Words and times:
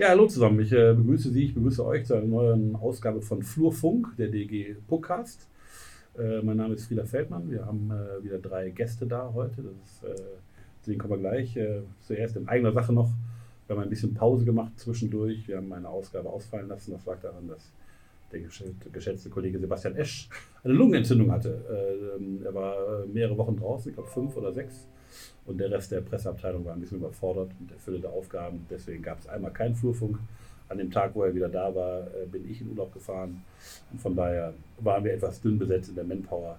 Ja, 0.00 0.08
hallo 0.08 0.26
zusammen. 0.26 0.58
Ich 0.60 0.72
äh, 0.72 0.94
begrüße 0.94 1.28
Sie, 1.28 1.44
ich 1.44 1.54
begrüße 1.54 1.84
euch 1.84 2.06
zu 2.06 2.14
einer 2.14 2.24
neuen 2.24 2.74
Ausgabe 2.74 3.20
von 3.20 3.42
Flurfunk, 3.42 4.16
der 4.16 4.28
DG 4.28 4.76
Podcast. 4.88 5.46
Äh, 6.18 6.40
mein 6.40 6.56
Name 6.56 6.72
ist 6.72 6.86
Frieda 6.86 7.04
Feldmann. 7.04 7.50
Wir 7.50 7.66
haben 7.66 7.90
äh, 7.90 8.24
wieder 8.24 8.38
drei 8.38 8.70
Gäste 8.70 9.06
da 9.06 9.30
heute. 9.34 9.56
Das 9.60 9.74
ist, 9.74 10.04
äh, 10.04 10.16
zu 10.80 10.88
denen 10.90 11.00
kommen 11.00 11.22
wir 11.22 11.30
gleich. 11.30 11.54
Äh, 11.54 11.82
zuerst 12.00 12.34
in 12.36 12.48
eigener 12.48 12.72
Sache 12.72 12.94
noch. 12.94 13.10
Wir 13.66 13.76
haben 13.76 13.82
ein 13.82 13.90
bisschen 13.90 14.14
Pause 14.14 14.46
gemacht 14.46 14.72
zwischendurch. 14.76 15.46
Wir 15.46 15.58
haben 15.58 15.70
eine 15.70 15.90
Ausgabe 15.90 16.30
ausfallen 16.30 16.68
lassen. 16.68 16.92
Das 16.92 17.04
lag 17.04 17.20
daran, 17.20 17.46
dass 17.46 17.70
der 18.32 18.40
geschätzte 18.90 19.28
Kollege 19.28 19.58
Sebastian 19.58 19.96
Esch 19.96 20.30
eine 20.64 20.72
Lungenentzündung 20.72 21.30
hatte. 21.30 21.62
Äh, 21.68 22.46
er 22.46 22.54
war 22.54 23.04
mehrere 23.04 23.36
Wochen 23.36 23.58
draußen, 23.58 23.90
ich 23.90 23.96
glaube 23.96 24.08
fünf 24.08 24.34
oder 24.34 24.50
sechs 24.50 24.88
und 25.50 25.58
der 25.58 25.70
Rest 25.70 25.90
der 25.90 26.00
Presseabteilung 26.00 26.64
war 26.64 26.74
ein 26.74 26.80
bisschen 26.80 26.98
überfordert 26.98 27.50
mit 27.58 27.70
der 27.70 27.78
Fülle 27.78 27.98
der 27.98 28.10
Aufgaben. 28.10 28.64
Deswegen 28.70 29.02
gab 29.02 29.18
es 29.18 29.28
einmal 29.28 29.50
keinen 29.50 29.74
Flurfunk. 29.74 30.18
An 30.68 30.78
dem 30.78 30.90
Tag, 30.90 31.14
wo 31.14 31.24
er 31.24 31.34
wieder 31.34 31.48
da 31.48 31.74
war, 31.74 32.02
äh, 32.02 32.26
bin 32.30 32.48
ich 32.48 32.60
in 32.60 32.70
Urlaub 32.70 32.94
gefahren. 32.94 33.42
Und 33.90 34.00
von 34.00 34.14
daher 34.14 34.54
waren 34.78 35.02
wir 35.02 35.12
etwas 35.12 35.40
dünn 35.40 35.58
besetzt 35.58 35.88
in 35.88 35.96
der 35.96 36.04
Manpower. 36.04 36.58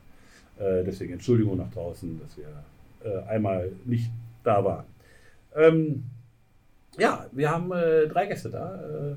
Äh, 0.60 0.84
deswegen 0.84 1.14
Entschuldigung 1.14 1.58
nach 1.58 1.72
draußen, 1.72 2.20
dass 2.20 2.38
wir 2.38 3.10
äh, 3.10 3.24
einmal 3.30 3.72
nicht 3.86 4.12
da 4.44 4.64
waren. 4.64 4.86
Ähm, 5.56 6.04
ja, 6.98 7.28
wir 7.32 7.50
haben 7.50 7.70
drei 7.70 8.26
Gäste 8.26 8.50
da. 8.50 9.16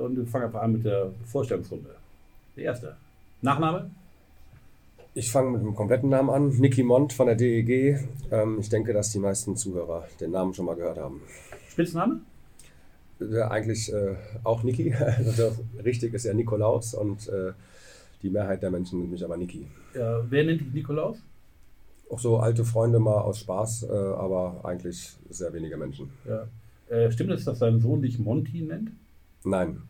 und 0.00 0.16
wir 0.16 0.26
fangen 0.26 0.46
einfach 0.46 0.62
an 0.62 0.72
mit 0.72 0.84
der 0.84 1.12
Vorstellungsrunde. 1.24 1.90
Der 2.56 2.64
erste. 2.64 2.96
Nachname? 3.40 3.90
Ich 5.16 5.30
fange 5.30 5.52
mit 5.52 5.62
dem 5.62 5.76
kompletten 5.76 6.08
Namen 6.08 6.28
an. 6.28 6.48
Niki 6.48 6.82
Mont 6.82 7.12
von 7.12 7.28
der 7.28 7.36
DEG. 7.36 8.00
Ähm, 8.32 8.58
ich 8.58 8.68
denke, 8.68 8.92
dass 8.92 9.12
die 9.12 9.20
meisten 9.20 9.56
Zuhörer 9.56 10.08
den 10.20 10.32
Namen 10.32 10.54
schon 10.54 10.66
mal 10.66 10.74
gehört 10.74 10.98
haben. 10.98 11.22
Spitzname? 11.68 12.20
Ja, 13.20 13.48
eigentlich 13.48 13.92
äh, 13.92 14.16
auch 14.42 14.64
Niki. 14.64 14.92
Also, 15.18 15.52
richtig 15.84 16.14
ist 16.14 16.24
ja 16.24 16.34
Nikolaus 16.34 16.94
und 16.94 17.28
äh, 17.28 17.52
die 18.22 18.30
Mehrheit 18.30 18.64
der 18.64 18.72
Menschen 18.72 18.98
nennt 18.98 19.12
mich 19.12 19.24
aber 19.24 19.36
Niki. 19.36 19.68
Ja, 19.94 20.20
wer 20.28 20.44
nennt 20.44 20.62
dich 20.62 20.72
Nikolaus? 20.72 21.18
Auch 22.10 22.18
so 22.18 22.38
alte 22.38 22.64
Freunde 22.64 22.98
mal 22.98 23.20
aus 23.20 23.38
Spaß, 23.38 23.84
äh, 23.84 23.92
aber 23.92 24.62
eigentlich 24.64 25.16
sehr 25.30 25.52
wenige 25.52 25.76
Menschen. 25.76 26.10
Ja. 26.26 26.48
Äh, 26.88 27.12
stimmt 27.12 27.30
es, 27.30 27.44
dass 27.44 27.60
dein 27.60 27.78
Sohn 27.78 28.02
dich 28.02 28.18
Monty 28.18 28.62
nennt? 28.62 28.90
Nein. 29.44 29.80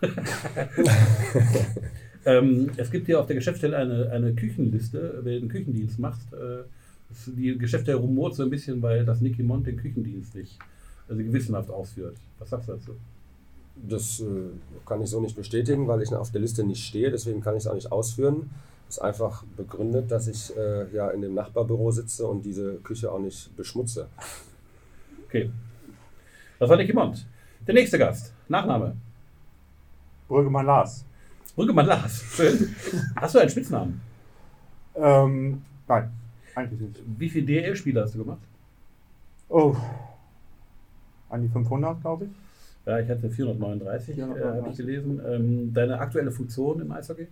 Ähm, 2.24 2.70
es 2.76 2.90
gibt 2.90 3.06
hier 3.06 3.20
auf 3.20 3.26
der 3.26 3.36
Geschäftsstelle 3.36 3.76
eine, 3.76 4.10
eine 4.10 4.34
Küchenliste, 4.34 5.20
wer 5.22 5.38
den 5.38 5.48
Küchendienst 5.48 5.98
macht. 5.98 6.20
Äh, 6.32 6.64
die 7.26 7.58
Geschäftsstelle 7.58 7.98
rumort 7.98 8.34
so 8.34 8.42
ein 8.42 8.50
bisschen, 8.50 8.82
weil 8.82 9.04
das 9.04 9.20
Nicky 9.20 9.42
Mont 9.42 9.66
den 9.66 9.76
Küchendienst 9.76 10.34
nicht 10.34 10.58
also 11.08 11.22
gewissenhaft 11.22 11.70
ausführt. 11.70 12.16
Was 12.38 12.50
sagst 12.50 12.68
du 12.68 12.72
dazu? 12.72 12.96
Das 13.76 14.20
äh, 14.20 14.24
kann 14.86 15.02
ich 15.02 15.10
so 15.10 15.20
nicht 15.20 15.36
bestätigen, 15.36 15.88
weil 15.88 16.02
ich 16.02 16.12
auf 16.14 16.30
der 16.30 16.40
Liste 16.40 16.62
nicht 16.64 16.84
stehe, 16.84 17.10
deswegen 17.10 17.40
kann 17.40 17.56
ich 17.56 17.64
es 17.64 17.66
auch 17.66 17.74
nicht 17.74 17.90
ausführen. 17.90 18.50
Das 18.86 18.98
ist 18.98 19.02
einfach 19.02 19.44
begründet, 19.56 20.10
dass 20.10 20.28
ich 20.28 20.56
äh, 20.56 20.94
ja 20.94 21.10
in 21.10 21.22
dem 21.22 21.34
Nachbarbüro 21.34 21.90
sitze 21.90 22.26
und 22.26 22.44
diese 22.44 22.74
Küche 22.76 23.10
auch 23.10 23.20
nicht 23.20 23.56
beschmutze. 23.56 24.08
Okay. 25.26 25.50
Das 26.58 26.68
war 26.68 26.76
Nicky 26.76 26.92
Mont. 26.92 27.26
Der 27.66 27.74
nächste 27.74 27.98
Gast. 27.98 28.34
Nachname. 28.48 28.96
Brüggemann 30.28 30.66
Lars. 30.66 31.04
Brüggemann 31.54 31.86
Lars. 31.86 32.22
Schön. 32.22 32.74
Hast 33.16 33.34
du 33.34 33.38
einen 33.38 33.50
Spitznamen? 33.50 34.00
Ähm, 34.94 35.62
nein, 35.88 36.10
eigentlich 36.54 36.80
nicht. 36.80 37.02
Wie 37.18 37.28
viele 37.28 37.46
DL-Spiele 37.46 38.02
hast 38.02 38.14
du 38.14 38.18
gemacht? 38.18 38.40
Oh, 39.48 39.76
an 41.28 41.42
die 41.42 41.48
500, 41.48 42.00
glaube 42.00 42.26
ich. 42.26 42.30
Ja, 42.86 42.98
ich 42.98 43.08
hatte 43.08 43.30
439, 43.30 44.14
439. 44.14 44.42
Äh, 44.42 44.60
habe 44.60 44.70
ich 44.70 44.76
gelesen. 44.76 45.20
Ähm, 45.26 45.74
deine 45.74 45.98
aktuelle 45.98 46.30
Funktion 46.30 46.80
im 46.80 46.92
Eishockey? 46.92 47.28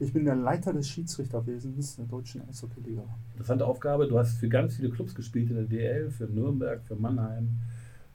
Ich 0.00 0.12
bin 0.12 0.24
der 0.24 0.36
Leiter 0.36 0.72
des 0.72 0.88
Schiedsrichterwesens 0.88 1.96
der 1.96 2.04
deutschen 2.04 2.42
Eishockey-Liga. 2.48 3.02
Interessante 3.32 3.66
Aufgabe. 3.66 4.06
Du 4.06 4.18
hast 4.18 4.38
für 4.38 4.48
ganz 4.48 4.76
viele 4.76 4.90
Clubs 4.90 5.14
gespielt 5.14 5.50
in 5.50 5.56
der 5.56 5.64
DL, 5.64 6.10
für 6.10 6.26
Nürnberg, 6.26 6.80
für 6.86 6.94
Mannheim, 6.94 7.48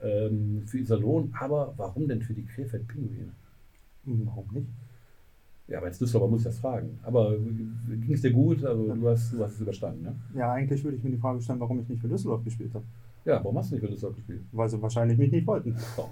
ähm, 0.02 0.64
für 0.66 0.78
Iserlohn. 0.78 1.34
Aber 1.38 1.74
warum 1.76 2.08
denn 2.08 2.22
für 2.22 2.34
die 2.34 2.46
Krefeld-Pinguine? 2.46 3.34
Warum 4.06 4.48
nicht? 4.54 4.68
Ja, 5.68 5.78
aber 5.78 5.88
als 5.88 5.98
Düsseldorfer 5.98 6.30
muss 6.30 6.42
ich 6.42 6.46
das 6.46 6.60
fragen. 6.60 7.00
Aber 7.04 7.38
ging 7.38 8.12
es 8.14 8.22
dir 8.22 8.32
gut? 8.32 8.64
Also 8.66 8.94
du 8.94 9.10
hast, 9.10 9.34
du 9.34 9.44
hast 9.44 9.54
es 9.54 9.62
überstanden, 9.62 10.04
ne? 10.04 10.16
Ja, 10.36 10.52
eigentlich 10.52 10.84
würde 10.84 10.98
ich 10.98 11.04
mir 11.04 11.12
die 11.12 11.18
Frage 11.18 11.42
stellen, 11.42 11.60
warum 11.60 11.80
ich 11.80 11.88
nicht 11.88 12.02
für 12.02 12.08
Düsseldorf 12.10 12.44
gespielt 12.44 12.74
habe. 12.74 12.84
Ja, 13.26 13.36
warum 13.36 13.58
hast 13.58 13.72
du 13.72 13.76
nicht 13.76 13.84
für 13.84 13.90
Düsseldorf 13.90 14.18
gespielt? 14.18 14.42
Weil 14.52 14.68
sie 14.68 14.82
wahrscheinlich 14.82 15.18
mich 15.18 15.32
nicht 15.32 15.48
wollten. 15.48 15.76
Oh, 15.96 16.10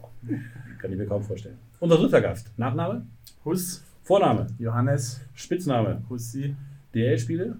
kann 0.80 0.92
ich 0.92 0.98
mir 0.98 1.06
kaum 1.06 1.22
vorstellen. 1.22 1.58
Unser 1.82 1.98
dritter 1.98 2.22
Gast. 2.22 2.50
Nachname? 2.58 3.06
Huss. 3.44 3.84
Vorname? 4.04 4.48
Johannes. 4.58 5.20
Spitzname? 5.34 6.02
Hussi. 6.10 6.56
DL-Spiele? 6.96 7.58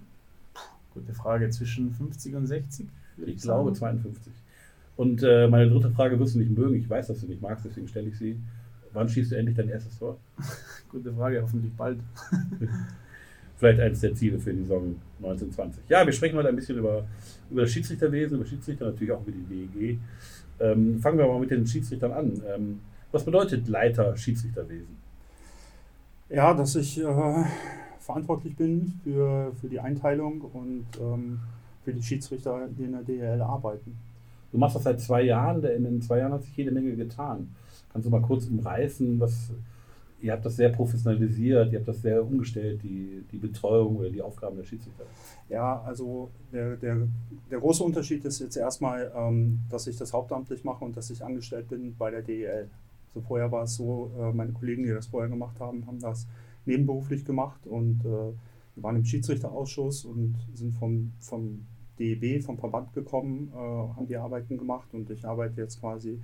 Gute 0.94 1.12
Frage. 1.12 1.50
Zwischen 1.50 1.92
50 1.92 2.34
und 2.34 2.46
60? 2.46 2.86
Ich, 3.18 3.28
ich 3.28 3.42
glaube 3.42 3.74
52. 3.74 4.32
Und 4.96 5.22
äh, 5.22 5.48
meine 5.48 5.68
dritte 5.68 5.90
Frage 5.90 6.18
wirst 6.18 6.34
du 6.34 6.38
nicht 6.38 6.56
mögen. 6.56 6.74
Ich 6.74 6.88
weiß, 6.88 7.08
dass 7.08 7.20
du 7.20 7.26
nicht 7.26 7.42
magst, 7.42 7.64
deswegen 7.64 7.88
stelle 7.88 8.08
ich 8.08 8.18
sie. 8.18 8.40
Wann 8.92 9.08
schießt 9.08 9.32
du 9.32 9.36
endlich 9.36 9.56
dein 9.56 9.68
erstes 9.68 9.98
Tor? 9.98 10.18
Gute 10.90 11.12
Frage, 11.12 11.42
hoffentlich 11.42 11.72
bald. 11.72 11.98
Vielleicht 13.56 13.80
eines 13.80 14.00
der 14.00 14.14
Ziele 14.14 14.38
für 14.38 14.52
die 14.52 14.62
Saison 14.62 14.96
1920. 15.18 15.84
Ja, 15.88 16.04
wir 16.04 16.12
sprechen 16.12 16.36
heute 16.36 16.48
ein 16.48 16.56
bisschen 16.56 16.78
über, 16.78 17.04
über 17.50 17.62
das 17.62 17.70
Schiedsrichterwesen, 17.70 18.36
über 18.36 18.46
Schiedsrichter, 18.46 18.86
natürlich 18.86 19.12
auch 19.12 19.22
über 19.22 19.32
die 19.32 19.68
DEG. 19.68 19.98
Ähm, 20.60 20.98
fangen 20.98 21.18
wir 21.18 21.26
mal 21.26 21.38
mit 21.38 21.50
den 21.50 21.66
Schiedsrichtern 21.66 22.12
an. 22.12 22.42
Ähm, 22.52 22.80
was 23.12 23.24
bedeutet 23.24 23.68
Leiter 23.68 24.16
Schiedsrichterwesen? 24.16 24.96
Ja, 26.28 26.54
dass 26.54 26.74
ich 26.76 26.98
äh, 26.98 27.44
verantwortlich 28.00 28.56
bin 28.56 28.94
für, 29.04 29.52
für 29.60 29.68
die 29.68 29.80
Einteilung 29.80 30.40
und 30.40 30.86
ähm, 31.00 31.40
für 31.84 31.92
die 31.92 32.02
Schiedsrichter, 32.02 32.68
die 32.68 32.84
in 32.84 32.92
der 32.92 33.02
DEL 33.02 33.42
arbeiten. 33.42 33.96
Du 34.50 34.58
machst 34.58 34.76
das 34.76 34.84
seit 34.84 35.00
zwei 35.00 35.22
Jahren, 35.22 35.62
in 35.64 35.84
den 35.84 36.02
zwei 36.02 36.18
Jahren 36.18 36.32
hat 36.32 36.42
sich 36.42 36.56
jede 36.56 36.70
Menge 36.70 36.94
getan. 36.94 37.54
Kannst 37.92 38.06
du 38.06 38.10
mal 38.10 38.22
kurz 38.22 38.46
umreißen, 38.46 39.20
was 39.20 39.52
ihr 40.22 40.32
habt 40.32 40.44
das 40.44 40.56
sehr 40.56 40.70
professionalisiert, 40.70 41.72
ihr 41.72 41.78
habt 41.78 41.88
das 41.88 42.00
sehr 42.00 42.24
umgestellt, 42.24 42.82
die, 42.82 43.24
die 43.30 43.38
Betreuung 43.38 43.96
oder 43.96 44.10
die 44.10 44.22
Aufgaben 44.22 44.56
der 44.56 44.64
Schiedsrichter? 44.64 45.04
Ja, 45.48 45.82
also 45.82 46.30
der, 46.52 46.76
der, 46.76 47.08
der 47.50 47.58
große 47.58 47.82
Unterschied 47.82 48.24
ist 48.24 48.38
jetzt 48.38 48.56
erstmal, 48.56 49.12
ähm, 49.14 49.60
dass 49.68 49.86
ich 49.86 49.96
das 49.96 50.12
hauptamtlich 50.12 50.64
mache 50.64 50.84
und 50.84 50.96
dass 50.96 51.10
ich 51.10 51.24
angestellt 51.24 51.68
bin 51.68 51.96
bei 51.96 52.10
der 52.10 52.22
DEL. 52.22 52.70
Also 53.08 53.20
vorher 53.26 53.50
war 53.50 53.64
es 53.64 53.74
so, 53.74 54.10
äh, 54.18 54.32
meine 54.32 54.52
Kollegen, 54.52 54.84
die 54.84 54.90
das 54.90 55.08
vorher 55.08 55.28
gemacht 55.28 55.58
haben, 55.60 55.86
haben 55.86 55.98
das 55.98 56.26
nebenberuflich 56.64 57.24
gemacht 57.24 57.66
und 57.66 58.04
äh, 58.04 58.32
wir 58.74 58.82
waren 58.82 58.96
im 58.96 59.04
Schiedsrichterausschuss 59.04 60.04
und 60.04 60.36
sind 60.54 60.72
vom, 60.74 61.12
vom 61.20 61.66
DEB, 61.98 62.42
vom 62.42 62.58
Verband 62.58 62.92
gekommen, 62.94 63.52
äh, 63.52 63.56
haben 63.56 64.06
die 64.06 64.16
Arbeiten 64.16 64.56
gemacht 64.56 64.94
und 64.94 65.10
ich 65.10 65.26
arbeite 65.26 65.60
jetzt 65.60 65.80
quasi 65.80 66.20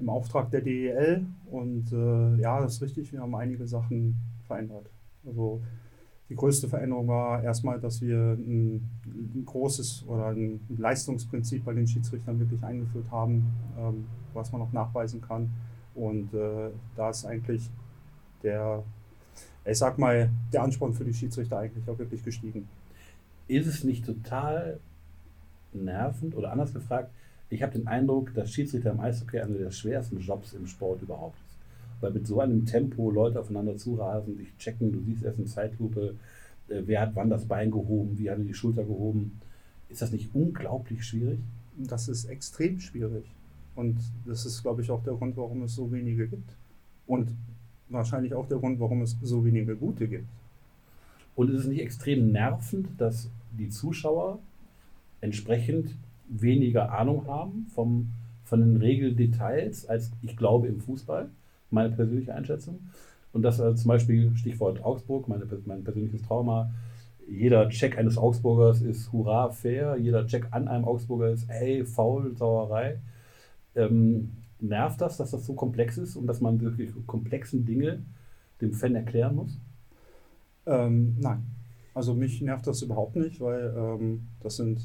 im 0.00 0.08
Auftrag 0.08 0.50
der 0.50 0.62
DEL. 0.62 1.26
Und 1.50 1.92
äh, 1.92 2.40
ja, 2.40 2.60
das 2.60 2.74
ist 2.74 2.82
richtig, 2.82 3.12
wir 3.12 3.20
haben 3.20 3.34
einige 3.34 3.66
Sachen 3.66 4.16
verändert. 4.46 4.90
Also 5.24 5.60
die 6.28 6.36
größte 6.36 6.68
Veränderung 6.68 7.08
war 7.08 7.42
erstmal, 7.42 7.80
dass 7.80 8.00
wir 8.00 8.16
ein, 8.16 8.88
ein 9.04 9.42
großes 9.44 10.06
oder 10.06 10.28
ein 10.28 10.60
Leistungsprinzip 10.78 11.64
bei 11.64 11.74
den 11.74 11.86
Schiedsrichtern 11.86 12.38
wirklich 12.38 12.62
eingeführt 12.62 13.10
haben, 13.10 13.52
ähm, 13.76 14.06
was 14.32 14.52
man 14.52 14.62
auch 14.62 14.72
nachweisen 14.72 15.20
kann. 15.20 15.50
Und 15.94 16.32
äh, 16.32 16.70
da 16.94 17.10
ist 17.10 17.24
eigentlich 17.24 17.68
der, 18.44 18.84
ich 19.64 19.76
sag 19.76 19.98
mal, 19.98 20.30
der 20.52 20.62
Ansporn 20.62 20.94
für 20.94 21.04
die 21.04 21.12
Schiedsrichter 21.14 21.58
eigentlich 21.58 21.88
auch 21.88 21.98
wirklich 21.98 22.22
gestiegen. 22.22 22.68
Ist 23.48 23.66
es 23.66 23.82
nicht 23.82 24.06
total 24.06 24.78
nervend 25.72 26.36
oder 26.36 26.52
anders 26.52 26.72
gefragt, 26.72 27.10
ich 27.50 27.62
habe 27.62 27.76
den 27.76 27.88
Eindruck, 27.88 28.32
dass 28.34 28.52
Schiedsrichter 28.52 28.92
im 28.92 29.00
Eishockey 29.00 29.40
einer 29.40 29.58
der 29.58 29.72
schwersten 29.72 30.20
Jobs 30.20 30.52
im 30.52 30.66
Sport 30.66 31.02
überhaupt 31.02 31.36
ist. 31.46 31.56
Weil 32.00 32.12
mit 32.12 32.26
so 32.26 32.40
einem 32.40 32.64
Tempo 32.64 33.10
Leute 33.10 33.40
aufeinander 33.40 33.76
zurasen, 33.76 34.36
sich 34.36 34.56
checken, 34.56 34.92
du 34.92 35.00
siehst 35.00 35.24
erst 35.24 35.38
in 35.38 35.46
Zeitlupe, 35.46 36.14
äh, 36.68 36.82
wer 36.86 37.02
hat 37.02 37.16
wann 37.16 37.28
das 37.28 37.44
Bein 37.46 37.70
gehoben, 37.70 38.16
wie 38.18 38.30
hat 38.30 38.38
er 38.38 38.44
die 38.44 38.54
Schulter 38.54 38.84
gehoben. 38.84 39.40
Ist 39.88 40.00
das 40.00 40.12
nicht 40.12 40.30
unglaublich 40.32 41.04
schwierig? 41.04 41.40
Das 41.76 42.08
ist 42.08 42.26
extrem 42.26 42.78
schwierig. 42.78 43.24
Und 43.74 43.98
das 44.24 44.46
ist, 44.46 44.62
glaube 44.62 44.82
ich, 44.82 44.90
auch 44.90 45.02
der 45.02 45.14
Grund, 45.14 45.36
warum 45.36 45.62
es 45.62 45.74
so 45.74 45.90
wenige 45.90 46.28
gibt. 46.28 46.56
Und 47.06 47.30
wahrscheinlich 47.88 48.34
auch 48.34 48.46
der 48.46 48.58
Grund, 48.58 48.78
warum 48.78 49.02
es 49.02 49.16
so 49.22 49.44
wenige 49.44 49.74
gute 49.74 50.06
gibt. 50.06 50.28
Und 51.34 51.50
ist 51.50 51.60
es 51.60 51.66
nicht 51.66 51.80
extrem 51.80 52.30
nervend, 52.30 52.88
dass 52.98 53.30
die 53.58 53.68
Zuschauer 53.68 54.38
entsprechend 55.20 55.96
weniger 56.30 56.92
Ahnung 56.92 57.26
haben 57.26 57.66
vom, 57.74 58.12
von 58.44 58.60
den 58.60 58.76
Regeldetails 58.76 59.86
als 59.86 60.12
ich 60.22 60.36
glaube 60.36 60.68
im 60.68 60.80
Fußball, 60.80 61.28
meine 61.70 61.90
persönliche 61.90 62.34
Einschätzung. 62.34 62.80
Und 63.32 63.42
das 63.42 63.60
also 63.60 63.76
zum 63.76 63.88
Beispiel, 63.88 64.34
Stichwort 64.36 64.82
Augsburg, 64.84 65.28
meine, 65.28 65.46
mein 65.66 65.84
persönliches 65.84 66.22
Trauma, 66.22 66.70
jeder 67.28 67.68
Check 67.68 67.96
eines 67.96 68.18
Augsburgers 68.18 68.82
ist 68.82 69.12
hurra 69.12 69.50
fair, 69.50 69.96
jeder 69.96 70.26
Check 70.26 70.48
an 70.50 70.66
einem 70.66 70.84
Augsburger 70.84 71.30
ist 71.30 71.48
hey, 71.48 71.84
faul, 71.84 72.34
Sauerei. 72.36 72.98
Ähm, 73.76 74.32
nervt 74.58 75.00
das, 75.00 75.16
dass 75.16 75.30
das 75.30 75.46
so 75.46 75.54
komplex 75.54 75.96
ist 75.96 76.16
und 76.16 76.26
dass 76.26 76.40
man 76.40 76.60
wirklich 76.60 76.90
komplexen 77.06 77.64
Dinge 77.64 78.02
dem 78.60 78.72
Fan 78.72 78.94
erklären 78.94 79.36
muss? 79.36 79.58
Ähm, 80.66 81.16
nein. 81.20 81.42
Also 81.94 82.14
mich 82.14 82.40
nervt 82.40 82.66
das 82.66 82.82
überhaupt 82.82 83.16
nicht, 83.16 83.40
weil 83.40 83.74
ähm, 83.76 84.28
das, 84.40 84.56
sind, 84.56 84.80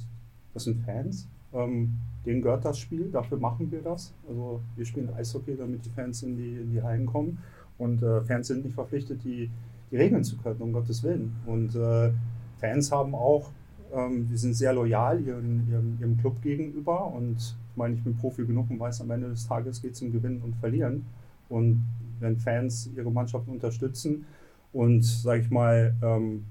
das 0.54 0.64
sind 0.64 0.82
Fans. 0.82 1.28
Ähm, 1.56 1.94
denen 2.26 2.42
gehört 2.42 2.66
das 2.66 2.80
Spiel, 2.80 3.10
dafür 3.12 3.38
machen 3.38 3.72
wir 3.72 3.82
das. 3.82 4.14
Also 4.28 4.62
wir 4.76 4.86
spielen 4.86 5.14
Eishockey, 5.14 5.56
damit 5.56 5.86
die 5.86 5.90
Fans 5.90 6.24
in 6.24 6.36
die, 6.36 6.56
in 6.56 6.72
die 6.72 6.82
Hallen 6.82 7.06
kommen. 7.06 7.38
Und 7.78 8.02
äh, 8.02 8.22
Fans 8.22 8.48
sind 8.48 8.66
nicht 8.66 8.74
verpflichtet, 8.74 9.24
die, 9.24 9.50
die 9.92 9.98
Regeln 9.98 10.24
zu 10.24 10.38
können, 10.38 10.62
um 10.62 10.74
Gottes 10.74 11.04
Willen. 11.04 11.36
Und 11.46 11.76
äh, 11.76 12.12
Fans 12.58 12.92
haben 12.92 13.14
auch, 13.14 13.52
ähm, 13.94 14.30
wir 14.30 14.38
sind 14.38 14.56
sehr 14.56 14.74
loyal 14.74 15.22
ihren, 15.22 15.68
ihrem, 15.70 15.98
ihrem 16.00 16.18
Club 16.18 16.42
gegenüber. 16.42 17.08
Und 17.08 17.38
ich 17.38 17.78
meine, 17.78 17.96
ich 17.96 18.04
bin 18.04 18.16
Profi 18.16 18.46
genug 18.46 18.70
und 18.70 18.80
weiß, 18.80 19.02
am 19.02 19.12
Ende 19.12 19.30
des 19.30 19.48
Tages 19.48 19.82
geht 19.82 19.94
es 19.94 20.02
um 20.02 20.12
Gewinnen 20.12 20.42
und 20.42 20.56
Verlieren. 20.56 21.06
Und 21.50 21.86
wenn 22.20 22.38
Fans 22.38 22.90
ihre 22.96 23.12
Mannschaft 23.12 23.48
unterstützen 23.48 24.26
und, 24.74 25.04
sage 25.04 25.42
ich 25.42 25.52
mal, 25.52 25.96
ähm, 26.02 26.46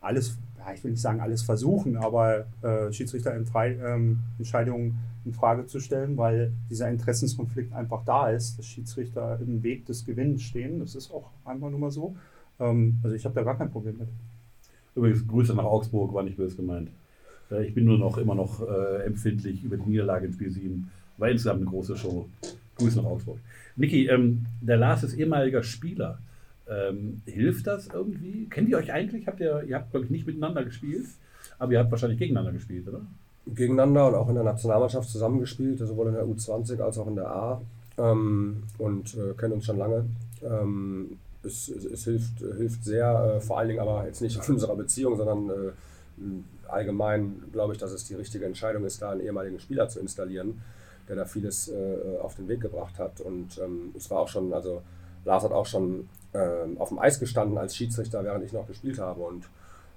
alles, 0.00 0.38
ja, 0.64 0.72
ich 0.72 0.82
will 0.82 0.92
nicht 0.92 1.00
sagen 1.00 1.20
alles 1.20 1.42
versuchen, 1.42 1.96
aber 1.96 2.46
äh, 2.62 2.92
Schiedsrichterentscheidungen 2.92 4.86
ähm, 4.86 4.94
in 5.24 5.32
Frage 5.32 5.66
zu 5.66 5.80
stellen, 5.80 6.16
weil 6.16 6.52
dieser 6.70 6.88
Interessenskonflikt 6.90 7.72
einfach 7.72 8.04
da 8.04 8.30
ist, 8.30 8.58
dass 8.58 8.66
Schiedsrichter 8.66 9.38
im 9.40 9.62
Weg 9.62 9.86
des 9.86 10.04
Gewinns 10.04 10.42
stehen. 10.42 10.80
Das 10.80 10.94
ist 10.94 11.10
auch 11.10 11.30
einfach 11.44 11.70
nur 11.70 11.80
mal 11.80 11.90
so. 11.90 12.14
Ähm, 12.60 12.98
also 13.02 13.16
ich 13.16 13.24
habe 13.24 13.34
da 13.34 13.42
gar 13.42 13.56
kein 13.56 13.70
Problem 13.70 13.98
mit. 13.98 14.08
Übrigens, 14.94 15.26
Grüße 15.26 15.54
nach 15.54 15.64
Augsburg, 15.64 16.14
war 16.14 16.22
nicht 16.22 16.36
böse 16.36 16.56
gemeint. 16.56 16.90
Äh, 17.50 17.66
ich 17.66 17.74
bin 17.74 17.84
nur 17.84 17.98
noch 17.98 18.18
immer 18.18 18.34
noch 18.34 18.60
äh, 18.66 19.04
empfindlich 19.04 19.62
über 19.64 19.76
die 19.76 19.88
Niederlage 19.88 20.26
in 20.26 20.32
Spiel 20.32 20.50
7. 20.50 20.90
War 21.18 21.30
insgesamt 21.30 21.60
eine 21.60 21.70
große 21.70 21.96
Show. 21.96 22.28
Grüße 22.76 22.98
nach 22.98 23.08
Augsburg. 23.08 23.38
Niki, 23.76 24.06
ähm, 24.08 24.46
der 24.60 24.76
Lars 24.76 25.04
ist 25.04 25.14
ehemaliger 25.14 25.62
Spieler. 25.62 26.18
Ähm, 26.68 27.22
hilft 27.26 27.66
das 27.66 27.88
irgendwie? 27.88 28.48
Kennt 28.48 28.68
ihr 28.68 28.78
euch 28.78 28.92
eigentlich? 28.92 29.26
Habt 29.26 29.40
ihr, 29.40 29.64
ihr 29.64 29.76
habt, 29.76 29.90
glaube 29.90 30.06
ich, 30.06 30.10
nicht 30.10 30.26
miteinander 30.26 30.64
gespielt, 30.64 31.06
aber 31.58 31.72
ihr 31.72 31.78
habt 31.78 31.90
wahrscheinlich 31.90 32.18
gegeneinander 32.18 32.52
gespielt, 32.52 32.88
oder? 32.88 33.02
Gegeneinander 33.46 34.08
und 34.08 34.14
auch 34.14 34.28
in 34.28 34.34
der 34.36 34.44
Nationalmannschaft 34.44 35.08
zusammengespielt, 35.10 35.78
sowohl 35.78 36.08
in 36.08 36.14
der 36.14 36.24
U20 36.24 36.80
als 36.80 36.98
auch 36.98 37.06
in 37.06 37.16
der 37.16 37.28
A. 37.28 37.60
Ähm, 37.98 38.62
und 38.78 39.14
äh, 39.14 39.34
kennen 39.34 39.54
uns 39.54 39.66
schon 39.66 39.78
lange. 39.78 40.06
Ähm, 40.42 41.18
es, 41.42 41.68
es, 41.68 41.84
es, 41.84 42.04
hilft, 42.04 42.38
hilft 42.38 42.84
sehr, 42.84 43.36
äh, 43.36 43.40
vor 43.40 43.58
allen 43.58 43.68
Dingen 43.68 43.80
aber 43.80 44.06
jetzt 44.06 44.22
nicht 44.22 44.36
in 44.36 44.54
unserer 44.54 44.76
Beziehung, 44.76 45.16
sondern 45.16 45.50
äh, 45.50 45.72
allgemein 46.68 47.42
glaube 47.52 47.74
ich, 47.74 47.78
dass 47.78 47.92
es 47.92 48.04
die 48.04 48.14
richtige 48.14 48.46
Entscheidung 48.46 48.84
ist, 48.84 49.02
da 49.02 49.10
einen 49.10 49.20
ehemaligen 49.20 49.60
Spieler 49.60 49.88
zu 49.88 50.00
installieren, 50.00 50.62
der 51.08 51.16
da 51.16 51.24
vieles 51.24 51.68
äh, 51.68 52.18
auf 52.22 52.34
den 52.34 52.48
Weg 52.48 52.60
gebracht 52.60 52.98
hat. 52.98 53.20
Und 53.20 53.58
ähm, 53.62 53.92
es 53.96 54.10
war 54.10 54.20
auch 54.20 54.28
schon, 54.28 54.52
also 54.52 54.82
Lars 55.24 55.44
hat 55.44 55.52
auch 55.52 55.66
schon 55.66 56.08
ähm, 56.34 56.78
auf 56.78 56.88
dem 56.88 56.98
Eis 56.98 57.20
gestanden 57.20 57.56
als 57.58 57.76
Schiedsrichter, 57.76 58.24
während 58.24 58.44
ich 58.44 58.52
noch 58.52 58.66
gespielt 58.66 58.98
habe. 58.98 59.22
Und 59.22 59.44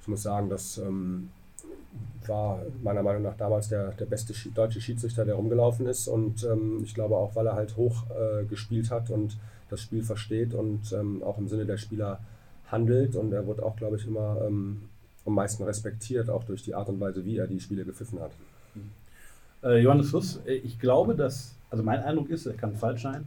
ich 0.01 0.07
muss 0.07 0.23
sagen, 0.23 0.49
das 0.49 0.77
ähm, 0.77 1.29
war 2.25 2.61
meiner 2.83 3.03
Meinung 3.03 3.23
nach 3.23 3.35
damals 3.37 3.69
der, 3.69 3.91
der 3.91 4.05
beste 4.05 4.33
deutsche 4.51 4.81
Schiedsrichter, 4.81 5.25
der 5.25 5.35
rumgelaufen 5.35 5.87
ist. 5.87 6.07
Und 6.07 6.43
ähm, 6.43 6.81
ich 6.83 6.93
glaube 6.93 7.15
auch, 7.15 7.35
weil 7.35 7.47
er 7.47 7.55
halt 7.55 7.75
hoch 7.75 8.03
äh, 8.09 8.45
gespielt 8.45 8.91
hat 8.91 9.09
und 9.09 9.37
das 9.69 9.81
Spiel 9.81 10.03
versteht 10.03 10.53
und 10.53 10.93
ähm, 10.93 11.23
auch 11.23 11.37
im 11.37 11.47
Sinne 11.47 11.65
der 11.65 11.77
Spieler 11.77 12.19
handelt. 12.71 13.15
Und 13.15 13.33
er 13.33 13.45
wurde 13.45 13.63
auch, 13.63 13.75
glaube 13.75 13.97
ich, 13.97 14.05
immer 14.05 14.41
ähm, 14.45 14.83
am 15.25 15.33
meisten 15.33 15.63
respektiert, 15.63 16.29
auch 16.29 16.43
durch 16.43 16.63
die 16.63 16.73
Art 16.73 16.89
und 16.89 16.99
Weise, 16.99 17.25
wie 17.25 17.37
er 17.37 17.47
die 17.47 17.59
Spiele 17.59 17.83
gepfiffen 17.83 18.19
hat. 18.19 18.31
Äh, 19.63 19.81
Johannes 19.81 20.11
Fuss, 20.11 20.39
äh, 20.45 20.53
ich 20.53 20.79
glaube, 20.79 21.15
dass, 21.15 21.55
also 21.69 21.83
mein 21.83 22.01
Eindruck 22.01 22.29
ist, 22.29 22.45
er 22.45 22.53
kann 22.53 22.75
falsch 22.75 23.03
sein, 23.03 23.25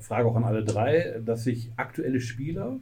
Frage 0.00 0.28
auch 0.28 0.36
an 0.36 0.44
alle 0.44 0.64
drei, 0.64 1.20
dass 1.24 1.44
sich 1.44 1.70
aktuelle 1.76 2.20
Spieler 2.20 2.78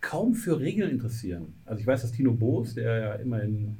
kaum 0.00 0.34
für 0.34 0.60
Regeln 0.60 0.90
interessieren. 0.90 1.54
Also 1.66 1.80
ich 1.80 1.86
weiß, 1.86 2.02
dass 2.02 2.12
Tino 2.12 2.32
Boos, 2.32 2.74
der 2.74 2.98
ja 2.98 3.12
immerhin 3.14 3.76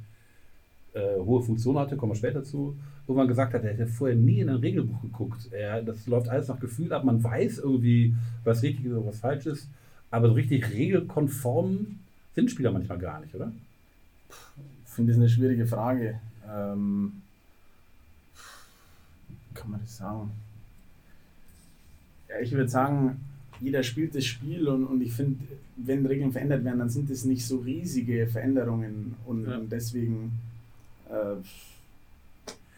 äh, 0.94 1.16
hohe 1.18 1.42
Funktion 1.42 1.78
hatte, 1.78 1.96
kommen 1.96 2.12
wir 2.12 2.16
später 2.16 2.42
zu, 2.42 2.76
irgendwann 3.06 3.28
gesagt 3.28 3.54
hat, 3.54 3.64
er 3.64 3.72
hätte 3.72 3.86
vorher 3.86 4.16
nie 4.16 4.40
in 4.40 4.48
ein 4.48 4.56
Regelbuch 4.56 5.00
geguckt. 5.00 5.52
Er, 5.52 5.82
das 5.82 6.06
läuft 6.06 6.28
alles 6.28 6.48
nach 6.48 6.60
Gefühl 6.60 6.92
ab. 6.92 7.04
Man 7.04 7.22
weiß 7.22 7.58
irgendwie, 7.58 8.14
was 8.44 8.62
richtig 8.62 8.86
ist 8.86 8.92
oder 8.92 9.06
was 9.06 9.20
falsch 9.20 9.46
ist. 9.46 9.68
Aber 10.10 10.28
so 10.28 10.34
richtig 10.34 10.70
regelkonform 10.70 11.98
sind 12.34 12.50
Spieler 12.50 12.72
manchmal 12.72 12.98
gar 12.98 13.20
nicht, 13.20 13.34
oder? 13.34 13.52
Ich 14.84 14.90
finde 14.90 15.12
das 15.12 15.20
eine 15.20 15.28
schwierige 15.28 15.66
Frage. 15.66 16.20
Ähm, 16.50 17.22
kann 19.54 19.70
man 19.70 19.80
das 19.80 19.96
sagen? 19.96 20.30
Ja, 22.28 22.40
ich 22.40 22.52
würde 22.52 22.68
sagen, 22.68 23.20
jeder 23.60 23.82
spielt 23.82 24.14
das 24.14 24.24
Spiel 24.24 24.68
und, 24.68 24.84
und 24.84 25.00
ich 25.02 25.12
finde, 25.12 25.38
wenn 25.76 26.06
Regeln 26.06 26.32
verändert 26.32 26.64
werden, 26.64 26.78
dann 26.78 26.90
sind 26.90 27.10
das 27.10 27.24
nicht 27.24 27.46
so 27.46 27.58
riesige 27.58 28.26
Veränderungen 28.26 29.14
und, 29.26 29.46
ja. 29.46 29.58
und 29.58 29.70
deswegen, 29.70 30.32
äh, 31.08 31.36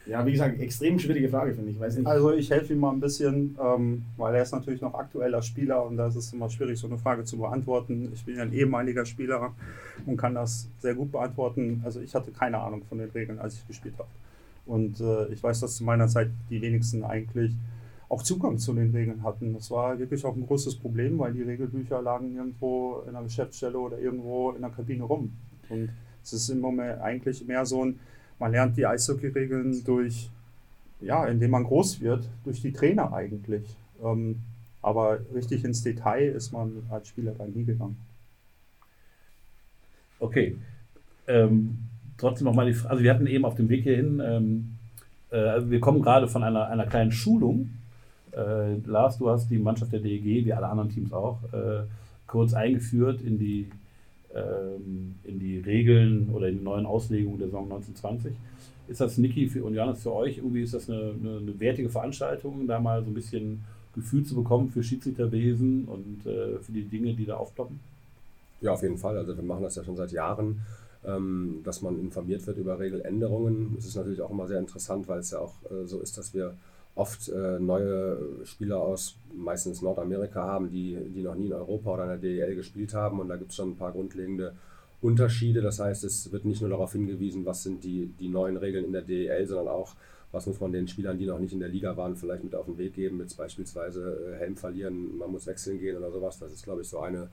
ja, 0.09 0.25
wie 0.25 0.31
gesagt, 0.31 0.59
extrem 0.59 0.97
schwierige 0.97 1.29
Frage, 1.29 1.53
finde 1.53 1.71
ich. 1.71 1.79
Weiß 1.79 1.95
nicht. 1.95 2.07
Also 2.07 2.33
ich 2.33 2.49
helfe 2.49 2.73
ihm 2.73 2.79
mal 2.79 2.91
ein 2.91 2.99
bisschen, 2.99 3.55
ähm, 3.63 4.03
weil 4.17 4.33
er 4.33 4.41
ist 4.41 4.51
natürlich 4.51 4.81
noch 4.81 4.95
aktueller 4.95 5.41
Spieler 5.43 5.85
und 5.85 5.97
da 5.97 6.07
ist 6.07 6.15
es 6.15 6.33
immer 6.33 6.49
schwierig, 6.49 6.79
so 6.79 6.87
eine 6.87 6.97
Frage 6.97 7.23
zu 7.23 7.37
beantworten. 7.37 8.11
Ich 8.13 8.25
bin 8.25 8.35
ja 8.35 8.43
ein 8.43 8.53
ehemaliger 8.53 9.05
Spieler 9.05 9.53
und 10.05 10.17
kann 10.17 10.33
das 10.33 10.67
sehr 10.79 10.95
gut 10.95 11.11
beantworten. 11.11 11.81
Also 11.85 12.01
ich 12.01 12.15
hatte 12.15 12.31
keine 12.31 12.57
Ahnung 12.59 12.81
von 12.89 12.97
den 12.97 13.11
Regeln, 13.11 13.37
als 13.37 13.55
ich 13.55 13.67
gespielt 13.67 13.93
habe. 13.99 14.09
Und 14.65 14.99
äh, 14.99 15.27
ich 15.27 15.41
weiß, 15.41 15.59
dass 15.59 15.75
zu 15.75 15.83
meiner 15.83 16.07
Zeit 16.07 16.29
die 16.49 16.61
wenigsten 16.61 17.03
eigentlich 17.03 17.53
auch 18.11 18.23
Zugang 18.23 18.57
zu 18.57 18.73
den 18.73 18.91
Regeln 18.91 19.23
hatten. 19.23 19.53
Das 19.53 19.71
war 19.71 19.97
wirklich 19.97 20.25
auch 20.25 20.35
ein 20.35 20.45
großes 20.45 20.75
Problem, 20.75 21.17
weil 21.17 21.31
die 21.31 21.43
Regelbücher 21.43 22.01
lagen 22.01 22.35
irgendwo 22.35 23.03
in 23.07 23.15
einer 23.15 23.23
Geschäftsstelle 23.23 23.79
oder 23.79 23.99
irgendwo 23.99 24.51
in 24.51 24.61
der 24.61 24.69
Kabine 24.69 25.03
rum. 25.03 25.31
Und 25.69 25.89
es 26.21 26.33
ist 26.33 26.49
im 26.49 26.59
Moment 26.59 26.99
eigentlich 26.99 27.47
mehr 27.47 27.65
so 27.65 27.85
ein, 27.85 27.99
man 28.37 28.51
lernt 28.51 28.75
die 28.75 28.85
Eishockey-Regeln 28.85 29.85
durch, 29.85 30.29
ja, 30.99 31.25
indem 31.25 31.51
man 31.51 31.63
groß 31.63 32.01
wird, 32.01 32.27
durch 32.43 32.61
die 32.61 32.73
Trainer 32.73 33.13
eigentlich. 33.13 33.77
Ähm, 34.03 34.41
aber 34.81 35.19
richtig 35.33 35.63
ins 35.63 35.81
Detail 35.81 36.31
ist 36.31 36.51
man 36.51 36.83
als 36.89 37.07
Spieler 37.07 37.31
dann 37.37 37.53
nie 37.53 37.63
gegangen. 37.63 37.95
Okay. 40.19 40.57
Ähm, 41.27 41.77
trotzdem 42.17 42.43
nochmal 42.43 42.65
die 42.65 42.73
Frage, 42.73 42.91
also 42.91 43.03
wir 43.03 43.13
hatten 43.13 43.27
eben 43.27 43.45
auf 43.45 43.55
dem 43.55 43.69
Weg 43.69 43.83
hierhin, 43.83 44.19
ähm, 44.19 44.77
äh, 45.29 45.61
wir 45.69 45.79
kommen 45.79 46.01
gerade 46.01 46.27
von 46.27 46.43
einer, 46.43 46.67
einer 46.67 46.87
kleinen 46.87 47.13
Schulung 47.13 47.69
äh, 48.35 48.75
Lars, 48.85 49.17
du 49.17 49.29
hast 49.29 49.49
die 49.49 49.57
Mannschaft 49.57 49.91
der 49.91 49.99
DEG, 49.99 50.45
wie 50.45 50.53
alle 50.53 50.67
anderen 50.67 50.89
Teams 50.89 51.13
auch, 51.13 51.39
äh, 51.53 51.83
kurz 52.27 52.53
eingeführt 52.53 53.21
in 53.21 53.37
die, 53.37 53.69
ähm, 54.33 55.15
in 55.23 55.39
die 55.39 55.59
Regeln 55.59 56.29
oder 56.33 56.47
in 56.47 56.59
die 56.59 56.63
neuen 56.63 56.85
Auslegungen 56.85 57.39
der 57.39 57.47
Saison 57.47 57.65
1920. 57.65 58.33
Ist 58.87 59.01
das, 59.01 59.17
Niki 59.17 59.47
für, 59.47 59.63
und 59.63 59.73
Johannes, 59.73 60.01
für 60.01 60.13
euch 60.13 60.37
irgendwie 60.37 60.63
ist 60.63 60.73
das 60.73 60.89
eine, 60.89 61.13
eine, 61.19 61.37
eine, 61.37 61.59
wertige 61.59 61.89
Veranstaltung, 61.89 62.67
da 62.67 62.79
mal 62.79 63.03
so 63.03 63.09
ein 63.09 63.13
bisschen 63.13 63.63
Gefühl 63.93 64.23
zu 64.23 64.35
bekommen 64.35 64.69
für 64.69 64.83
Schiedsrichterwesen 64.83 65.85
und 65.85 66.25
äh, 66.25 66.59
für 66.59 66.71
die 66.71 66.83
Dinge, 66.83 67.13
die 67.13 67.25
da 67.25 67.37
aufploppen? 67.37 67.79
Ja, 68.61 68.71
auf 68.73 68.81
jeden 68.81 68.97
Fall. 68.97 69.17
Also 69.17 69.35
wir 69.35 69.43
machen 69.43 69.63
das 69.63 69.75
ja 69.75 69.83
schon 69.83 69.95
seit 69.95 70.11
Jahren, 70.11 70.61
ähm, 71.05 71.61
dass 71.63 71.81
man 71.81 71.99
informiert 71.99 72.45
wird 72.47 72.57
über 72.57 72.79
Regeländerungen. 72.79 73.75
Es 73.77 73.85
ist 73.85 73.95
natürlich 73.95 74.21
auch 74.21 74.29
immer 74.29 74.47
sehr 74.47 74.59
interessant, 74.59 75.07
weil 75.07 75.19
es 75.19 75.31
ja 75.31 75.39
auch 75.39 75.53
äh, 75.69 75.85
so 75.85 75.99
ist, 75.99 76.17
dass 76.17 76.33
wir 76.33 76.53
oft 76.95 77.29
äh, 77.29 77.59
neue 77.59 78.19
Spieler 78.43 78.79
aus 78.79 79.17
meistens 79.33 79.81
Nordamerika 79.81 80.43
haben, 80.43 80.69
die, 80.69 80.97
die 81.13 81.21
noch 81.21 81.35
nie 81.35 81.47
in 81.47 81.53
Europa 81.53 81.93
oder 81.93 82.03
in 82.03 82.09
der 82.09 82.17
DEL 82.17 82.55
gespielt 82.55 82.93
haben. 82.93 83.19
Und 83.19 83.29
da 83.29 83.37
gibt 83.37 83.51
es 83.51 83.55
schon 83.55 83.71
ein 83.71 83.77
paar 83.77 83.91
grundlegende 83.91 84.53
Unterschiede. 85.01 85.61
Das 85.61 85.79
heißt, 85.79 86.03
es 86.03 86.31
wird 86.31 86.45
nicht 86.45 86.61
nur 86.61 86.69
darauf 86.69 86.91
hingewiesen, 86.91 87.45
was 87.45 87.63
sind 87.63 87.83
die, 87.83 88.07
die 88.19 88.27
neuen 88.27 88.57
Regeln 88.57 88.85
in 88.85 88.91
der 88.91 89.01
DEL, 89.03 89.47
sondern 89.47 89.69
auch, 89.69 89.95
was 90.31 90.45
muss 90.47 90.59
man 90.59 90.71
den 90.71 90.87
Spielern, 90.87 91.17
die 91.17 91.25
noch 91.25 91.39
nicht 91.39 91.53
in 91.53 91.59
der 91.59 91.69
Liga 91.69 91.95
waren, 91.97 92.15
vielleicht 92.15 92.43
mit 92.43 92.55
auf 92.55 92.65
den 92.65 92.77
Weg 92.77 92.93
geben, 92.93 93.17
mit 93.17 93.35
beispielsweise 93.35 94.33
äh, 94.33 94.39
Helm 94.39 94.55
verlieren, 94.55 95.17
man 95.17 95.31
muss 95.31 95.47
wechseln 95.47 95.79
gehen 95.79 95.97
oder 95.97 96.11
sowas. 96.11 96.39
Das 96.39 96.51
ist, 96.51 96.63
glaube 96.63 96.81
ich, 96.81 96.89
so 96.89 96.99
eine, 96.99 97.29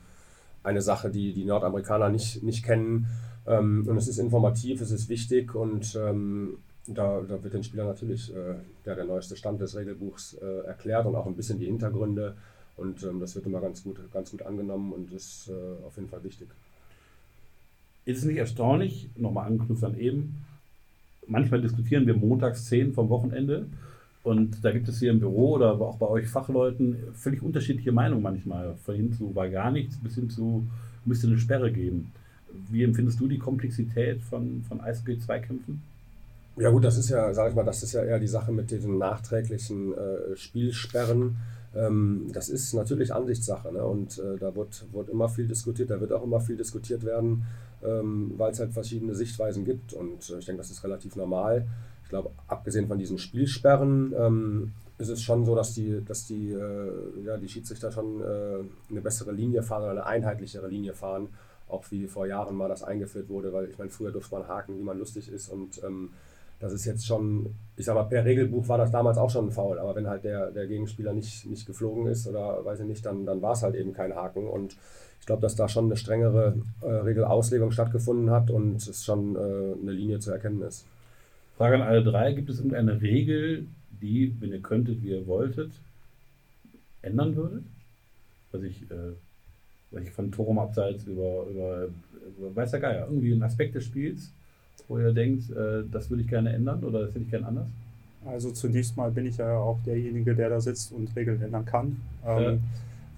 eine 0.62 0.82
Sache, 0.82 1.10
die 1.10 1.32
die 1.32 1.44
Nordamerikaner 1.44 2.08
nicht, 2.08 2.42
nicht 2.42 2.64
kennen. 2.64 3.06
Ähm, 3.46 3.84
und 3.88 3.96
es 3.96 4.08
ist 4.08 4.18
informativ, 4.18 4.80
es 4.80 4.92
ist 4.92 5.08
wichtig 5.08 5.54
und 5.54 5.96
ähm, 6.00 6.58
da, 6.88 7.20
da, 7.20 7.42
wird 7.42 7.54
den 7.54 7.64
Spielern 7.64 7.86
natürlich 7.86 8.34
äh, 8.34 8.54
der, 8.84 8.94
der 8.96 9.04
neueste 9.04 9.36
Stand 9.36 9.60
des 9.60 9.76
Regelbuchs 9.76 10.34
äh, 10.34 10.66
erklärt 10.66 11.06
und 11.06 11.14
auch 11.14 11.26
ein 11.26 11.36
bisschen 11.36 11.58
die 11.58 11.66
Hintergründe. 11.66 12.36
Und 12.76 13.02
ähm, 13.02 13.20
das 13.20 13.34
wird 13.34 13.46
immer 13.46 13.60
ganz 13.60 13.82
gut, 13.82 13.98
ganz 14.12 14.30
gut 14.30 14.42
angenommen 14.42 14.92
und 14.92 15.12
ist 15.12 15.48
äh, 15.48 15.86
auf 15.86 15.96
jeden 15.96 16.08
Fall 16.08 16.22
wichtig. 16.22 16.48
Ist 18.04 18.18
es 18.18 18.24
nicht 18.24 18.38
erstaunlich, 18.38 19.10
nochmal 19.16 19.46
anknüpft 19.46 19.84
an 19.84 19.98
eben, 19.98 20.44
manchmal 21.26 21.60
diskutieren 21.60 22.06
wir 22.06 22.16
montags 22.16 22.66
10 22.66 22.94
vom 22.94 23.10
Wochenende 23.10 23.66
und 24.22 24.64
da 24.64 24.72
gibt 24.72 24.88
es 24.88 24.98
hier 24.98 25.10
im 25.10 25.20
Büro 25.20 25.54
oder 25.54 25.80
auch 25.80 25.98
bei 25.98 26.06
euch 26.06 26.26
Fachleuten 26.26 26.96
völlig 27.14 27.42
unterschiedliche 27.42 27.92
Meinungen 27.92 28.22
manchmal. 28.22 28.76
Von 28.76 28.94
hin 28.94 29.12
zu 29.12 29.34
war 29.34 29.48
gar 29.48 29.70
nichts 29.70 29.98
bis 29.98 30.14
hin 30.14 30.30
zu 30.30 30.66
müsste 31.04 31.26
eine 31.26 31.38
Sperre 31.38 31.72
geben. 31.72 32.12
Wie 32.70 32.82
empfindest 32.82 33.20
du 33.20 33.28
die 33.28 33.38
Komplexität 33.38 34.22
von, 34.22 34.62
von 34.68 34.80
Eishockey-Zweikämpfen? 34.80 35.82
Ja 36.60 36.70
gut, 36.70 36.84
das 36.84 36.98
ist 36.98 37.08
ja, 37.08 37.32
sag 37.34 37.50
ich 37.50 37.54
mal, 37.54 37.64
das 37.64 37.82
ist 37.82 37.92
ja 37.92 38.02
eher 38.02 38.18
die 38.18 38.26
Sache 38.26 38.50
mit 38.50 38.70
diesen 38.70 38.98
nachträglichen 38.98 39.94
äh, 39.96 40.36
Spielsperren. 40.36 41.36
Ähm, 41.74 42.26
das 42.32 42.48
ist 42.48 42.72
natürlich 42.74 43.14
Ansichtssache 43.14 43.72
ne? 43.72 43.84
und 43.84 44.18
äh, 44.18 44.38
da 44.38 44.54
wird, 44.56 44.86
wird 44.92 45.08
immer 45.08 45.28
viel 45.28 45.46
diskutiert, 45.46 45.90
da 45.90 46.00
wird 46.00 46.12
auch 46.12 46.24
immer 46.24 46.40
viel 46.40 46.56
diskutiert 46.56 47.04
werden, 47.04 47.44
ähm, 47.84 48.32
weil 48.36 48.52
es 48.52 48.58
halt 48.58 48.72
verschiedene 48.72 49.14
Sichtweisen 49.14 49.64
gibt 49.64 49.92
und 49.92 50.30
äh, 50.30 50.38
ich 50.38 50.46
denke, 50.46 50.62
das 50.62 50.70
ist 50.70 50.82
relativ 50.82 51.14
normal. 51.14 51.66
Ich 52.02 52.08
glaube, 52.08 52.30
abgesehen 52.46 52.88
von 52.88 52.98
diesen 52.98 53.18
Spielsperren 53.18 54.14
ähm, 54.18 54.72
ist 54.96 55.10
es 55.10 55.22
schon 55.22 55.44
so, 55.44 55.54
dass 55.54 55.74
die, 55.74 56.02
dass 56.04 56.26
die, 56.26 56.52
äh, 56.52 57.22
ja, 57.24 57.36
die 57.36 57.48
Schiedsrichter 57.48 57.92
schon 57.92 58.20
äh, 58.20 58.64
eine 58.90 59.00
bessere 59.02 59.30
Linie 59.30 59.62
fahren 59.62 59.82
oder 59.82 59.92
eine 59.92 60.06
einheitlichere 60.06 60.68
Linie 60.68 60.94
fahren, 60.94 61.28
auch 61.68 61.84
wie 61.90 62.06
vor 62.06 62.26
Jahren 62.26 62.56
mal 62.56 62.68
das 62.68 62.82
eingeführt 62.82 63.28
wurde, 63.28 63.52
weil 63.52 63.68
ich 63.68 63.78
meine, 63.78 63.90
früher 63.90 64.10
durfte 64.10 64.34
man 64.34 64.48
haken, 64.48 64.78
wie 64.78 64.82
man 64.82 64.98
lustig 64.98 65.30
ist 65.30 65.48
und 65.50 65.82
ähm, 65.84 66.10
das 66.60 66.72
ist 66.72 66.84
jetzt 66.86 67.06
schon, 67.06 67.54
ich 67.76 67.84
sag 67.84 67.94
mal, 67.94 68.04
per 68.04 68.24
Regelbuch 68.24 68.68
war 68.68 68.78
das 68.78 68.90
damals 68.90 69.16
auch 69.16 69.30
schon 69.30 69.46
ein 69.46 69.52
Foul, 69.52 69.78
aber 69.78 69.94
wenn 69.94 70.08
halt 70.08 70.24
der, 70.24 70.50
der 70.50 70.66
Gegenspieler 70.66 71.12
nicht, 71.12 71.46
nicht 71.46 71.66
geflogen 71.66 72.06
ist 72.08 72.26
oder 72.26 72.64
weiß 72.64 72.80
ich 72.80 72.86
nicht, 72.86 73.06
dann, 73.06 73.24
dann 73.26 73.40
war 73.42 73.52
es 73.52 73.62
halt 73.62 73.76
eben 73.76 73.92
kein 73.92 74.14
Haken. 74.14 74.48
Und 74.48 74.76
ich 75.20 75.26
glaube, 75.26 75.42
dass 75.42 75.54
da 75.54 75.68
schon 75.68 75.84
eine 75.86 75.96
strengere 75.96 76.56
äh, 76.80 76.86
Regelauslegung 76.86 77.70
stattgefunden 77.70 78.30
hat 78.30 78.50
und 78.50 78.76
es 78.76 79.04
schon 79.04 79.36
äh, 79.36 79.38
eine 79.38 79.92
Linie 79.92 80.18
zu 80.18 80.32
erkennen 80.32 80.62
ist. 80.62 80.86
Frage 81.56 81.76
an 81.76 81.82
alle 81.82 82.02
drei: 82.02 82.32
Gibt 82.32 82.50
es 82.50 82.58
irgendeine 82.58 83.00
Regel, 83.00 83.66
die, 83.90 84.34
wenn 84.40 84.50
ihr 84.50 84.60
könntet, 84.60 85.02
wie 85.02 85.10
ihr 85.10 85.26
wolltet, 85.26 85.72
ändern 87.02 87.36
würdet? 87.36 87.64
Was 88.50 88.62
ich, 88.62 88.82
äh, 88.90 89.12
was 89.92 90.02
ich 90.02 90.10
von 90.10 90.32
Torum 90.32 90.58
abseits 90.58 91.04
über, 91.04 91.46
über, 91.48 91.88
über 92.36 92.56
weiß 92.56 92.72
der 92.72 92.80
Geier, 92.80 93.06
irgendwie 93.06 93.32
ein 93.32 93.42
Aspekt 93.42 93.74
des 93.74 93.84
Spiels, 93.84 94.32
wo 94.88 94.98
ihr 94.98 95.12
denkt, 95.12 95.50
äh, 95.50 95.84
das 95.90 96.10
würde 96.10 96.22
ich 96.22 96.28
gerne 96.28 96.52
ändern 96.52 96.84
oder 96.84 97.00
das 97.00 97.10
hätte 97.10 97.24
ich 97.24 97.30
gerne 97.30 97.46
anders? 97.46 97.68
Also 98.26 98.50
zunächst 98.50 98.96
mal 98.96 99.10
bin 99.10 99.26
ich 99.26 99.36
ja 99.36 99.56
auch 99.56 99.78
derjenige, 99.86 100.34
der 100.34 100.50
da 100.50 100.60
sitzt 100.60 100.92
und 100.92 101.14
Regeln 101.16 101.40
ändern 101.40 101.64
kann. 101.64 102.00
Ähm, 102.26 102.42
ja. 102.42 102.58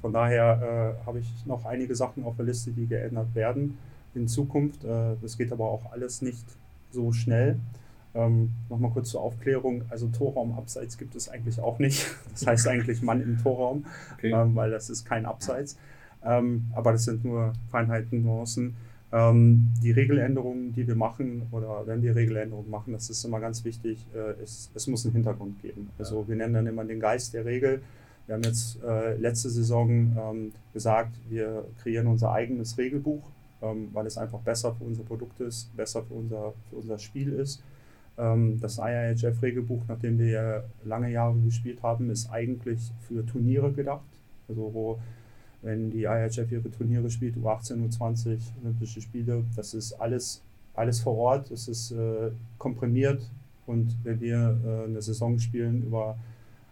Von 0.00 0.12
daher 0.12 0.96
äh, 1.02 1.06
habe 1.06 1.18
ich 1.18 1.46
noch 1.46 1.64
einige 1.64 1.94
Sachen 1.94 2.24
auf 2.24 2.36
der 2.36 2.46
Liste, 2.46 2.70
die 2.70 2.86
geändert 2.86 3.34
werden 3.34 3.76
in 4.14 4.28
Zukunft. 4.28 4.84
Äh, 4.84 5.16
das 5.20 5.36
geht 5.36 5.52
aber 5.52 5.68
auch 5.68 5.92
alles 5.92 6.22
nicht 6.22 6.44
so 6.90 7.12
schnell. 7.12 7.58
Ähm, 8.14 8.50
Nochmal 8.68 8.90
kurz 8.90 9.10
zur 9.10 9.20
Aufklärung. 9.20 9.82
Also 9.88 10.08
Torraum 10.08 10.56
abseits 10.56 10.98
gibt 10.98 11.14
es 11.14 11.28
eigentlich 11.28 11.60
auch 11.60 11.78
nicht. 11.78 12.06
Das 12.32 12.46
heißt 12.46 12.68
eigentlich 12.68 13.02
Mann 13.02 13.20
im 13.20 13.42
Torraum, 13.42 13.84
okay. 14.14 14.32
ähm, 14.32 14.54
weil 14.54 14.70
das 14.70 14.88
ist 14.88 15.04
kein 15.04 15.26
Abseits. 15.26 15.76
Ähm, 16.24 16.66
aber 16.74 16.92
das 16.92 17.04
sind 17.04 17.24
nur 17.24 17.52
Feinheiten, 17.70 18.22
Nuancen. 18.22 18.76
Ähm, 19.12 19.68
die 19.82 19.90
Regeländerungen, 19.90 20.72
die 20.72 20.86
wir 20.86 20.94
machen, 20.94 21.42
oder 21.50 21.84
wenn 21.86 22.02
wir 22.02 22.14
Regeländerungen 22.14 22.70
machen, 22.70 22.92
das 22.92 23.10
ist 23.10 23.24
immer 23.24 23.40
ganz 23.40 23.64
wichtig, 23.64 24.06
äh, 24.14 24.40
es, 24.42 24.70
es, 24.74 24.86
muss 24.86 25.04
einen 25.04 25.14
Hintergrund 25.14 25.60
geben. 25.62 25.90
Also 25.98 26.28
wir 26.28 26.36
nennen 26.36 26.54
dann 26.54 26.66
immer 26.68 26.84
den 26.84 27.00
Geist 27.00 27.34
der 27.34 27.44
Regel. 27.44 27.82
Wir 28.26 28.36
haben 28.36 28.44
jetzt 28.44 28.80
äh, 28.84 29.16
letzte 29.16 29.50
Saison 29.50 30.16
ähm, 30.16 30.52
gesagt, 30.72 31.16
wir 31.28 31.64
kreieren 31.82 32.06
unser 32.06 32.30
eigenes 32.30 32.78
Regelbuch, 32.78 33.28
ähm, 33.62 33.88
weil 33.92 34.06
es 34.06 34.16
einfach 34.16 34.38
besser 34.38 34.72
für 34.74 34.84
unser 34.84 35.02
Produkt 35.02 35.40
ist, 35.40 35.74
besser 35.76 36.04
für 36.04 36.14
unser, 36.14 36.54
für 36.68 36.76
unser 36.76 36.98
Spiel 37.00 37.32
ist. 37.32 37.64
Ähm, 38.16 38.60
das 38.60 38.78
IIHF-Regelbuch, 38.78 39.82
nachdem 39.88 40.20
wir 40.20 40.64
lange 40.84 41.10
Jahre 41.10 41.36
gespielt 41.40 41.82
haben, 41.82 42.10
ist 42.10 42.30
eigentlich 42.30 42.92
für 43.08 43.26
Turniere 43.26 43.72
gedacht. 43.72 44.06
Also 44.48 44.70
wo, 44.72 45.00
wenn 45.62 45.90
die 45.90 46.04
IIHF 46.04 46.50
ihre 46.50 46.70
Turniere 46.70 47.10
spielt, 47.10 47.36
U18, 47.36 47.88
U20, 47.88 48.38
Olympische 48.62 49.00
Spiele, 49.00 49.44
das 49.56 49.74
ist 49.74 49.92
alles, 49.94 50.42
alles 50.74 51.00
vor 51.00 51.16
Ort, 51.16 51.50
es 51.50 51.68
ist 51.68 51.92
äh, 51.92 52.30
komprimiert 52.58 53.22
und 53.66 53.96
wenn 54.02 54.20
wir 54.20 54.58
äh, 54.64 54.84
eine 54.84 55.02
Saison 55.02 55.38
spielen 55.38 55.82
über 55.84 56.16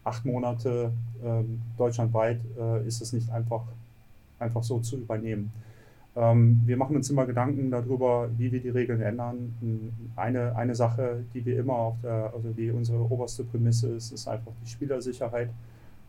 acht 0.05 0.25
Monate 0.25 0.93
äh, 1.23 1.43
deutschlandweit, 1.77 2.41
ist 2.87 3.03
es 3.03 3.13
nicht 3.13 3.31
einfach, 3.31 3.63
einfach 4.39 4.63
so 4.63 4.81
zu 4.81 4.97
übernehmen. 4.97 5.51
Ähm, 6.17 6.63
wir 6.67 6.77
machen 6.77 6.97
uns 6.97 7.11
immer 7.11 7.27
Gedanken 7.27 7.71
darüber, 7.71 8.29
wie 8.37 8.51
wir 8.51 8.61
die 8.61 8.71
Regeln 8.71 9.01
ändern. 9.01 9.55
Eine, 10.17 10.57
eine 10.57 10.75
Sache, 10.75 11.25
die 11.33 11.45
wir 11.45 11.59
immer 11.59 11.75
auf 11.75 11.97
der, 12.03 12.33
also 12.35 12.51
die 12.51 12.71
unsere 12.71 12.99
oberste 13.11 13.45
Prämisse 13.45 13.89
ist, 13.91 14.11
ist 14.13 14.27
einfach 14.27 14.53
die 14.65 14.71
Spielersicherheit. 14.71 15.51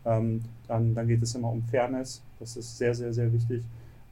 Ähm, 0.04 0.42
dann, 0.66 0.94
dann 0.94 1.08
geht 1.08 1.22
es 1.22 1.34
immer 1.34 1.50
um 1.50 1.62
Fairness, 1.62 2.22
das 2.38 2.56
ist 2.56 2.78
sehr, 2.78 2.94
sehr, 2.94 3.12
sehr 3.12 3.32
wichtig. 3.32 3.62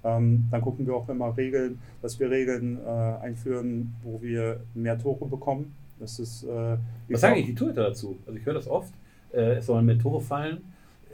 Ähm, 0.05 0.45
dann 0.51 0.61
gucken 0.61 0.87
wir 0.87 0.95
auch 0.95 1.09
immer 1.09 1.37
Regeln, 1.37 1.79
dass 2.03 2.21
wir 2.21 2.31
Regeln 2.31 2.79
äh, 2.85 3.25
einführen, 3.25 3.95
wo 4.03 4.21
wir 4.23 4.61
mehr 4.75 4.99
Tore 4.99 5.27
bekommen. 5.27 5.75
Das 5.99 6.19
ist, 6.19 6.45
äh, 6.45 6.77
Was 7.09 7.21
sagen 7.21 7.35
eigentlich 7.35 7.47
die 7.47 7.55
Torhüter 7.55 7.85
dazu? 7.85 8.17
Also 8.27 8.39
ich 8.39 8.47
höre 8.47 8.55
das 8.55 8.69
oft, 8.69 8.93
äh, 9.33 9.57
es 9.57 9.67
sollen 9.67 9.87
mehr 9.87 9.99
Tore 9.99 10.21
fallen. 10.21 10.59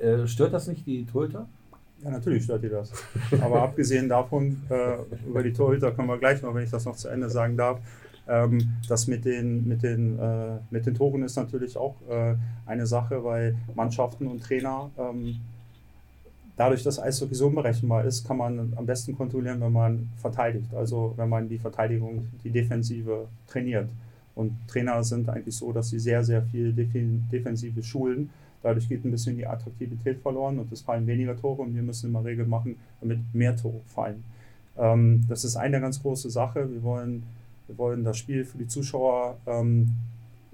Äh, 0.00 0.26
stört 0.26 0.52
das 0.52 0.66
nicht 0.68 0.86
die 0.86 1.06
Torhüter? 1.06 1.46
Ja, 2.02 2.10
natürlich 2.10 2.44
stört 2.44 2.62
die 2.62 2.68
das. 2.68 2.92
Aber 3.40 3.62
abgesehen 3.62 4.08
davon, 4.08 4.62
äh, 4.68 4.96
über 5.26 5.42
die 5.42 5.52
Torhüter 5.52 5.92
können 5.92 6.08
wir 6.08 6.18
gleich 6.18 6.42
noch, 6.42 6.54
wenn 6.54 6.64
ich 6.64 6.70
das 6.70 6.84
noch 6.84 6.96
zu 6.96 7.08
Ende 7.08 7.30
sagen 7.30 7.56
darf. 7.56 7.80
Ähm, 8.26 8.76
das 8.88 9.06
mit 9.06 9.24
den, 9.24 9.68
mit, 9.68 9.82
den, 9.82 10.18
äh, 10.18 10.58
mit 10.70 10.86
den 10.86 10.94
Toren 10.94 11.22
ist 11.22 11.36
natürlich 11.36 11.76
auch 11.76 11.96
äh, 12.08 12.34
eine 12.66 12.86
Sache, 12.86 13.22
weil 13.22 13.56
Mannschaften 13.74 14.26
und 14.26 14.42
Trainer, 14.42 14.90
ähm, 14.98 15.36
dadurch, 16.56 16.82
dass 16.82 16.98
Eishockey 16.98 17.34
so 17.34 17.48
unberechenbar 17.48 18.04
ist, 18.04 18.26
kann 18.26 18.38
man 18.38 18.72
am 18.76 18.86
besten 18.86 19.16
kontrollieren, 19.16 19.60
wenn 19.60 19.72
man 19.72 20.08
verteidigt. 20.16 20.72
Also 20.74 21.12
wenn 21.16 21.28
man 21.28 21.48
die 21.48 21.58
Verteidigung, 21.58 22.26
die 22.42 22.50
Defensive 22.50 23.26
trainiert. 23.46 23.90
Und 24.34 24.52
Trainer 24.66 25.04
sind 25.04 25.28
eigentlich 25.28 25.56
so, 25.56 25.72
dass 25.72 25.90
sie 25.90 25.98
sehr, 25.98 26.24
sehr 26.24 26.42
viel 26.42 26.72
Defensive 26.72 27.82
schulen 27.82 28.30
Dadurch 28.64 28.88
geht 28.88 29.04
ein 29.04 29.10
bisschen 29.10 29.36
die 29.36 29.46
Attraktivität 29.46 30.20
verloren 30.20 30.58
und 30.58 30.72
es 30.72 30.80
fallen 30.80 31.06
weniger 31.06 31.36
Tore 31.36 31.60
und 31.60 31.74
wir 31.74 31.82
müssen 31.82 32.08
immer 32.08 32.24
Regeln 32.24 32.48
machen, 32.48 32.76
damit 33.02 33.18
mehr 33.34 33.54
Tore 33.54 33.82
fallen. 33.84 34.24
Ähm, 34.78 35.22
das 35.28 35.44
ist 35.44 35.56
eine 35.56 35.82
ganz 35.82 36.00
große 36.00 36.30
Sache. 36.30 36.72
Wir 36.72 36.82
wollen, 36.82 37.24
wir 37.66 37.78
wollen 37.78 38.04
das 38.04 38.18
Spiel 38.18 38.44
für 38.44 38.58
die 38.58 38.66
Zuschauer 38.66 39.38
ähm, 39.46 39.90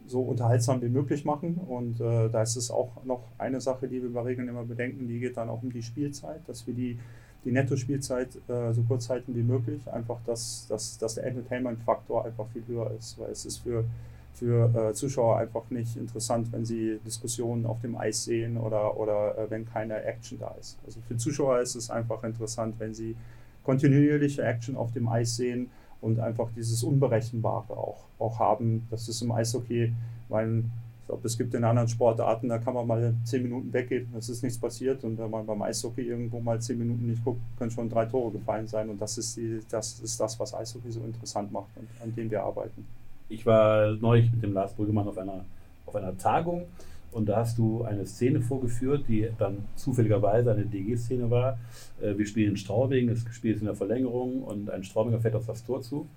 so 0.06 0.22
unterhaltsam 0.22 0.82
wie 0.82 0.88
möglich 0.88 1.24
machen. 1.24 1.54
Und 1.56 2.00
äh, 2.00 2.28
da 2.28 2.42
ist 2.42 2.56
es 2.56 2.70
auch 2.70 3.04
noch 3.04 3.22
eine 3.38 3.60
Sache, 3.60 3.88
die 3.88 4.02
wir 4.02 4.12
bei 4.12 4.22
Regeln 4.22 4.48
immer 4.48 4.64
bedenken, 4.64 5.08
die 5.08 5.20
geht 5.20 5.36
dann 5.36 5.48
auch 5.48 5.62
um 5.62 5.72
die 5.72 5.82
Spielzeit, 5.82 6.40
dass 6.46 6.66
wir 6.66 6.74
die, 6.74 6.98
die 7.44 7.52
Netto-Spielzeit 7.52 8.36
äh, 8.48 8.72
so 8.72 8.82
kurz 8.82 9.08
halten 9.08 9.34
wie 9.34 9.42
möglich. 9.42 9.80
Einfach, 9.90 10.18
dass, 10.26 10.66
dass, 10.68 10.98
dass 10.98 11.14
der 11.14 11.24
Entertainment-Faktor 11.24 12.24
einfach 12.24 12.46
viel 12.48 12.64
höher 12.66 12.90
ist, 12.98 13.18
weil 13.18 13.30
es 13.30 13.44
ist 13.44 13.58
für 13.58 13.84
für 14.32 14.90
äh, 14.90 14.94
Zuschauer 14.94 15.38
einfach 15.38 15.68
nicht 15.70 15.96
interessant, 15.96 16.52
wenn 16.52 16.64
sie 16.64 16.98
Diskussionen 17.04 17.66
auf 17.66 17.80
dem 17.80 17.96
Eis 17.96 18.24
sehen 18.24 18.56
oder, 18.56 18.98
oder 18.98 19.36
äh, 19.36 19.50
wenn 19.50 19.66
keine 19.66 20.02
Action 20.04 20.38
da 20.38 20.54
ist. 20.58 20.78
Also 20.86 21.00
für 21.06 21.16
Zuschauer 21.16 21.60
ist 21.60 21.74
es 21.74 21.90
einfach 21.90 22.24
interessant, 22.24 22.76
wenn 22.78 22.94
sie 22.94 23.16
kontinuierliche 23.64 24.42
Action 24.42 24.76
auf 24.76 24.92
dem 24.92 25.08
Eis 25.08 25.36
sehen 25.36 25.70
und 26.00 26.20
einfach 26.20 26.48
dieses 26.56 26.82
Unberechenbare 26.82 27.76
auch, 27.76 28.04
auch 28.18 28.38
haben. 28.38 28.86
Das 28.90 29.08
ist 29.08 29.22
im 29.22 29.32
Eishockey, 29.32 29.92
weil 30.28 30.64
ich 31.00 31.06
glaube, 31.06 31.26
es 31.26 31.36
gibt 31.36 31.54
in 31.54 31.64
anderen 31.64 31.88
Sportarten, 31.88 32.48
da 32.48 32.58
kann 32.58 32.74
man 32.74 32.86
mal 32.86 33.14
zehn 33.24 33.42
Minuten 33.42 33.72
weggehen, 33.72 34.08
es 34.16 34.28
ist 34.28 34.42
nichts 34.42 34.58
passiert. 34.58 35.02
Und 35.04 35.18
wenn 35.18 35.30
man 35.30 35.44
beim 35.44 35.60
Eishockey 35.62 36.02
irgendwo 36.02 36.40
mal 36.40 36.60
zehn 36.60 36.78
Minuten 36.78 37.06
nicht 37.06 37.24
guckt, 37.24 37.40
können 37.58 37.70
schon 37.70 37.88
drei 37.88 38.06
Tore 38.06 38.32
gefallen 38.32 38.66
sein. 38.66 38.88
Und 38.88 39.00
das 39.00 39.18
ist, 39.18 39.36
die, 39.36 39.60
das, 39.68 40.00
ist 40.00 40.20
das, 40.20 40.38
was 40.38 40.54
Eishockey 40.54 40.90
so 40.90 41.00
interessant 41.00 41.50
macht 41.52 41.76
und 41.76 41.88
an 42.02 42.14
dem 42.14 42.30
wir 42.30 42.42
arbeiten 42.42 42.86
ich 43.30 43.46
war 43.46 43.92
neulich 43.92 44.30
mit 44.30 44.42
dem 44.42 44.52
Lars 44.52 44.74
Brüggemann 44.74 45.08
auf 45.08 45.16
einer, 45.16 45.44
auf 45.86 45.96
einer 45.96 46.16
Tagung 46.18 46.66
und 47.12 47.28
da 47.28 47.36
hast 47.36 47.58
du 47.58 47.82
eine 47.82 48.06
Szene 48.06 48.40
vorgeführt, 48.40 49.04
die 49.08 49.28
dann 49.38 49.64
zufälligerweise 49.76 50.52
eine 50.52 50.66
DG-Szene 50.66 51.30
war. 51.30 51.58
Äh, 52.00 52.16
wir 52.16 52.26
spielen 52.26 52.50
in 52.50 52.56
Straubing, 52.56 53.08
das 53.08 53.24
Spiel 53.34 53.54
ist 53.54 53.60
in 53.60 53.66
der 53.66 53.74
Verlängerung 53.74 54.42
und 54.42 54.70
ein 54.70 54.84
Straubinger 54.84 55.20
fährt 55.20 55.34
auf 55.34 55.46
das 55.46 55.64
Tor 55.64 55.82
zu. 55.82 56.08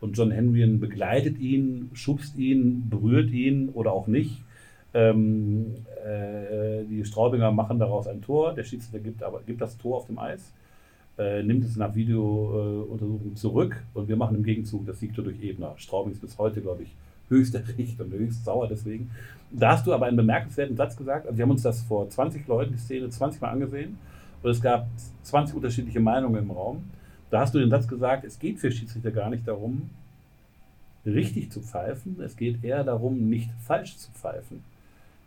Und 0.00 0.16
John 0.16 0.30
Henrien 0.30 0.78
begleitet 0.78 1.38
ihn, 1.38 1.90
schubst 1.94 2.36
ihn, 2.36 2.88
berührt 2.90 3.30
ihn 3.30 3.70
oder 3.70 3.92
auch 3.92 4.06
nicht. 4.06 4.42
Ähm, 4.94 5.74
äh, 6.04 6.84
die 6.84 7.04
Straubinger 7.04 7.50
machen 7.50 7.78
daraus 7.78 8.06
ein 8.06 8.22
Tor, 8.22 8.54
der 8.54 8.64
Schiedsrichter 8.64 9.00
gibt, 9.00 9.22
aber, 9.22 9.42
gibt 9.42 9.60
das 9.60 9.76
Tor 9.76 9.98
auf 9.98 10.06
dem 10.06 10.18
Eis 10.18 10.52
äh, 11.18 11.42
nimmt 11.42 11.64
es 11.64 11.76
nach 11.76 11.94
Videountersuchung 11.94 13.32
äh, 13.32 13.34
zurück 13.34 13.82
und 13.94 14.08
wir 14.08 14.16
machen 14.16 14.36
im 14.36 14.42
Gegenzug 14.42 14.86
das 14.86 15.00
Siegtor 15.00 15.24
durch 15.24 15.42
Ebner. 15.42 15.74
Straubing 15.76 16.12
ist 16.12 16.20
bis 16.20 16.38
heute, 16.38 16.60
glaube 16.60 16.82
ich, 16.82 16.94
höchst 17.28 17.54
erregt 17.54 18.00
und 18.00 18.12
höchst 18.12 18.44
sauer 18.44 18.68
deswegen. 18.68 19.10
Da 19.50 19.72
hast 19.72 19.86
du 19.86 19.94
aber 19.94 20.06
einen 20.06 20.16
bemerkenswerten 20.16 20.76
Satz 20.76 20.96
gesagt. 20.96 21.26
Also 21.26 21.36
wir 21.38 21.42
haben 21.44 21.50
uns 21.50 21.62
das 21.62 21.82
vor 21.82 22.08
20 22.08 22.46
Leuten, 22.46 22.72
die 22.72 22.78
Szene, 22.78 23.08
20 23.08 23.40
Mal 23.40 23.50
angesehen 23.50 23.98
und 24.42 24.50
es 24.50 24.60
gab 24.60 24.86
20 25.22 25.56
unterschiedliche 25.56 26.00
Meinungen 26.00 26.42
im 26.42 26.50
Raum. 26.50 26.84
Da 27.30 27.40
hast 27.40 27.54
du 27.54 27.58
den 27.58 27.70
Satz 27.70 27.88
gesagt, 27.88 28.24
es 28.24 28.38
geht 28.38 28.58
für 28.58 28.70
Schiedsrichter 28.70 29.10
gar 29.10 29.30
nicht 29.30 29.46
darum, 29.46 29.90
richtig 31.04 31.50
zu 31.50 31.60
pfeifen, 31.60 32.16
es 32.20 32.36
geht 32.36 32.62
eher 32.64 32.84
darum, 32.84 33.28
nicht 33.28 33.50
falsch 33.60 33.96
zu 33.96 34.10
pfeifen. 34.12 34.62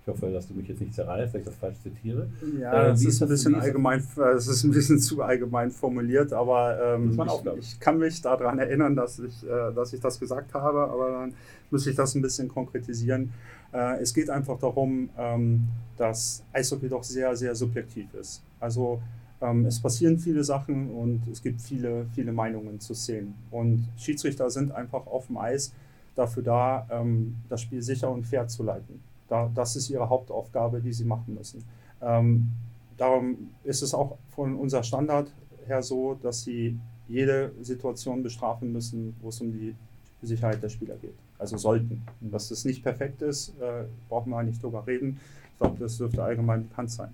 Ich 0.10 0.22
hoffe, 0.22 0.32
dass 0.32 0.48
du 0.48 0.54
mich 0.56 0.68
jetzt 0.68 0.82
nicht 0.82 0.94
zerreißt, 0.94 1.34
wenn 1.34 1.42
ich 1.42 1.48
das 1.48 1.56
falsch 1.56 1.78
zitiere. 1.84 2.28
Ja, 2.60 2.88
äh, 2.88 2.92
es 2.92 3.02
ist, 3.02 3.08
ist, 3.08 3.22
ein 3.22 3.30
bisschen 3.30 3.56
allgemein, 3.56 4.04
es 4.36 4.48
ist 4.48 4.64
ein 4.64 4.72
bisschen 4.72 5.00
zu 5.00 5.22
allgemein 5.22 5.70
formuliert, 5.72 6.34
aber 6.34 6.96
ähm, 6.96 7.20
ich, 7.20 7.58
ich, 7.60 7.80
kann 7.80 8.00
mich 8.00 8.22
daran 8.22 8.58
erinnern, 8.58 8.96
dass 8.96 9.20
ich, 9.20 9.44
äh, 9.44 9.74
dass 9.74 9.94
ich 9.94 10.02
das 10.02 10.20
gesagt 10.20 10.54
habe, 10.54 10.80
aber 10.92 11.12
dann 11.12 11.34
muss 11.70 11.86
ich 11.86 11.96
das 11.96 12.16
ein 12.16 12.22
bisschen 12.22 12.48
konkretisieren. 12.48 13.32
Äh, 13.72 14.02
es 14.02 14.14
geht 14.14 14.30
einfach 14.30 14.58
darum, 14.58 15.10
ähm, 15.18 15.68
dass 15.98 16.44
Eishockey 16.54 16.90
doch 16.90 17.04
sehr, 17.04 17.36
sehr 17.36 17.54
subjektiv 17.54 18.14
ist. 18.16 18.42
Also 18.60 19.02
ähm, 19.42 19.66
es 19.66 19.80
passieren 19.80 20.18
viele 20.18 20.44
Sachen 20.44 20.90
und 20.90 21.22
es 21.32 21.42
gibt 21.42 21.62
viele, 21.62 22.08
viele 22.16 22.32
Meinungen 22.32 22.80
zu 22.80 22.94
sehen. 22.94 23.36
Und 23.52 23.88
Schiedsrichter 23.98 24.50
sind 24.50 24.72
einfach 24.72 25.06
auf 25.06 25.28
dem 25.28 25.38
Eis 25.38 25.72
dafür 26.16 26.44
da, 26.44 26.88
ähm, 26.92 27.38
das 27.48 27.62
Spiel 27.62 27.82
sicher 27.82 28.10
und 28.10 28.26
fair 28.26 28.48
zu 28.48 28.64
leiten. 28.64 29.02
Da, 29.30 29.50
das 29.54 29.76
ist 29.76 29.90
ihre 29.90 30.10
Hauptaufgabe, 30.10 30.82
die 30.82 30.94
sie 30.94 31.06
machen 31.06 31.36
müssen. 31.36 31.64
Ähm, 32.02 32.50
darum 32.98 33.52
ist 33.64 33.82
es 33.82 33.94
auch 33.94 34.18
von 34.30 34.56
unser 34.56 34.84
Standard 34.84 35.32
her 35.68 35.84
so, 35.84 36.16
dass 36.16 36.44
sie 36.44 36.80
jede 37.08 37.52
Situation 37.62 38.24
bestrafen 38.24 38.72
müssen, 38.72 39.16
wo 39.22 39.30
es 39.30 39.42
um 39.42 39.52
die 39.52 39.76
Sicherheit 40.22 40.62
der 40.62 40.70
Spieler 40.70 40.96
geht. 40.98 41.16
Also 41.38 41.58
sollten. 41.58 42.04
Dass 42.20 42.50
das 42.50 42.66
nicht 42.66 42.84
perfekt 42.84 43.22
ist, 43.22 43.50
äh, 43.60 43.86
brauchen 44.10 44.30
wir 44.30 44.44
nicht 44.44 44.62
drüber 44.62 44.86
reden. 44.86 45.20
Ich 45.54 45.60
glaube, 45.60 45.80
das 45.80 45.98
dürfte 45.98 46.24
allgemein 46.24 46.68
bekannt 46.68 46.92
sein. 46.92 47.10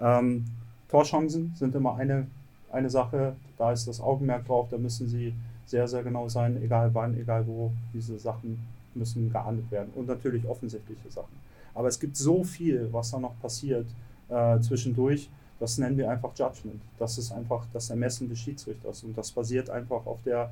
Ähm, 0.00 0.44
Torchancen 0.88 1.54
sind 1.56 1.74
immer 1.74 1.96
eine, 1.96 2.26
eine 2.70 2.90
Sache. 2.90 3.34
Da 3.56 3.72
ist 3.72 3.88
das 3.88 4.00
Augenmerk 4.00 4.46
drauf. 4.46 4.68
Da 4.70 4.78
müssen 4.78 5.08
sie 5.08 5.34
sehr, 5.64 5.88
sehr 5.88 6.02
genau 6.02 6.28
sein, 6.28 6.62
egal 6.62 6.94
wann, 6.94 7.16
egal 7.16 7.46
wo. 7.46 7.72
Diese 7.94 8.18
Sachen 8.18 8.58
müssen 8.94 9.32
geahndet 9.32 9.70
werden. 9.70 9.90
Und 9.94 10.06
natürlich 10.06 10.46
offensichtliche 10.46 11.10
Sachen. 11.10 11.34
Aber 11.74 11.88
es 11.88 11.98
gibt 11.98 12.16
so 12.16 12.44
viel, 12.44 12.88
was 12.92 13.10
da 13.10 13.18
noch 13.18 13.38
passiert 13.40 13.86
äh, 14.28 14.60
zwischendurch. 14.60 15.30
Das 15.58 15.78
nennen 15.78 15.96
wir 15.96 16.10
einfach 16.10 16.32
Judgment. 16.36 16.82
Das 16.98 17.18
ist 17.18 17.32
einfach 17.32 17.66
das 17.72 17.90
Ermessen 17.90 18.28
des 18.28 18.38
Schiedsrichters. 18.40 19.04
Und 19.04 19.16
das 19.16 19.30
basiert 19.30 19.70
einfach 19.70 20.06
auf 20.06 20.20
der, 20.24 20.50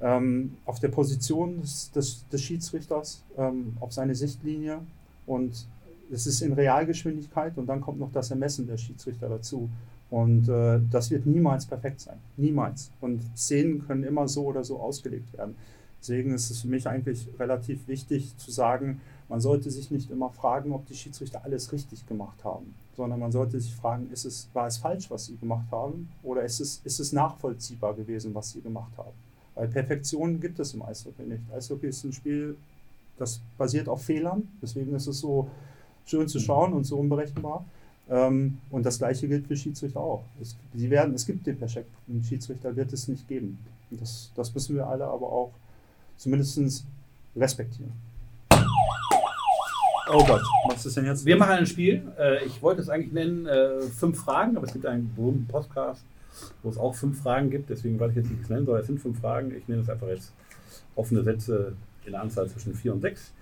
ähm, 0.00 0.56
auf 0.64 0.80
der 0.80 0.88
Position 0.88 1.60
des, 1.60 1.90
des, 1.90 2.26
des 2.28 2.42
Schiedsrichters, 2.42 3.22
ähm, 3.36 3.76
auf 3.80 3.92
seine 3.92 4.14
Sichtlinie. 4.14 4.80
Und 5.26 5.66
es 6.10 6.26
ist 6.26 6.40
in 6.40 6.52
Realgeschwindigkeit 6.52 7.56
und 7.56 7.66
dann 7.66 7.80
kommt 7.80 8.00
noch 8.00 8.12
das 8.12 8.30
Ermessen 8.30 8.66
der 8.66 8.78
Schiedsrichter 8.78 9.28
dazu. 9.28 9.68
Und 10.10 10.48
äh, 10.48 10.80
das 10.90 11.10
wird 11.10 11.26
niemals 11.26 11.66
perfekt 11.66 12.00
sein. 12.00 12.16
Niemals. 12.36 12.90
Und 13.00 13.22
Szenen 13.36 13.86
können 13.86 14.02
immer 14.02 14.26
so 14.26 14.46
oder 14.46 14.64
so 14.64 14.80
ausgelegt 14.80 15.32
werden. 15.36 15.54
Deswegen 16.00 16.34
ist 16.34 16.50
es 16.50 16.62
für 16.62 16.68
mich 16.68 16.88
eigentlich 16.88 17.28
relativ 17.38 17.86
wichtig 17.86 18.36
zu 18.38 18.50
sagen, 18.50 19.00
man 19.30 19.40
sollte 19.40 19.70
sich 19.70 19.92
nicht 19.92 20.10
immer 20.10 20.28
fragen, 20.30 20.72
ob 20.72 20.86
die 20.86 20.96
Schiedsrichter 20.96 21.44
alles 21.44 21.70
richtig 21.70 22.04
gemacht 22.08 22.42
haben, 22.42 22.74
sondern 22.96 23.20
man 23.20 23.30
sollte 23.30 23.60
sich 23.60 23.72
fragen, 23.72 24.10
ist 24.10 24.24
es, 24.24 24.48
war 24.54 24.66
es 24.66 24.76
falsch, 24.76 25.08
was 25.08 25.26
sie 25.26 25.36
gemacht 25.36 25.70
haben, 25.70 26.10
oder 26.24 26.42
ist 26.42 26.60
es, 26.60 26.80
ist 26.82 26.98
es 26.98 27.12
nachvollziehbar 27.12 27.94
gewesen, 27.94 28.34
was 28.34 28.50
sie 28.50 28.60
gemacht 28.60 28.90
haben. 28.98 29.14
Weil 29.54 29.68
Perfektion 29.68 30.40
gibt 30.40 30.58
es 30.58 30.74
im 30.74 30.82
Eishockey 30.82 31.22
nicht. 31.22 31.42
Eishockey 31.54 31.86
ist 31.86 32.02
ein 32.02 32.12
Spiel, 32.12 32.56
das 33.18 33.40
basiert 33.56 33.88
auf 33.88 34.02
Fehlern, 34.02 34.48
deswegen 34.60 34.92
ist 34.96 35.06
es 35.06 35.20
so 35.20 35.48
schön 36.06 36.26
zu 36.26 36.40
schauen 36.40 36.72
und 36.72 36.82
so 36.82 36.98
unberechenbar. 36.98 37.64
Ähm, 38.08 38.58
und 38.70 38.84
das 38.84 38.98
gleiche 38.98 39.28
gilt 39.28 39.46
für 39.46 39.56
Schiedsrichter 39.56 40.00
auch. 40.00 40.24
Es, 40.42 40.56
sie 40.74 40.90
werden, 40.90 41.14
es 41.14 41.24
gibt 41.24 41.46
den 41.46 41.56
perfekten 41.56 42.24
Schiedsrichter, 42.24 42.74
wird 42.74 42.92
es 42.92 43.06
nicht 43.06 43.28
geben. 43.28 43.58
Das, 43.92 44.32
das 44.34 44.52
müssen 44.52 44.74
wir 44.74 44.88
alle 44.88 45.04
aber 45.04 45.30
auch 45.30 45.52
zumindest 46.16 46.84
respektieren. 47.36 48.09
Oh 50.12 50.24
Gott, 50.24 50.42
was 50.66 50.84
ist 50.86 50.96
denn 50.96 51.04
jetzt? 51.06 51.24
Wir 51.24 51.36
machen 51.36 51.52
ein 51.52 51.66
Spiel. 51.66 52.02
Äh, 52.18 52.44
ich 52.44 52.60
wollte 52.62 52.80
es 52.80 52.88
eigentlich 52.88 53.12
nennen 53.12 53.46
äh, 53.46 53.80
fünf 53.80 54.20
Fragen, 54.20 54.56
aber 54.56 54.66
es 54.66 54.72
gibt 54.72 54.84
einen 54.84 55.14
berühmten 55.14 55.46
Podcast, 55.46 56.04
wo 56.64 56.70
es 56.70 56.78
auch 56.78 56.96
fünf 56.96 57.22
Fragen 57.22 57.48
gibt. 57.48 57.70
Deswegen 57.70 58.00
wollte 58.00 58.18
ich 58.18 58.24
jetzt 58.24 58.30
nichts 58.32 58.48
nennen, 58.48 58.66
sondern 58.66 58.80
es 58.80 58.88
sind 58.88 59.00
fünf 59.00 59.20
Fragen. 59.20 59.54
Ich 59.54 59.68
nenne 59.68 59.82
es 59.82 59.88
einfach 59.88 60.08
jetzt 60.08 60.32
offene 60.96 61.22
Sätze 61.22 61.74
in 62.04 62.12
der 62.12 62.22
Anzahl 62.22 62.48
zwischen 62.48 62.74
vier 62.74 62.92
und 62.92 63.02
sechs. 63.02 63.32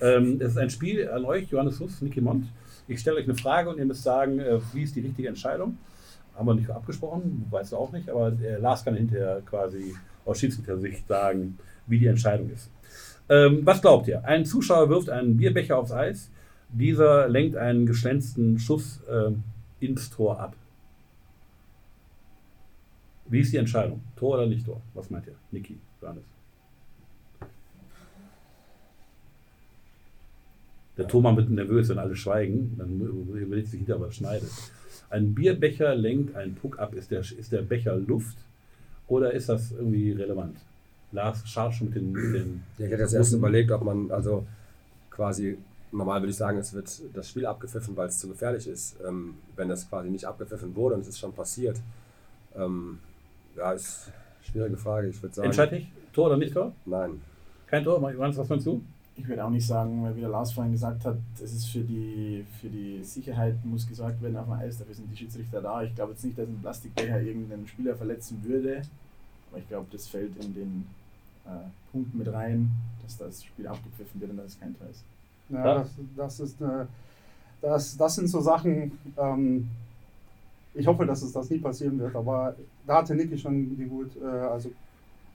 Ähm, 0.00 0.38
es 0.40 0.52
ist 0.52 0.58
ein 0.58 0.70
Spiel 0.70 1.08
an 1.08 1.24
euch, 1.26 1.48
Johannes 1.48 1.78
Huss, 1.78 2.02
Niki 2.02 2.20
Mont. 2.20 2.46
Ich 2.88 2.98
stelle 2.98 3.18
euch 3.18 3.24
eine 3.24 3.36
Frage 3.36 3.70
und 3.70 3.78
ihr 3.78 3.86
müsst 3.86 4.02
sagen, 4.02 4.40
äh, 4.40 4.58
wie 4.72 4.82
ist 4.82 4.96
die 4.96 5.02
richtige 5.02 5.28
Entscheidung. 5.28 5.78
Haben 6.34 6.48
wir 6.48 6.54
nicht 6.54 6.70
abgesprochen, 6.70 7.46
weißt 7.50 7.70
du 7.70 7.76
auch 7.76 7.92
nicht, 7.92 8.10
aber 8.10 8.32
Lars 8.60 8.84
kann 8.84 8.94
hinterher 8.94 9.40
quasi 9.46 9.94
aus 10.26 10.38
Schiedsrichter-Sicht 10.38 11.08
sagen, 11.08 11.56
wie 11.86 11.98
die 11.98 12.08
Entscheidung 12.08 12.50
ist. 12.50 12.68
Ähm, 13.28 13.60
was 13.64 13.80
glaubt 13.80 14.08
ihr? 14.08 14.24
Ein 14.24 14.44
Zuschauer 14.44 14.88
wirft 14.88 15.10
einen 15.10 15.36
Bierbecher 15.36 15.78
aufs 15.78 15.92
Eis. 15.92 16.30
Dieser 16.68 17.28
lenkt 17.28 17.56
einen 17.56 17.86
geschlänzten 17.86 18.58
Schuss 18.58 19.00
äh, 19.08 19.32
ins 19.84 20.10
Tor 20.10 20.38
ab. 20.40 20.56
Wie 23.28 23.40
ist 23.40 23.52
die 23.52 23.56
Entscheidung? 23.56 24.02
Tor 24.14 24.34
oder 24.34 24.46
nicht 24.46 24.64
Tor? 24.64 24.80
Was 24.94 25.10
meint 25.10 25.26
ihr? 25.26 25.34
Niki, 25.50 25.78
Johannes. 26.00 26.24
Der 30.96 31.06
Thomas 31.06 31.36
wird 31.36 31.50
nervös, 31.50 31.88
wenn 31.88 31.98
alle 31.98 32.16
schweigen, 32.16 32.74
dann 32.78 33.00
überlegt 33.00 33.68
sich 33.68 33.80
hinter 33.80 34.00
was 34.00 34.14
schneidet. 34.14 34.50
Ein 35.10 35.34
Bierbecher 35.34 35.94
lenkt 35.94 36.34
einen 36.36 36.54
Puck 36.54 36.78
ab. 36.78 36.94
Ist 36.94 37.10
der, 37.10 37.20
ist 37.20 37.52
der 37.52 37.62
Becher 37.62 37.96
Luft 37.96 38.38
oder 39.06 39.32
ist 39.32 39.48
das 39.48 39.72
irgendwie 39.72 40.12
relevant? 40.12 40.56
Lars 41.16 41.48
scharf 41.48 41.74
schon 41.74 41.88
mit 41.88 41.96
den. 41.96 42.12
Mit 42.12 42.34
den 42.34 42.62
ja, 42.78 42.86
ich 42.86 42.92
hätte 42.92 43.02
jetzt 43.02 43.14
erst 43.14 43.32
überlegt, 43.32 43.70
ob 43.72 43.82
man 43.82 44.10
also 44.10 44.46
quasi, 45.10 45.58
normal 45.90 46.20
würde 46.20 46.30
ich 46.30 46.36
sagen, 46.36 46.58
es 46.58 46.72
wird 46.72 47.02
das 47.14 47.28
Spiel 47.28 47.46
abgepfiffen, 47.46 47.96
weil 47.96 48.08
es 48.08 48.18
zu 48.18 48.28
gefährlich 48.28 48.68
ist. 48.68 48.96
Ähm, 49.06 49.34
wenn 49.56 49.68
das 49.68 49.88
quasi 49.88 50.10
nicht 50.10 50.24
abgepfiffen 50.24 50.76
wurde 50.76 50.94
und 50.94 51.00
es 51.00 51.08
ist 51.08 51.18
schon 51.18 51.32
passiert. 51.32 51.80
Ähm, 52.54 52.98
ja, 53.56 53.72
ist 53.72 54.06
eine 54.06 54.52
schwierige 54.52 54.76
Frage. 54.76 55.08
Ich 55.08 55.20
würde 55.22 55.34
sagen. 55.34 55.46
Entscheide 55.46 55.76
ich? 55.78 55.88
Tor 56.12 56.26
oder 56.26 56.36
nicht 56.36 56.54
Tor? 56.54 56.72
Nein. 56.84 57.20
Kein 57.66 57.82
Tor? 57.82 57.98
Johannes, 58.10 58.36
was 58.36 58.48
meinst 58.48 58.66
du? 58.66 58.82
Ich 59.18 59.26
würde 59.26 59.42
auch 59.44 59.50
nicht 59.50 59.66
sagen, 59.66 60.04
weil 60.04 60.14
wie 60.14 60.20
der 60.20 60.28
Lars 60.28 60.52
vorhin 60.52 60.72
gesagt 60.72 61.04
hat, 61.06 61.16
es 61.42 61.52
ist 61.52 61.68
für 61.68 61.80
die, 61.80 62.44
für 62.60 62.68
die 62.68 63.02
Sicherheit 63.02 63.56
muss 63.64 63.88
gesorgt 63.88 64.20
werden 64.20 64.36
auf 64.36 64.44
dem 64.44 64.52
Eis, 64.52 64.76
dafür 64.76 64.94
sind 64.94 65.10
die 65.10 65.16
Schiedsrichter 65.16 65.62
da. 65.62 65.82
Ich 65.82 65.94
glaube 65.94 66.12
jetzt 66.12 66.22
nicht, 66.22 66.36
dass 66.36 66.46
ein 66.46 66.60
Plastikbecher 66.60 67.22
irgendeinen 67.22 67.66
Spieler 67.66 67.96
verletzen 67.96 68.44
würde, 68.44 68.82
aber 69.50 69.58
ich 69.58 69.68
glaube, 69.68 69.86
das 69.90 70.06
fällt 70.06 70.36
in 70.44 70.54
den 70.54 70.86
äh, 71.46 71.92
Punkt 71.92 72.14
mit 72.14 72.32
rein, 72.32 72.70
dass 73.02 73.16
das 73.18 73.44
Spiel 73.44 73.66
abgepfiffen 73.66 74.20
wird 74.20 74.30
und 74.30 74.38
dass 74.38 74.46
es 74.46 74.60
kein 74.60 74.76
Tor 74.76 74.88
ist. 74.90 75.04
Ja, 75.48 75.78
das, 75.78 75.90
das, 76.16 76.40
ist 76.40 76.62
eine, 76.62 76.82
äh, 76.82 76.86
das, 77.62 77.96
das 77.96 78.14
sind 78.16 78.28
so 78.28 78.40
Sachen, 78.40 78.92
ähm, 79.16 79.68
ich 80.74 80.86
hoffe, 80.86 81.06
dass 81.06 81.22
es 81.22 81.32
das 81.32 81.48
nie 81.48 81.58
passieren 81.58 81.98
wird, 81.98 82.14
aber 82.14 82.54
da 82.86 82.98
hatte 82.98 83.14
Niki 83.14 83.38
schon 83.38 83.76
die 83.76 83.84
gut, 83.84 84.10
äh, 84.22 84.26
also 84.26 84.70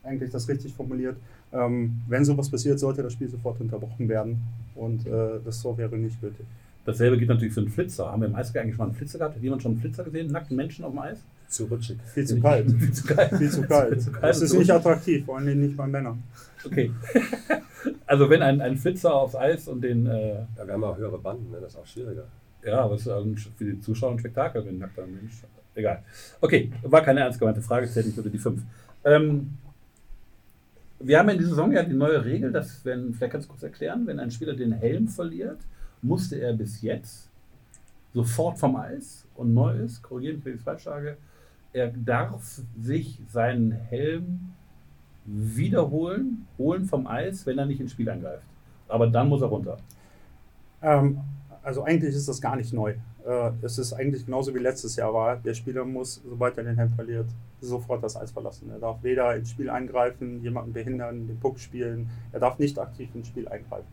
eigentlich 0.04 0.32
das 0.32 0.47
richtig 0.47 0.74
formuliert. 0.74 1.17
Ähm, 1.54 2.02
wenn 2.08 2.24
sowas 2.24 2.50
passiert, 2.50 2.80
sollte 2.80 3.04
das 3.04 3.13
Spiel 3.13 3.30
sofort 3.30 3.60
unterbrochen 3.60 4.08
werden 4.08 4.41
und 4.76 5.06
äh, 5.06 5.39
das 5.43 5.62
Tor 5.62 5.78
wäre 5.78 5.97
nicht 5.97 6.19
gültig. 6.21 6.45
Dasselbe 6.86 7.17
gilt 7.17 7.30
natürlich 7.30 7.54
für 7.54 7.62
einen 7.62 7.69
Flitzer. 7.69 8.12
Haben 8.12 8.21
wir 8.21 8.28
im 8.30 8.36
Eishockey 8.36 8.60
eigentlich 8.60 8.76
schon 8.76 8.86
mal 8.86 8.89
einen 8.89 8.95
Flitzer 8.95 9.19
gehabt? 9.19 9.36
Hat 9.36 9.43
jemand 9.43 9.62
schon 9.62 9.74
einen 9.74 9.82
Flitzer 9.82 10.04
gesehen? 10.04 10.32
Nackten 10.32 10.56
Menschen 10.56 10.84
auf 10.84 10.91
dem 10.91 11.00
Eis? 11.00 11.19
Zu 11.52 11.66
rutschig. 11.66 11.98
Viel 12.14 12.26
zu 12.26 12.40
kalt. 12.40 12.72
Viel 12.72 12.94
zu 12.94 13.06
kalt. 13.06 13.36
Viel 13.36 13.52
zu 13.52 13.62
kalt. 13.64 13.90
Viel 13.90 14.00
zu 14.00 14.12
kalt. 14.14 14.24
Das 14.24 14.42
ist 14.42 14.54
nicht 14.54 14.72
attraktiv, 14.72 15.26
vor 15.26 15.38
allem 15.38 15.60
nicht 15.60 15.76
bei 15.76 15.86
Männern. 15.86 16.24
Okay. 16.66 16.92
also 18.08 18.30
wenn 18.30 18.42
ein, 18.42 18.62
ein 18.62 18.78
Flitzer 18.78 19.14
aufs 19.14 19.36
Eis 19.36 19.68
und 19.68 19.82
den... 19.82 20.06
Äh, 20.06 20.36
ja, 20.58 20.66
wir 20.66 20.74
haben 20.74 20.84
auch 20.84 20.98
höhere 20.98 21.20
Banden, 21.20 21.52
ne? 21.52 21.58
das 21.60 21.74
ist 21.74 21.80
auch 21.80 21.86
schwieriger. 21.86 22.24
Ja, 22.64 22.82
aber 22.82 22.96
es 22.96 23.06
ist 23.06 23.50
für 23.58 23.66
die 23.66 23.82
Zuschauer 23.82 24.12
ein 24.12 24.20
Spektakel, 24.20 24.66
wenn 24.66 24.76
ein 24.76 24.80
nackter 24.80 25.06
Mensch... 25.06 25.44
Egal. 25.76 26.04
Okay, 26.40 26.72
war 26.84 27.02
keine 27.02 27.22
ernst 27.22 27.40
gemeinte 27.40 27.62
Frage, 27.62 27.88
zählt 27.88 28.06
nicht 28.06 28.18
unter 28.18 28.30
die 28.30 28.38
fünf. 28.38 28.62
Ähm, 29.04 29.58
wir 31.00 31.20
haben 31.20 31.30
in 31.30 31.38
dieser 31.38 31.52
Saison 31.52 31.72
ja 31.72 31.84
die 31.84 31.94
neue 31.94 32.24
Regel, 32.24 32.52
dass, 32.52 32.86
wenn, 32.86 33.14
vielleicht 33.14 33.32
kannst 33.32 33.48
du 33.48 33.52
kurz 33.52 33.64
erklären, 33.64 34.06
wenn 34.06 34.20
ein 34.20 34.32
Spieler 34.32 34.54
den 34.54 34.72
Helm 34.72 35.08
verliert, 35.08 35.60
musste 36.02 36.38
er 36.38 36.54
bis 36.54 36.82
jetzt 36.82 37.30
sofort 38.14 38.58
vom 38.58 38.76
Eis 38.76 39.26
und 39.36 39.54
neu 39.54 39.78
ist, 39.78 40.02
korrigieren 40.02 40.38
mich, 40.38 40.46
wenn 40.46 40.54
ich 40.54 40.60
es 40.60 40.66
falsch 40.66 40.84
sage, 40.84 41.18
er 41.74 41.88
darf 41.88 42.62
sich 42.80 43.20
seinen 43.30 43.72
Helm 43.72 44.54
wiederholen, 45.26 46.48
holen 46.58 46.86
vom 46.86 47.08
Eis, 47.08 47.46
wenn 47.46 47.58
er 47.58 47.66
nicht 47.66 47.80
ins 47.80 47.92
Spiel 47.92 48.10
eingreift. 48.10 48.44
Aber 48.88 49.08
dann 49.08 49.30
muss 49.30 49.42
er 49.42 49.48
runter. 49.48 49.78
Ähm, 50.82 51.20
also 51.64 51.84
eigentlich 51.84 52.16
ist 52.16 52.28
das 52.28 52.42
gar 52.42 52.56
nicht 52.56 52.74
neu. 52.74 52.96
Äh, 53.26 53.52
es 53.62 53.78
ist 53.78 53.94
eigentlich 53.94 54.26
genauso 54.26 54.54
wie 54.54 54.60
letztes 54.60 54.96
Jahr 54.96 55.14
war. 55.14 55.38
Der 55.38 55.54
Spieler 55.54 55.86
muss, 55.86 56.22
sobald 56.28 56.58
er 56.58 56.64
den 56.64 56.76
Helm 56.76 56.92
verliert, 56.94 57.28
sofort 57.62 58.04
das 58.04 58.18
Eis 58.18 58.32
verlassen. 58.32 58.70
Er 58.72 58.80
darf 58.80 59.04
weder 59.04 59.36
ins 59.36 59.52
Spiel 59.52 59.70
eingreifen, 59.70 60.42
jemanden 60.42 60.74
behindern, 60.74 61.28
den 61.28 61.40
Puck 61.40 61.60
spielen. 61.60 62.10
Er 62.32 62.40
darf 62.40 62.58
nicht 62.60 62.80
aktiv 62.80 63.10
ins 63.14 63.28
Spiel 63.28 63.48
eingreifen. 63.48 63.88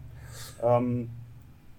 Ähm, 0.62 1.10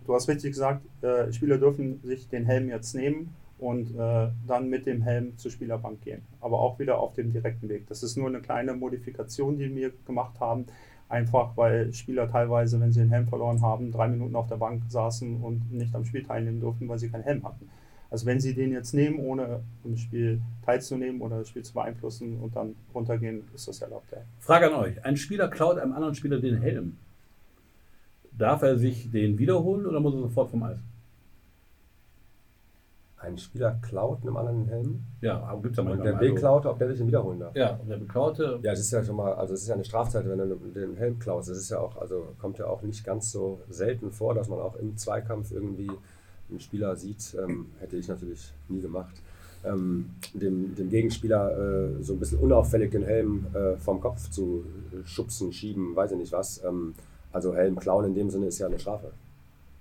du 0.06 0.14
hast 0.14 0.30
richtig 0.30 0.52
gesagt, 0.52 0.82
äh, 1.04 1.34
Spieler 1.34 1.58
dürfen 1.58 2.00
sich 2.04 2.30
den 2.30 2.46
Helm 2.46 2.70
jetzt 2.70 2.94
nehmen 2.94 3.34
und 3.60 3.96
äh, 3.96 4.30
dann 4.48 4.70
mit 4.70 4.86
dem 4.86 5.02
Helm 5.02 5.38
zur 5.38 5.52
Spielerbank 5.52 6.02
gehen. 6.02 6.22
Aber 6.42 6.60
auch 6.60 6.80
wieder 6.80 7.00
auf 7.00 7.14
dem 7.14 7.32
direkten 7.32 7.70
Weg. 7.70 7.88
Das 7.88 8.04
ist 8.04 8.18
nur 8.18 8.28
eine 8.28 8.40
kleine 8.40 8.74
Modifikation, 8.74 9.58
die 9.58 9.76
wir 9.76 9.92
gemacht 10.06 10.40
haben, 10.40 10.66
Einfach 11.10 11.58
weil 11.58 11.92
Spieler 11.92 12.30
teilweise, 12.30 12.80
wenn 12.80 12.92
sie 12.92 13.00
den 13.00 13.10
Helm 13.10 13.28
verloren 13.28 13.64
haben, 13.64 13.92
drei 13.92 14.08
Minuten 14.08 14.36
auf 14.36 14.48
der 14.48 14.58
Bank 14.58 14.84
saßen 14.90 15.42
und 15.42 15.72
nicht 15.74 15.96
am 15.96 16.06
Spiel 16.06 16.24
teilnehmen 16.24 16.62
durften, 16.62 16.88
weil 16.88 17.00
sie 17.00 17.10
keinen 17.10 17.24
Helm 17.24 17.44
hatten. 17.44 17.68
Also 18.12 18.28
wenn 18.28 18.40
sie 18.40 18.54
den 18.54 18.72
jetzt 18.72 18.94
nehmen, 18.94 19.20
ohne 19.20 19.62
im 19.84 19.98
Spiel 19.98 20.40
teilzunehmen 20.64 21.20
oder 21.22 21.40
das 21.40 21.50
Spiel 21.50 21.64
zu 21.64 21.74
beeinflussen 21.74 22.38
und 22.38 22.56
dann 22.56 22.76
runtergehen, 22.94 23.44
ist 23.56 23.68
das 23.68 23.82
erlaubt. 23.82 24.06
Frage 24.40 24.68
an 24.68 24.76
euch. 24.76 25.04
Ein 25.04 25.18
Spieler 25.18 25.48
klaut 25.48 25.80
einem 25.80 25.94
anderen 25.94 26.14
Spieler 26.14 26.40
den 26.40 26.62
Helm. 26.62 26.98
Darf 28.32 28.62
er 28.62 28.78
sich 28.78 29.10
den 29.10 29.40
wiederholen 29.40 29.88
oder 29.88 30.00
muss 30.00 30.14
er 30.14 30.22
sofort 30.22 30.52
vom 30.52 30.62
Eis? 30.62 30.78
Ein 33.22 33.38
Spieler 33.38 33.78
klaut 33.82 34.22
einem 34.22 34.38
anderen 34.38 34.66
Helm 34.68 35.04
Ja, 35.20 35.42
aber 35.44 35.62
gibt 35.62 35.74
es 35.74 35.78
ja 35.78 35.84
und 35.84 35.90
manchmal. 35.90 36.08
der 36.08 36.18
Also- 36.20 36.34
B-Klaute, 36.36 36.70
ob 36.70 36.80
der 36.80 36.88
sich 36.88 36.98
den 37.00 37.08
wiederholen 37.08 37.40
darf. 37.40 37.54
Ja, 37.56 37.76
und 37.76 37.90
der 37.90 37.98
Beklaute. 37.98 38.60
Ja, 38.64 38.72
es 38.72 38.80
ist 38.80 38.92
ja 38.92 39.04
schon 39.04 39.18
mal, 39.18 39.34
also 39.34 39.54
es 39.54 39.62
ist 39.64 39.68
ja 39.68 39.74
eine 39.76 39.84
Straftat, 39.84 40.28
wenn 40.28 40.38
du 40.38 40.56
den 40.74 40.96
Helm 40.96 41.20
klaust. 41.20 41.50
Das 41.50 41.58
ist 41.58 41.70
ja 41.70 41.80
auch, 41.80 41.98
also 41.98 42.30
kommt 42.40 42.58
ja 42.60 42.68
auch 42.68 42.82
nicht 42.82 43.04
ganz 43.04 43.32
so 43.32 43.60
selten 43.70 44.12
vor, 44.12 44.34
dass 44.36 44.48
man 44.48 44.60
auch 44.60 44.76
im 44.78 44.96
Zweikampf 44.96 45.52
irgendwie 45.52 45.92
einen 46.50 46.60
Spieler 46.62 46.96
sieht. 46.96 47.36
Ähm, 47.38 47.68
hätte 47.80 47.98
ich 47.98 48.08
natürlich 48.08 48.54
nie 48.70 48.80
gemacht. 48.82 49.16
Ähm, 49.66 50.12
dem, 50.34 50.74
dem 50.76 50.90
Gegenspieler 50.90 51.98
äh, 52.00 52.02
so 52.02 52.14
ein 52.14 52.20
bisschen 52.20 52.40
unauffällig 52.40 52.92
den 52.92 53.04
Helm 53.04 53.48
äh, 53.54 53.76
vom 53.76 54.00
Kopf 54.00 54.30
zu 54.30 54.64
schubsen, 55.04 55.52
schieben, 55.52 55.94
weiß 55.94 56.12
ich 56.14 56.18
nicht 56.18 56.32
was. 56.32 56.64
Ähm, 56.64 56.94
also 57.34 57.54
Helm 57.54 57.76
klauen 57.78 58.06
in 58.06 58.14
dem 58.16 58.30
Sinne 58.30 58.46
ist 58.46 58.60
ja 58.60 58.68
eine 58.68 58.80
Strafe. 58.80 59.12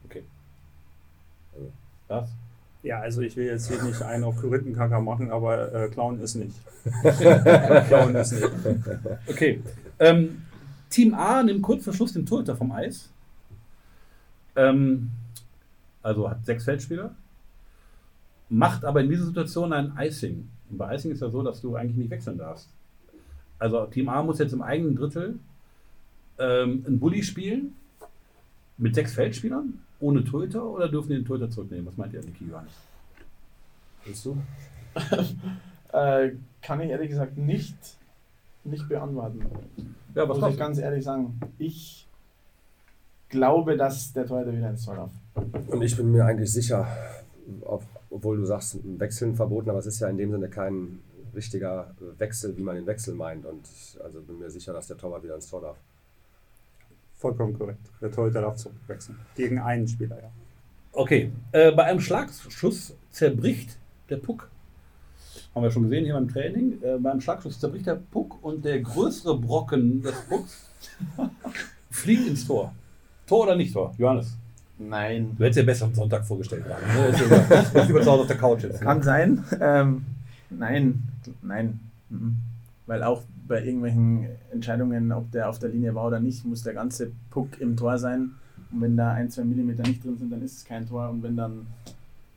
Okay. 0.05 0.25
Was? 2.09 2.31
Ja, 2.83 3.01
also 3.01 3.23
ich 3.23 3.37
will 3.37 3.47
jetzt 3.47 3.69
hier 3.69 3.83
nicht 3.83 4.01
einen 4.03 4.25
auf 4.25 4.37
Korinthenkacker 4.37 5.01
machen, 5.01 5.31
aber 5.31 5.73
äh, 5.75 5.89
Clown 5.89 6.21
ist 6.21 6.37
nicht. 6.37 6.55
Clown 7.89 8.15
ist 8.15 8.33
nicht. 8.33 8.49
Okay. 9.27 9.61
Ähm, 9.99 10.43
Team 10.89 11.15
A 11.15 11.43
nimmt 11.43 11.63
kurz 11.63 11.85
vor 11.85 11.93
Schluss 11.93 12.13
den 12.13 12.25
Torhüter 12.25 12.57
vom 12.57 12.71
Eis. 12.71 13.11
Ähm, 14.55 15.11
also 16.03 16.31
hat 16.31 16.47
sechs 16.47 16.65
Feldspieler. 16.65 17.15
Macht 18.49 18.85
aber 18.85 19.01
in 19.01 19.11
dieser 19.11 19.27
Situation 19.27 19.73
ein 19.73 19.93
Icing. 19.99 20.49
Und 20.71 20.79
bei 20.79 20.95
Icing 20.95 21.11
ist 21.11 21.21
ja 21.21 21.31
so, 21.31 21.43
dass 21.43 21.61
du 21.61 21.75
eigentlich 21.75 21.97
nicht 21.97 22.11
wechseln 22.11 22.39
darfst. 22.39 22.69
Also 23.59 23.87
Team 23.87 24.09
A 24.09 24.23
muss 24.23 24.39
jetzt 24.39 24.53
im 24.53 24.63
eigenen 24.63 24.95
Drittel 24.95 25.39
ähm, 26.39 26.85
einen 26.87 27.01
Bully 27.01 27.25
spielen 27.25 27.75
mit 28.77 28.95
sechs 28.95 29.15
Feldspielern 29.15 29.81
ohne 30.01 30.25
Torhüter 30.25 30.65
oder 30.65 30.89
dürfen 30.89 31.11
die 31.11 31.17
den 31.17 31.25
Torhüter 31.25 31.51
zurücknehmen? 31.51 31.87
Was 31.87 31.97
meint 31.97 32.13
ihr, 32.13 32.21
Niki 32.21 32.47
Johannes? 32.47 32.73
Willst 34.05 34.25
du? 34.25 34.37
Äh, 35.91 36.33
kann 36.61 36.83
ich 36.83 36.91
ehrlich 36.91 37.09
gesagt 37.09 37.39
nicht, 37.39 37.75
nicht 38.63 38.87
beantworten. 38.91 39.41
Ja, 40.15 40.29
was 40.29 40.39
Muss 40.39 40.51
ich 40.51 40.59
ganz 40.59 40.79
ehrlich 40.79 41.03
sagen. 41.03 41.41
Ich 41.57 42.07
glaube, 43.31 43.75
dass 43.75 44.13
der 44.13 44.27
Torhüter 44.27 44.53
wieder 44.53 44.69
ins 44.69 44.85
Tor 44.85 44.97
darf. 44.97 45.11
Und 45.69 45.81
ich 45.81 45.97
bin 45.97 46.13
mir 46.13 46.27
eigentlich 46.27 46.53
sicher, 46.53 46.87
ob, 47.63 47.85
obwohl 48.11 48.37
du 48.37 48.45
sagst, 48.45 48.75
ein 48.75 49.01
Wechseln 49.01 49.35
verboten, 49.35 49.71
aber 49.71 49.79
es 49.79 49.87
ist 49.87 50.01
ja 50.01 50.09
in 50.09 50.19
dem 50.19 50.31
Sinne 50.31 50.51
kein 50.51 50.99
richtiger 51.35 51.95
Wechsel, 52.19 52.57
wie 52.57 52.63
man 52.63 52.77
den 52.77 52.87
Wechsel 52.87 53.15
meint. 53.15 53.47
Und 53.47 53.67
ich 53.67 53.99
also 54.03 54.21
bin 54.21 54.39
mir 54.39 54.51
sicher, 54.51 54.73
dass 54.73 54.89
der 54.89 54.97
Torwart 54.97 55.23
wieder 55.23 55.37
ins 55.37 55.49
Tor 55.49 55.61
darf. 55.61 55.79
Vollkommen 57.19 57.59
korrekt. 57.59 57.91
Der 58.01 58.13
Torhüter 58.13 58.41
darf 58.41 58.57
zurückwechseln. 58.57 59.19
Gegen 59.35 59.59
einen 59.59 59.89
Spieler, 59.89 60.17
ja. 60.17 60.31
Okay, 60.93 61.31
äh, 61.53 61.73
bei 61.73 61.85
einem 61.85 62.01
Schlagschuss 62.01 62.95
zerbricht 63.11 63.77
der 64.09 64.17
Puck. 64.17 64.49
Haben 65.55 65.63
wir 65.65 65.71
schon 65.71 65.83
gesehen 65.83 66.05
hier 66.05 66.15
beim 66.15 66.29
Training. 66.29 66.81
Äh, 66.83 66.99
beim 66.99 67.21
Schlagschuss 67.21 67.59
zerbricht 67.59 67.87
der 67.87 67.97
Puck 67.97 68.43
und 68.43 68.65
der 68.65 68.81
größere 68.81 69.37
Brocken 69.37 70.01
des 70.03 70.15
Pucks 70.29 70.69
fliegt 71.91 72.29
ins 72.29 72.47
Tor. 72.47 72.73
Tor 73.27 73.45
oder 73.45 73.57
nicht 73.57 73.73
Tor? 73.73 73.95
Johannes, 73.99 74.37
Nein. 74.79 75.35
du 75.37 75.45
hättest 75.45 75.59
dir 75.59 75.67
besser 75.67 75.87
am 75.87 75.95
Sonntag 75.95 76.25
vorgestellt. 76.25 76.65
Ne? 76.67 77.11
Lieber 77.87 78.03
zu 78.03 78.11
Hause 78.11 78.23
auf 78.23 78.27
der 78.29 78.39
Couch 78.39 78.63
jetzt. 78.63 78.81
Kann 78.81 79.03
sein. 79.03 79.45
Ähm, 79.61 80.05
nein, 80.51 81.03
nein. 81.43 81.81
Mhm. 82.11 82.37
Weil 82.87 83.03
auch 83.03 83.23
bei 83.49 83.65
irgendwelchen 83.65 84.27
Entscheidungen, 84.53 85.11
ob 85.13 85.31
der 85.33 85.49
auf 85.49 85.59
der 85.59 85.71
Linie 85.71 85.95
war 85.95 86.07
oder 86.07 86.21
nicht, 86.21 86.45
muss 86.45 86.63
der 86.63 86.75
ganze 86.75 87.11
Puck 87.31 87.61
im 87.61 87.77
Tor 87.77 87.99
sein. 87.99 88.33
Und 88.73 88.83
wenn 88.83 88.97
da 88.97 89.13
ein, 89.13 89.31
zwei 89.31 89.45
Millimeter 89.45 89.83
nicht 89.83 90.05
drin 90.05 90.17
sind, 90.19 90.31
dann 90.31 90.43
ist 90.43 90.59
es 90.59 90.65
kein 90.65 90.87
Tor. 90.87 91.09
Und 91.09 91.23
wenn 91.23 91.37
dann, 91.37 91.67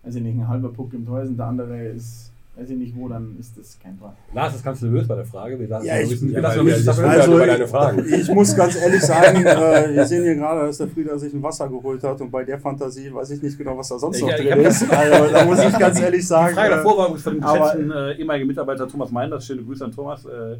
weiß 0.03 0.15
ich 0.15 0.23
nicht, 0.23 0.37
ein 0.39 0.47
halber 0.47 0.69
Puck 0.69 0.93
im 0.93 1.05
Tor 1.05 1.21
ist 1.21 1.29
und 1.29 1.37
der 1.37 1.47
andere 1.47 1.87
ist, 1.89 2.31
weiß 2.55 2.69
ich 2.69 2.77
nicht 2.77 2.95
wo, 2.97 3.07
dann 3.07 3.35
ist 3.39 3.57
das 3.57 3.77
kein 3.81 3.97
Tor. 3.97 4.13
Lars 4.33 4.53
ist 4.55 4.63
ganz 4.63 4.81
nervös 4.81 5.07
bei 5.07 5.15
der 5.15 5.25
Frage. 5.25 5.57
Wir 5.59 5.67
lassen 5.69 5.85
Ja, 5.85 5.99
ich- 5.99 6.09
wissen, 6.11 6.27
wir 6.29 6.35
ja, 6.35 6.41
lassen 6.41 6.65
was- 6.67 6.97
wundern 6.97 7.09
Also, 7.19 7.33
über 7.35 7.45
deine 7.47 7.67
Fragen. 7.67 8.05
Ich 8.13 8.29
muss 8.33 8.55
ganz 8.55 8.75
ehrlich 8.75 9.01
sagen, 9.01 9.45
äh, 9.45 9.93
wir 9.95 10.05
sehen 10.05 10.23
hier 10.23 10.35
gerade, 10.35 10.67
dass 10.67 10.77
der 10.77 10.87
Frieder 10.89 11.17
sich 11.17 11.33
ein 11.33 11.41
Wasser 11.43 11.67
geholt 11.69 12.03
hat 12.03 12.19
und 12.21 12.29
bei 12.29 12.43
der 12.43 12.59
Fantasie 12.59 13.13
weiß 13.13 13.31
ich 13.31 13.41
nicht 13.41 13.57
genau, 13.57 13.77
was 13.77 13.87
da 13.89 13.97
sonst 13.99 14.17
Ich- 14.17 14.21
noch 14.23 14.29
ich 14.37 14.47
drin 14.47 14.59
ist. 14.61 14.89
Also, 14.91 15.31
da 15.33 15.45
muss 15.45 15.63
ich 15.63 15.79
ganz 15.79 15.99
ehrlich 15.99 16.27
sagen. 16.27 16.49
Die 16.49 16.55
Frage 16.55 16.73
äh, 16.73 16.75
davor 16.77 16.97
war 16.97 17.05
übrigens 17.07 17.23
von 17.23 17.33
dem 17.35 17.43
aber- 17.43 17.59
geschätzten 17.59 17.91
äh, 17.91 18.11
ehemaligen 18.13 18.47
Mitarbeiter 18.47 18.87
Thomas 18.87 19.11
Meinders. 19.11 19.45
Schöne 19.45 19.63
Grüße 19.63 19.85
an 19.85 19.91
Thomas. 19.93 20.25
Äh, 20.25 20.57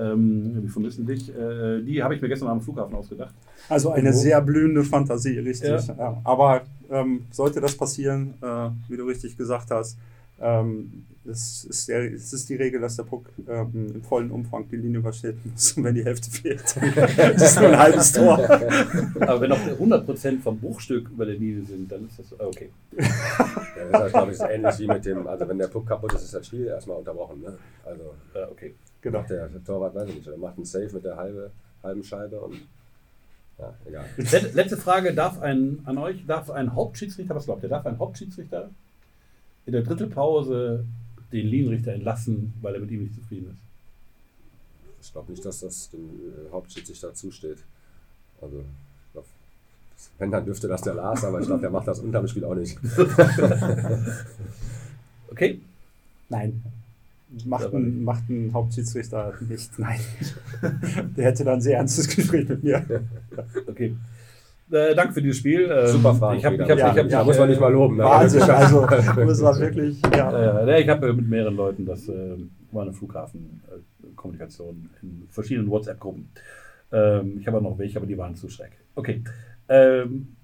ähm, 0.00 0.62
wir 0.62 0.70
vermissen 0.70 1.06
dich. 1.06 1.28
Äh, 1.34 1.82
die 1.82 2.02
habe 2.02 2.14
ich 2.14 2.22
mir 2.22 2.28
gestern 2.28 2.48
am 2.48 2.60
Flughafen 2.60 2.94
ausgedacht. 2.94 3.34
Also 3.68 3.90
eine 3.90 4.12
sehr 4.12 4.40
blühende 4.40 4.82
Fantasie, 4.84 5.38
richtig. 5.38 5.86
Ja. 5.86 5.94
Ja. 5.96 6.20
Aber 6.24 6.62
ähm, 6.90 7.26
sollte 7.30 7.60
das 7.60 7.76
passieren, 7.76 8.34
äh, 8.42 8.70
wie 8.88 8.96
du 8.96 9.04
richtig 9.04 9.36
gesagt 9.36 9.70
hast, 9.70 9.98
ähm, 10.40 11.04
es, 11.30 11.64
ist 11.64 11.88
der, 11.88 12.12
es 12.12 12.32
ist 12.32 12.48
die 12.48 12.56
Regel, 12.56 12.80
dass 12.80 12.96
der 12.96 13.04
Puck 13.04 13.26
ähm, 13.48 13.92
im 13.94 14.02
vollen 14.02 14.30
Umfang 14.30 14.68
die 14.68 14.76
Linie 14.76 14.98
übersteht 14.98 15.36
muss. 15.46 15.72
Und 15.72 15.84
wenn 15.84 15.94
die 15.94 16.04
Hälfte 16.04 16.30
fehlt, 16.30 16.76
dann 16.76 17.34
ist 17.34 17.58
nur 17.58 17.68
ein 17.70 17.78
halbes 17.78 18.12
Tor. 18.12 18.38
Aber 19.20 19.40
wenn 19.40 19.50
noch 19.50 19.58
100% 19.58 20.40
vom 20.40 20.58
Bruchstück 20.58 21.08
über 21.10 21.24
der 21.26 21.36
Linie 21.36 21.64
sind, 21.64 21.90
dann 21.90 22.06
ist 22.08 22.18
das 22.18 22.32
äh, 22.32 22.42
okay. 22.44 22.70
Ja, 22.96 23.04
das 23.06 23.86
ist 23.88 23.94
halt, 23.94 24.12
glaube 24.12 24.32
ich, 24.32 24.40
ähnlich 24.40 24.78
wie 24.80 24.86
mit 24.86 25.04
dem, 25.04 25.26
also 25.26 25.48
wenn 25.48 25.58
der 25.58 25.68
Puck 25.68 25.86
kaputt 25.86 26.12
ist, 26.14 26.22
ist 26.24 26.34
das 26.34 26.46
Spiel 26.46 26.66
erstmal 26.66 26.98
unterbrochen. 26.98 27.40
Ne? 27.40 27.56
Also 27.84 28.02
Äh, 28.34 28.44
okay. 28.50 28.74
Genau. 29.02 29.20
macht 29.20 29.30
der 29.30 29.48
Torwart, 29.64 29.94
weiß 29.94 30.08
ich 30.10 30.16
nicht, 30.16 30.28
oder 30.28 30.36
macht 30.36 30.56
einen 30.56 30.66
Save 30.66 30.90
mit 30.92 31.04
der 31.04 31.16
halbe, 31.16 31.50
halben 31.82 32.04
Scheibe 32.04 32.38
und 32.40 32.56
ja, 33.58 33.74
egal. 33.86 34.04
Let- 34.16 34.54
Letzte 34.54 34.76
Frage: 34.76 35.14
Darf 35.14 35.40
ein, 35.40 35.80
an 35.84 35.96
euch, 35.98 36.24
darf 36.26 36.50
ein 36.50 36.74
Hauptschiedsrichter, 36.74 37.34
was 37.34 37.44
glaubt 37.46 37.62
ihr, 37.62 37.68
darf 37.68 37.84
ein 37.86 37.98
Hauptschiedsrichter 37.98 38.70
in 39.66 39.72
der 39.72 39.82
Drittelpause 39.82 40.84
den 41.32 41.46
Linienrichter 41.46 41.92
entlassen, 41.92 42.52
weil 42.60 42.74
er 42.74 42.80
mit 42.80 42.90
ihm 42.90 43.02
nicht 43.02 43.14
zufrieden 43.14 43.50
ist? 43.50 43.60
Ich 45.06 45.12
glaube 45.12 45.30
nicht, 45.32 45.44
dass 45.44 45.60
das 45.60 45.90
dem 45.90 46.00
äh, 46.00 46.50
Hauptschiedsrichter 46.52 47.14
zusteht. 47.14 47.58
Also, 48.40 48.58
ich 48.58 49.12
glaub, 49.12 49.24
wenn, 50.18 50.30
dann 50.30 50.44
dürfte 50.44 50.68
das 50.68 50.82
der 50.82 50.94
Lars, 50.94 51.24
aber 51.24 51.40
ich 51.40 51.46
glaube, 51.46 51.62
der 51.62 51.70
macht 51.70 51.88
das 51.88 52.00
unterm 52.00 52.26
Spiel 52.28 52.44
auch 52.44 52.54
nicht. 52.54 52.78
Okay? 55.30 55.60
Nein. 56.28 56.62
Macht 57.44 57.72
ein, 57.72 58.02
macht 58.02 58.28
ein 58.28 58.52
Hauptschiedsrichter 58.52 59.34
nicht. 59.48 59.78
Nein. 59.78 60.00
Der 61.16 61.26
hätte 61.26 61.44
dann 61.44 61.54
ein 61.54 61.60
sehr 61.60 61.78
ernstes 61.78 62.08
Gespräch 62.08 62.48
mit 62.48 62.64
mir. 62.64 62.84
Okay. 63.68 63.94
Äh, 64.72 64.94
danke 64.94 65.12
für 65.14 65.22
dieses 65.22 65.38
Spiel. 65.38 65.68
Ähm, 65.70 65.86
Super 65.88 66.14
Frage. 66.14 66.38
Ich 66.38 66.44
habe 66.44 66.56
Frieda. 66.56 66.64
ich 66.64 66.70
hab, 66.70 66.78
Ja, 66.78 66.92
ich 66.92 66.98
hab, 66.98 67.08
Da 67.10 67.24
muss 67.24 67.38
man 67.38 67.48
nicht 67.48 67.60
mal 67.60 67.72
loben. 67.72 67.96
Ne? 67.96 68.04
Wahnsinn. 68.04 68.42
Also, 68.42 68.86
das 68.86 69.42
war 69.42 69.58
wirklich. 69.58 70.00
Ja. 70.14 70.60
Äh, 70.66 70.82
ich 70.82 70.88
habe 70.88 71.12
mit 71.12 71.28
mehreren 71.28 71.56
Leuten, 71.56 71.84
das 71.86 72.08
äh, 72.08 72.36
war 72.72 72.82
eine 72.82 72.92
Flughafenkommunikation 72.92 74.90
in 75.02 75.26
verschiedenen 75.28 75.68
WhatsApp-Gruppen. 75.68 76.28
Ähm, 76.92 77.38
ich 77.40 77.46
habe 77.46 77.58
auch 77.58 77.62
noch 77.62 77.78
welche, 77.78 77.98
aber 77.98 78.06
die 78.06 78.16
waren 78.18 78.34
zu 78.36 78.48
schreck. 78.48 78.72
Okay. 78.94 79.22
Ähm, 79.68 80.36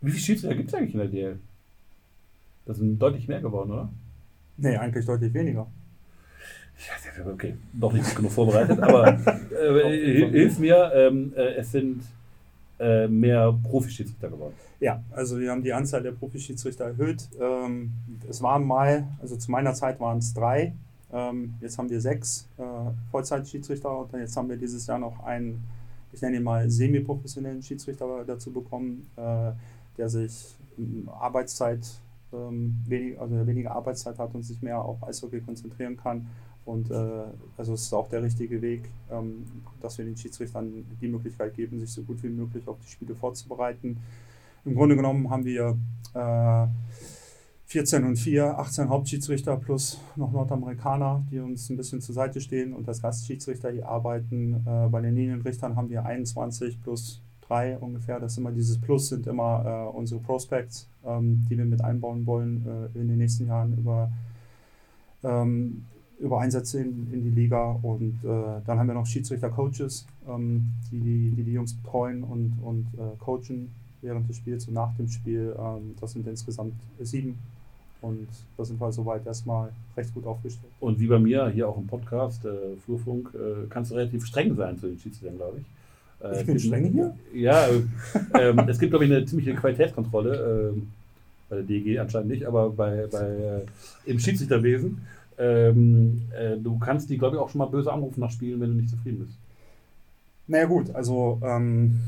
wie 0.00 0.10
viele 0.10 0.22
Schiedsrichter 0.22 0.56
gibt 0.56 0.68
es 0.68 0.74
eigentlich 0.74 0.92
in 0.94 1.00
der 1.00 1.08
DL? 1.08 1.38
Das 2.66 2.76
sind 2.78 2.98
deutlich 2.98 3.28
mehr 3.28 3.40
geworden, 3.40 3.70
oder? 3.72 3.88
Nee, 4.58 4.76
eigentlich 4.76 5.04
deutlich 5.06 5.32
weniger. 5.34 5.66
Ja, 6.78 7.32
okay, 7.32 7.54
doch 7.72 7.92
nicht 7.92 8.14
genug 8.14 8.32
vorbereitet, 8.32 8.78
aber 8.80 9.08
äh, 9.08 10.14
hil- 10.14 10.30
hilf 10.32 10.58
mir, 10.58 10.92
ähm, 10.94 11.32
äh, 11.34 11.54
es 11.54 11.72
sind 11.72 12.02
äh, 12.78 13.08
mehr 13.08 13.58
Profi-Schiedsrichter 13.62 14.28
geworden. 14.28 14.54
Ja, 14.80 15.02
also 15.10 15.38
wir 15.38 15.50
haben 15.50 15.62
die 15.62 15.72
Anzahl 15.72 16.02
der 16.02 16.12
Profischiedsrichter 16.12 16.84
erhöht. 16.84 17.28
Ähm, 17.40 17.92
es 18.28 18.42
waren 18.42 18.64
mal, 18.64 19.08
also 19.20 19.36
zu 19.36 19.50
meiner 19.50 19.72
Zeit 19.72 19.98
waren 20.00 20.18
es 20.18 20.34
drei. 20.34 20.74
Ähm, 21.12 21.54
jetzt 21.60 21.78
haben 21.78 21.88
wir 21.88 22.00
sechs 22.00 22.48
äh, 22.58 22.62
Vollzeitschiedsrichter 23.10 23.98
und 23.98 24.12
dann 24.12 24.20
jetzt 24.20 24.36
haben 24.36 24.48
wir 24.48 24.56
dieses 24.56 24.86
Jahr 24.86 24.98
noch 24.98 25.24
einen, 25.24 25.64
ich 26.12 26.20
nenne 26.20 26.36
ihn 26.36 26.42
mal 26.42 26.68
semi-professionellen 26.68 27.62
Schiedsrichter 27.62 28.24
dazu 28.26 28.52
bekommen, 28.52 29.06
äh, 29.16 29.52
der 29.96 30.08
sich 30.10 30.54
ähm, 30.78 31.08
Arbeitszeit 31.08 31.86
ähm, 32.34 32.76
wenig, 32.86 33.18
also 33.18 33.46
weniger 33.46 33.70
Arbeitszeit 33.70 34.18
hat 34.18 34.34
und 34.34 34.42
sich 34.42 34.60
mehr 34.60 34.78
auf 34.78 35.02
Eishockey 35.02 35.40
konzentrieren 35.40 35.96
kann. 35.96 36.26
Und 36.66 36.90
äh, 36.90 37.24
also 37.56 37.74
es 37.74 37.82
ist 37.82 37.92
auch 37.94 38.08
der 38.08 38.22
richtige 38.22 38.60
Weg, 38.60 38.90
ähm, 39.10 39.46
dass 39.80 39.96
wir 39.98 40.04
den 40.04 40.16
Schiedsrichtern 40.16 40.84
die 41.00 41.08
Möglichkeit 41.08 41.54
geben, 41.54 41.78
sich 41.78 41.90
so 41.90 42.02
gut 42.02 42.22
wie 42.22 42.28
möglich 42.28 42.66
auf 42.68 42.76
die 42.84 42.90
Spiele 42.90 43.14
vorzubereiten. 43.14 43.98
Im 44.64 44.74
Grunde 44.74 44.96
genommen 44.96 45.30
haben 45.30 45.44
wir 45.44 45.78
äh, 46.12 46.66
14 47.66 48.04
und 48.04 48.16
4, 48.16 48.58
18 48.58 48.88
Hauptschiedsrichter 48.88 49.56
plus 49.56 50.00
noch 50.16 50.32
Nordamerikaner, 50.32 51.24
die 51.30 51.38
uns 51.38 51.70
ein 51.70 51.76
bisschen 51.76 52.00
zur 52.00 52.14
Seite 52.14 52.40
stehen 52.40 52.72
und 52.72 52.88
als 52.88 53.02
Gastschiedsrichter 53.02 53.70
hier 53.70 53.88
arbeiten. 53.88 54.64
Äh, 54.66 54.88
bei 54.88 55.00
den 55.00 55.14
Linienrichtern 55.14 55.76
haben 55.76 55.88
wir 55.88 56.04
21 56.04 56.82
plus 56.82 57.22
3 57.48 57.78
ungefähr. 57.78 58.20
Das 58.20 58.32
ist 58.32 58.38
immer 58.38 58.52
dieses 58.52 58.80
Plus, 58.80 59.08
sind 59.08 59.26
immer 59.26 59.90
äh, 59.92 59.96
unsere 59.96 60.20
Prospects, 60.20 60.88
ähm, 61.04 61.44
die 61.48 61.58
wir 61.58 61.64
mit 61.64 61.82
einbauen 61.82 62.26
wollen 62.26 62.90
äh, 62.94 62.98
in 62.98 63.08
den 63.08 63.18
nächsten 63.18 63.46
Jahren 63.46 63.76
über, 63.76 64.10
ähm, 65.24 65.84
über 66.18 66.40
Einsätze 66.40 66.80
in, 66.80 67.12
in 67.12 67.22
die 67.24 67.30
Liga. 67.30 67.78
Und 67.82 68.18
äh, 68.24 68.60
dann 68.66 68.78
haben 68.78 68.86
wir 68.86 68.94
noch 68.94 69.06
Schiedsrichter-Coaches, 69.06 70.06
ähm, 70.28 70.66
die, 70.90 71.00
die, 71.00 71.30
die 71.36 71.42
die 71.42 71.52
Jungs 71.52 71.74
betreuen 71.74 72.22
und, 72.22 72.58
und 72.62 72.86
äh, 72.96 73.16
coachen 73.18 73.70
während 74.02 74.28
des 74.28 74.36
Spiels 74.36 74.66
und 74.68 74.74
nach 74.74 74.94
dem 74.96 75.08
Spiel. 75.08 75.54
Ähm, 75.58 75.94
das 76.00 76.12
sind 76.12 76.26
insgesamt 76.26 76.74
sieben. 77.00 77.38
Und 78.02 78.28
da 78.56 78.64
sind 78.64 78.80
wir 78.80 78.92
soweit 78.92 79.26
erstmal 79.26 79.70
recht 79.96 80.12
gut 80.14 80.26
aufgestellt. 80.26 80.72
Und 80.80 81.00
wie 81.00 81.06
bei 81.06 81.18
mir 81.18 81.48
hier 81.48 81.68
auch 81.68 81.78
im 81.78 81.86
Podcast, 81.86 82.44
äh, 82.44 82.76
Flurfunk, 82.84 83.30
äh, 83.34 83.66
kannst 83.68 83.90
du 83.90 83.96
relativ 83.96 84.24
streng 84.26 84.54
sein 84.54 84.78
zu 84.78 84.86
den 84.86 84.98
Schiedsrichtern, 84.98 85.36
glaube 85.36 85.58
ich. 85.60 86.24
Äh, 86.24 86.40
ich 86.40 86.46
bin 86.46 86.58
streng 86.58 86.92
hier? 86.92 87.14
Ja, 87.34 87.68
ähm, 88.34 88.58
es 88.68 88.78
gibt, 88.78 88.92
glaube 88.92 89.06
ich, 89.06 89.10
eine 89.10 89.24
ziemliche 89.24 89.54
Qualitätskontrolle. 89.54 90.72
Ähm, 90.74 90.88
bei 91.48 91.56
der 91.56 91.64
DG 91.64 91.98
anscheinend 91.98 92.30
nicht, 92.30 92.44
aber 92.44 92.70
bei, 92.70 93.06
bei 93.10 93.26
äh, 93.26 94.10
im 94.10 94.18
Schiedsrichterwesen. 94.18 94.98
Ähm, 95.38 96.22
äh, 96.36 96.56
du 96.56 96.78
kannst 96.78 97.10
die, 97.10 97.18
glaube 97.18 97.36
ich, 97.36 97.42
auch 97.42 97.48
schon 97.48 97.58
mal 97.58 97.66
böse 97.66 97.92
anrufen 97.92 98.20
nach 98.20 98.30
Spielen, 98.30 98.60
wenn 98.60 98.70
du 98.70 98.76
nicht 98.76 98.90
zufrieden 98.90 99.20
bist. 99.20 99.38
Naja, 100.46 100.66
gut, 100.66 100.94
also 100.94 101.40
ähm, 101.42 102.00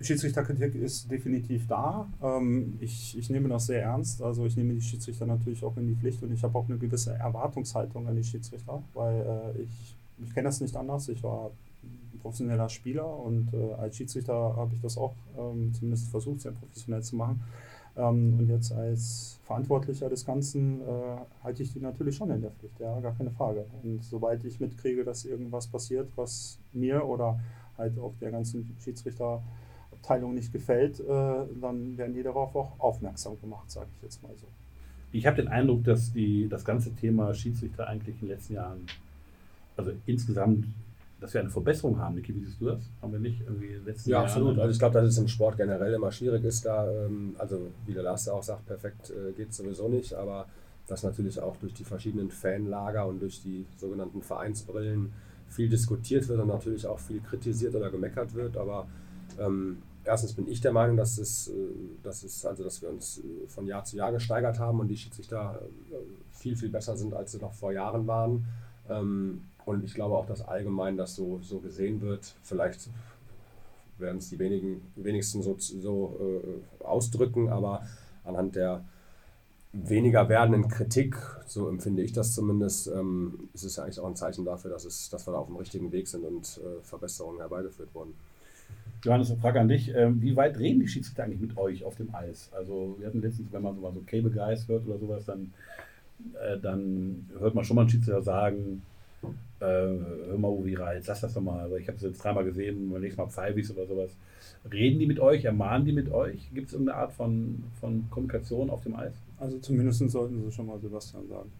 Schiedsrichterkritik 0.00 0.74
ist 0.74 1.10
definitiv 1.10 1.66
da. 1.66 2.06
Ähm, 2.22 2.76
ich, 2.80 3.16
ich 3.18 3.30
nehme 3.30 3.48
das 3.48 3.66
sehr 3.66 3.82
ernst. 3.82 4.22
Also 4.22 4.44
ich 4.46 4.56
nehme 4.56 4.74
die 4.74 4.82
Schiedsrichter 4.82 5.26
natürlich 5.26 5.64
auch 5.64 5.76
in 5.76 5.86
die 5.86 5.94
Pflicht 5.94 6.22
und 6.22 6.32
ich 6.32 6.42
habe 6.42 6.56
auch 6.58 6.68
eine 6.68 6.78
gewisse 6.78 7.14
Erwartungshaltung 7.14 8.06
an 8.06 8.16
die 8.16 8.24
Schiedsrichter, 8.24 8.82
weil 8.94 9.54
äh, 9.56 9.62
ich, 9.62 9.96
ich 10.24 10.34
kenne 10.34 10.48
das 10.48 10.60
nicht 10.60 10.76
anders. 10.76 11.08
Ich 11.08 11.22
war 11.22 11.50
professioneller 12.22 12.68
Spieler 12.68 13.06
und 13.06 13.52
äh, 13.54 13.72
als 13.74 13.96
Schiedsrichter 13.96 14.34
habe 14.34 14.74
ich 14.74 14.80
das 14.80 14.98
auch 14.98 15.14
ähm, 15.38 15.72
zumindest 15.72 16.10
versucht, 16.10 16.40
sehr 16.40 16.52
professionell 16.52 17.02
zu 17.02 17.16
machen. 17.16 17.40
Ähm, 17.96 18.38
und 18.38 18.48
jetzt 18.48 18.72
als 18.72 19.38
Verantwortlicher 19.44 20.08
des 20.08 20.24
Ganzen 20.24 20.80
äh, 20.80 20.84
halte 21.42 21.62
ich 21.62 21.72
die 21.72 21.80
natürlich 21.80 22.16
schon 22.16 22.30
in 22.30 22.42
der 22.42 22.50
Pflicht, 22.50 22.78
ja, 22.78 22.98
gar 23.00 23.14
keine 23.14 23.30
Frage. 23.30 23.64
Und 23.82 24.04
sobald 24.04 24.44
ich 24.44 24.60
mitkriege, 24.60 25.04
dass 25.04 25.24
irgendwas 25.24 25.66
passiert, 25.66 26.08
was 26.16 26.58
mir 26.72 27.04
oder 27.04 27.38
halt 27.78 27.98
auch 27.98 28.12
der 28.20 28.30
ganzen 28.30 28.76
Schiedsrichter 28.80 29.42
Abteilung 29.92 30.34
nicht 30.34 30.52
gefällt, 30.52 31.00
äh, 31.00 31.04
dann 31.60 31.96
werden 31.96 32.14
die 32.14 32.22
darauf 32.22 32.54
auch 32.54 32.78
aufmerksam 32.78 33.40
gemacht, 33.40 33.70
sage 33.70 33.88
ich 33.96 34.02
jetzt 34.02 34.22
mal 34.22 34.32
so. 34.36 34.46
Ich 35.12 35.26
habe 35.26 35.36
den 35.36 35.48
Eindruck, 35.48 35.84
dass 35.84 36.12
die, 36.12 36.48
das 36.48 36.64
ganze 36.64 36.94
Thema 36.94 37.32
Schiedsrichter 37.34 37.88
eigentlich 37.88 38.16
in 38.16 38.28
den 38.28 38.36
letzten 38.36 38.54
Jahren, 38.54 38.86
also 39.76 39.92
insgesamt, 40.06 40.66
dass 41.20 41.32
wir 41.32 41.40
eine 41.40 41.50
Verbesserung 41.50 41.98
haben. 41.98 42.14
Niki, 42.14 42.34
wie 42.34 42.44
siehst 42.44 42.60
du 42.60 42.66
das? 42.66 42.90
Haben 43.00 43.12
wir 43.12 43.18
nicht 43.18 43.40
irgendwie 43.40 43.66
in 43.66 43.72
den 43.72 43.84
letzten 43.86 44.10
ja, 44.10 44.18
Jahren? 44.18 44.26
Ja, 44.26 44.32
absolut. 44.32 44.58
Also 44.58 44.70
ich 44.72 44.78
glaube, 44.78 44.94
dass 44.94 45.08
es 45.08 45.18
im 45.18 45.28
Sport 45.28 45.56
generell 45.56 45.94
immer 45.94 46.12
schwierig 46.12 46.44
ist, 46.44 46.66
da, 46.66 46.90
ähm, 46.90 47.34
also 47.38 47.68
wie 47.86 47.94
der 47.94 48.02
Lars 48.02 48.28
auch 48.28 48.42
sagt, 48.42 48.66
perfekt 48.66 49.10
äh, 49.10 49.32
geht 49.32 49.50
es 49.50 49.56
sowieso 49.56 49.88
nicht, 49.88 50.14
aber 50.14 50.46
dass 50.86 51.02
natürlich 51.02 51.40
auch 51.40 51.56
durch 51.56 51.74
die 51.74 51.84
verschiedenen 51.84 52.30
Fanlager 52.30 53.06
und 53.06 53.20
durch 53.20 53.42
die 53.42 53.66
sogenannten 53.76 54.22
Vereinsbrillen 54.22 55.12
viel 55.48 55.68
diskutiert 55.68 56.28
wird 56.28 56.40
und 56.40 56.48
natürlich 56.48 56.86
auch 56.86 56.98
viel 56.98 57.20
kritisiert 57.20 57.74
oder 57.74 57.90
gemeckert 57.90 58.34
wird, 58.34 58.56
aber 58.56 58.86
ähm, 59.38 59.78
erstens 60.04 60.34
bin 60.34 60.48
ich 60.48 60.60
der 60.60 60.72
Meinung, 60.72 60.96
dass 60.96 61.18
es, 61.18 61.48
äh, 61.48 61.52
dass 62.02 62.22
es, 62.22 62.44
also 62.44 62.64
dass 62.64 62.82
wir 62.82 62.88
uns 62.88 63.18
äh, 63.18 63.48
von 63.48 63.66
Jahr 63.66 63.84
zu 63.84 63.96
Jahr 63.96 64.12
gesteigert 64.12 64.58
haben 64.58 64.80
und 64.80 64.88
die 64.88 64.96
Schiedsrichter 64.96 65.62
äh, 65.90 65.94
viel, 66.32 66.56
viel 66.56 66.68
besser 66.68 66.96
sind, 66.96 67.14
als 67.14 67.32
sie 67.32 67.38
noch 67.38 67.52
vor 67.52 67.72
Jahren 67.72 68.06
waren. 68.06 68.46
Ähm, 68.88 69.42
und 69.66 69.84
ich 69.84 69.94
glaube 69.94 70.16
auch, 70.16 70.26
dass 70.26 70.46
allgemein 70.46 70.96
das 70.96 71.16
so, 71.16 71.40
so 71.42 71.58
gesehen 71.58 72.00
wird. 72.00 72.34
Vielleicht 72.42 72.88
werden 73.98 74.18
es 74.18 74.30
die 74.30 74.38
wenigen, 74.38 74.80
wenigsten 74.94 75.42
so, 75.42 75.56
so 75.58 76.18
äh, 76.20 76.84
ausdrücken, 76.84 77.48
aber 77.48 77.82
anhand 78.24 78.56
der 78.56 78.84
weniger 79.72 80.28
werdenden 80.28 80.68
Kritik, 80.68 81.16
so 81.46 81.68
empfinde 81.68 82.02
ich 82.02 82.12
das 82.12 82.32
zumindest, 82.32 82.86
ähm, 82.86 83.48
ist 83.52 83.64
es 83.64 83.78
eigentlich 83.78 83.98
auch 83.98 84.06
ein 84.06 84.14
Zeichen 84.14 84.44
dafür, 84.44 84.70
dass, 84.70 84.84
es, 84.84 85.10
dass 85.10 85.26
wir 85.26 85.32
da 85.32 85.38
auf 85.38 85.48
dem 85.48 85.56
richtigen 85.56 85.90
Weg 85.92 86.06
sind 86.06 86.24
und 86.24 86.60
äh, 86.64 86.82
Verbesserungen 86.82 87.40
herbeigeführt 87.40 87.92
wurden. 87.92 88.14
Johannes, 89.04 89.30
eine 89.30 89.40
Frage 89.40 89.60
an 89.60 89.68
dich. 89.68 89.92
Ähm, 89.94 90.22
wie 90.22 90.36
weit 90.36 90.58
reden 90.58 90.80
die 90.80 90.88
Schiedsrichter 90.88 91.24
eigentlich 91.24 91.40
mit 91.40 91.58
euch 91.58 91.84
auf 91.84 91.96
dem 91.96 92.14
Eis? 92.14 92.50
Also, 92.52 92.96
wir 92.98 93.08
hatten 93.08 93.20
letztens, 93.20 93.52
wenn 93.52 93.62
man 93.62 93.74
so 93.74 93.80
mal 93.80 93.92
so 93.92 94.00
Cable 94.06 94.30
Guys 94.30 94.68
hört 94.68 94.86
oder 94.86 94.98
sowas, 94.98 95.24
dann, 95.24 95.52
äh, 96.40 96.58
dann 96.58 97.28
hört 97.38 97.54
man 97.54 97.64
schon 97.64 97.74
mal 97.74 97.82
einen 97.82 97.90
Schiedsrichter 97.90 98.22
sagen, 98.22 98.82
hör 99.60 100.38
mal, 100.38 100.48
Uwe 100.48 100.78
Reitz, 100.78 101.06
lass 101.06 101.20
das 101.20 101.34
doch 101.34 101.40
mal. 101.40 101.60
Also, 101.60 101.76
ich 101.76 101.88
habe 101.88 101.96
es 101.96 102.02
jetzt 102.02 102.22
dreimal 102.22 102.44
gesehen, 102.44 102.90
beim 102.90 103.00
nächsten 103.00 103.20
Mal 103.20 103.28
Pfeifis 103.28 103.70
oder 103.70 103.86
sowas. 103.86 104.10
Reden 104.70 104.98
die 104.98 105.06
mit 105.06 105.20
euch, 105.20 105.44
ermahnen 105.44 105.86
die 105.86 105.92
mit 105.92 106.10
euch? 106.10 106.50
Gibt 106.52 106.68
es 106.68 106.72
irgendeine 106.74 106.98
Art 106.98 107.12
von, 107.12 107.64
von 107.80 108.06
Kommunikation 108.10 108.70
auf 108.70 108.82
dem 108.82 108.96
Eis? 108.96 109.14
Also, 109.38 109.58
zumindest 109.58 110.08
sollten 110.10 110.42
sie 110.44 110.52
schon 110.52 110.66
mal 110.66 110.78
Sebastian 110.78 111.26
sagen. 111.28 111.52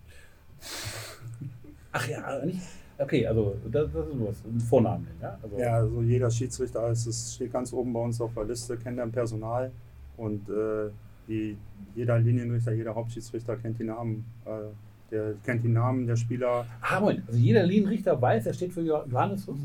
Ach 1.93 2.09
ja, 2.09 2.45
nicht? 2.45 2.61
Okay, 2.99 3.27
also 3.27 3.57
das, 3.71 3.93
das 3.93 4.07
ist 4.09 4.21
was, 4.21 4.45
ein 4.45 4.61
Vornamen. 4.61 5.07
Ja, 5.21 5.39
also, 5.43 5.59
ja, 5.59 5.75
also 5.75 6.03
jeder 6.03 6.31
Schiedsrichter 6.31 6.91
ist, 6.91 7.07
es 7.07 7.35
steht 7.35 7.53
ganz 7.53 7.73
oben 7.73 7.93
bei 7.93 8.01
uns 8.01 8.21
auf 8.21 8.33
der 8.35 8.45
Liste, 8.45 8.77
kennt 8.79 8.99
ein 8.99 9.13
Personal 9.13 9.71
und 10.17 10.49
äh, 10.49 10.91
die, 11.29 11.59
jeder 11.95 12.19
Linienrichter, 12.19 12.73
jeder 12.73 12.95
Hauptschiedsrichter 12.95 13.57
kennt 13.57 13.79
die 13.79 13.85
Namen. 13.85 14.25
Äh, 14.47 14.71
der 15.11 15.35
kennt 15.45 15.65
die 15.65 15.69
Namen 15.69 16.07
der 16.07 16.17
Spieler. 16.17 16.67
Ah, 16.81 17.01
Moment, 17.01 17.23
also 17.27 17.39
jeder 17.39 17.65
Linienrichter 17.65 18.21
weiß, 18.21 18.47
er 18.47 18.55
steht 18.55 18.73
für 18.73 18.83
Johannes 18.83 19.45
Fuß? 19.45 19.59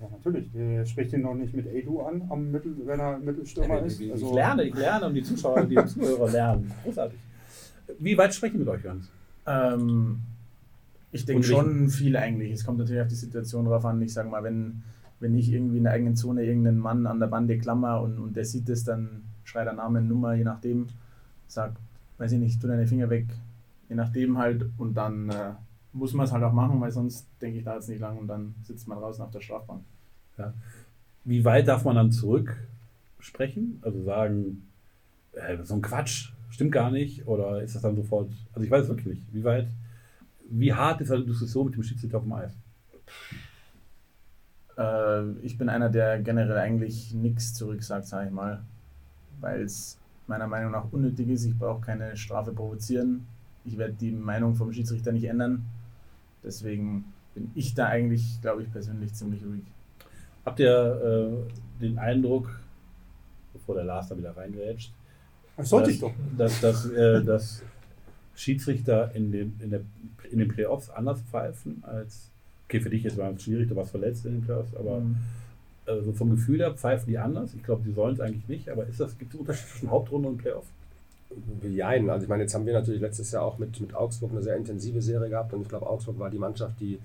Ja, 0.00 0.08
natürlich. 0.10 0.50
Der 0.52 0.84
spricht 0.84 1.12
ihn 1.12 1.22
noch 1.22 1.34
nicht 1.34 1.54
mit 1.54 1.66
Edu 1.66 2.00
an, 2.00 2.22
am 2.28 2.50
Mittel, 2.50 2.74
wenn 2.84 2.98
er 2.98 3.18
Mittelstürmer 3.18 3.78
ja, 3.78 3.84
ist. 3.84 4.00
Ich, 4.00 4.10
also, 4.10 4.26
ich 4.26 4.34
lerne, 4.34 4.64
ich 4.64 4.74
lerne 4.74 5.06
und 5.06 5.14
die 5.14 5.22
Zuschauer, 5.22 5.64
die 5.64 5.76
Zuhörer 5.86 6.30
lernen. 6.30 6.72
Großartig. 6.82 7.18
Wie 7.98 8.16
weit 8.18 8.34
sprechen 8.34 8.54
wir 8.54 8.60
mit 8.60 8.68
euch, 8.68 8.84
Johannes? 8.84 9.10
Ähm, 9.46 10.20
ich 11.12 11.24
denke 11.24 11.44
schon 11.44 11.88
viel 11.88 12.16
eigentlich. 12.16 12.52
Es 12.52 12.64
kommt 12.64 12.78
natürlich 12.78 13.02
auf 13.02 13.08
die 13.08 13.14
Situation 13.14 13.66
drauf 13.66 13.84
an. 13.84 14.02
Ich 14.02 14.12
sage 14.12 14.28
mal, 14.28 14.42
wenn, 14.42 14.82
wenn 15.20 15.34
ich 15.34 15.52
irgendwie 15.52 15.78
in 15.78 15.84
der 15.84 15.92
eigenen 15.92 16.16
Zone 16.16 16.44
irgendeinen 16.44 16.78
Mann 16.78 17.06
an 17.06 17.20
der 17.20 17.28
Bande 17.28 17.56
klammer 17.58 18.00
und, 18.02 18.18
und 18.18 18.36
der 18.36 18.44
sieht 18.44 18.68
es, 18.68 18.84
dann 18.84 19.22
schreit 19.44 19.66
er 19.66 19.74
Namen, 19.74 20.08
Nummer, 20.08 20.34
je 20.34 20.44
nachdem, 20.44 20.88
sagt, 21.46 21.76
weiß 22.18 22.32
ich 22.32 22.40
nicht, 22.40 22.60
tu 22.60 22.66
deine 22.66 22.86
Finger 22.86 23.10
weg, 23.10 23.26
je 23.88 23.94
nachdem 23.94 24.38
halt. 24.38 24.66
Und 24.78 24.94
dann 24.94 25.30
äh, 25.30 25.52
muss 25.92 26.12
man 26.12 26.26
es 26.26 26.32
halt 26.32 26.42
auch 26.42 26.52
machen, 26.52 26.80
weil 26.80 26.90
sonst 26.90 27.26
denke 27.40 27.58
ich 27.58 27.64
da 27.64 27.74
jetzt 27.74 27.88
nicht 27.88 28.00
lang 28.00 28.18
und 28.18 28.26
dann 28.26 28.54
sitzt 28.62 28.88
man 28.88 28.98
draußen 28.98 29.24
auf 29.24 29.30
der 29.30 29.40
Strafbank. 29.40 29.82
Ja. 30.38 30.52
Wie 31.24 31.44
weit 31.44 31.68
darf 31.68 31.84
man 31.84 31.96
dann 31.96 32.12
zurück 32.12 32.56
sprechen? 33.18 33.78
Also 33.82 34.02
sagen, 34.02 34.68
äh, 35.32 35.56
so 35.62 35.74
ein 35.74 35.82
Quatsch, 35.82 36.32
stimmt 36.50 36.72
gar 36.72 36.90
nicht? 36.90 37.26
Oder 37.26 37.62
ist 37.62 37.74
das 37.74 37.82
dann 37.82 37.96
sofort, 37.96 38.30
also 38.52 38.64
ich 38.64 38.70
weiß 38.70 38.82
es 38.82 38.88
wirklich 38.88 39.06
nicht, 39.06 39.22
wie 39.32 39.44
weit 39.44 39.68
wie 40.50 40.72
hart 40.72 41.00
ist 41.00 41.10
eine 41.10 41.24
Diskussion 41.24 41.66
mit 41.66 41.74
dem 41.74 41.82
Schiedsrichter 41.82 42.18
auf 42.18 42.24
dem 42.24 42.32
Eis? 42.32 42.52
Äh, 44.76 45.30
ich 45.44 45.58
bin 45.58 45.68
einer, 45.68 45.90
der 45.90 46.20
generell 46.20 46.58
eigentlich 46.58 47.14
nichts 47.14 47.54
zurücksagt, 47.54 48.06
sage 48.06 48.28
ich 48.28 48.32
mal, 48.32 48.62
weil 49.40 49.62
es 49.62 49.98
meiner 50.26 50.46
Meinung 50.46 50.72
nach 50.72 50.90
unnötig 50.92 51.28
ist. 51.28 51.44
Ich 51.44 51.58
brauche 51.58 51.80
keine 51.80 52.16
Strafe 52.16 52.52
provozieren. 52.52 53.26
Ich 53.64 53.78
werde 53.78 53.94
die 53.94 54.10
Meinung 54.10 54.54
vom 54.54 54.72
Schiedsrichter 54.72 55.12
nicht 55.12 55.24
ändern. 55.24 55.64
Deswegen 56.42 57.04
bin 57.34 57.50
ich 57.54 57.74
da 57.74 57.86
eigentlich, 57.86 58.40
glaube 58.40 58.62
ich, 58.62 58.72
persönlich 58.72 59.12
ziemlich 59.14 59.44
ruhig. 59.44 59.64
Habt 60.44 60.60
ihr 60.60 61.46
äh, 61.48 61.82
den 61.82 61.98
Eindruck, 61.98 62.60
bevor 63.52 63.74
der 63.76 63.84
Lars 63.84 64.08
da 64.08 64.16
wieder 64.16 64.36
reingrätscht, 64.36 64.92
das 65.56 65.68
sollte 65.68 65.90
ich 65.90 66.00
doch. 66.00 66.12
Dass, 66.36 66.60
dass, 66.60 66.90
äh, 66.90 67.22
dass 67.22 67.62
Schiedsrichter 68.34 69.14
in, 69.14 69.30
dem, 69.30 69.54
in, 69.60 69.70
der, 69.70 69.80
in 70.30 70.38
den 70.38 70.48
Playoffs 70.48 70.90
anders 70.90 71.20
pfeifen 71.22 71.82
als, 71.86 72.30
okay, 72.66 72.80
für 72.80 72.90
dich 72.90 73.04
ist 73.04 73.18
es 73.18 73.42
schwierig, 73.42 73.68
du 73.68 73.76
warst 73.76 73.92
verletzt 73.92 74.26
in 74.26 74.32
den 74.32 74.42
Playoffs, 74.42 74.74
aber 74.74 75.00
mhm. 75.00 75.16
also 75.86 76.12
vom 76.12 76.30
Gefühl 76.30 76.58
her 76.58 76.74
pfeifen 76.74 77.06
die 77.06 77.18
anders. 77.18 77.54
Ich 77.54 77.62
glaube, 77.62 77.84
die 77.84 77.92
sollen 77.92 78.14
es 78.14 78.20
eigentlich 78.20 78.48
nicht, 78.48 78.68
aber 78.68 78.86
ist 78.86 79.00
das, 79.00 79.16
gibt 79.16 79.30
es 79.30 79.34
einen 79.36 79.46
Unterschied 79.46 79.68
zwischen 79.68 79.90
Hauptrunde 79.90 80.28
und 80.28 80.38
Playoff? 80.38 80.66
Jein, 81.62 82.10
also 82.10 82.24
ich 82.24 82.28
meine, 82.28 82.42
jetzt 82.42 82.54
haben 82.54 82.66
wir 82.66 82.72
natürlich 82.72 83.00
letztes 83.00 83.30
Jahr 83.32 83.42
auch 83.42 83.58
mit, 83.58 83.80
mit 83.80 83.94
Augsburg 83.94 84.32
eine 84.32 84.42
sehr 84.42 84.56
intensive 84.56 85.02
Serie 85.02 85.28
gehabt 85.28 85.52
und 85.52 85.62
ich 85.62 85.68
glaube, 85.68 85.86
Augsburg 85.86 86.18
war 86.18 86.30
die 86.30 86.38
Mannschaft, 86.38 86.80
die 86.80 86.98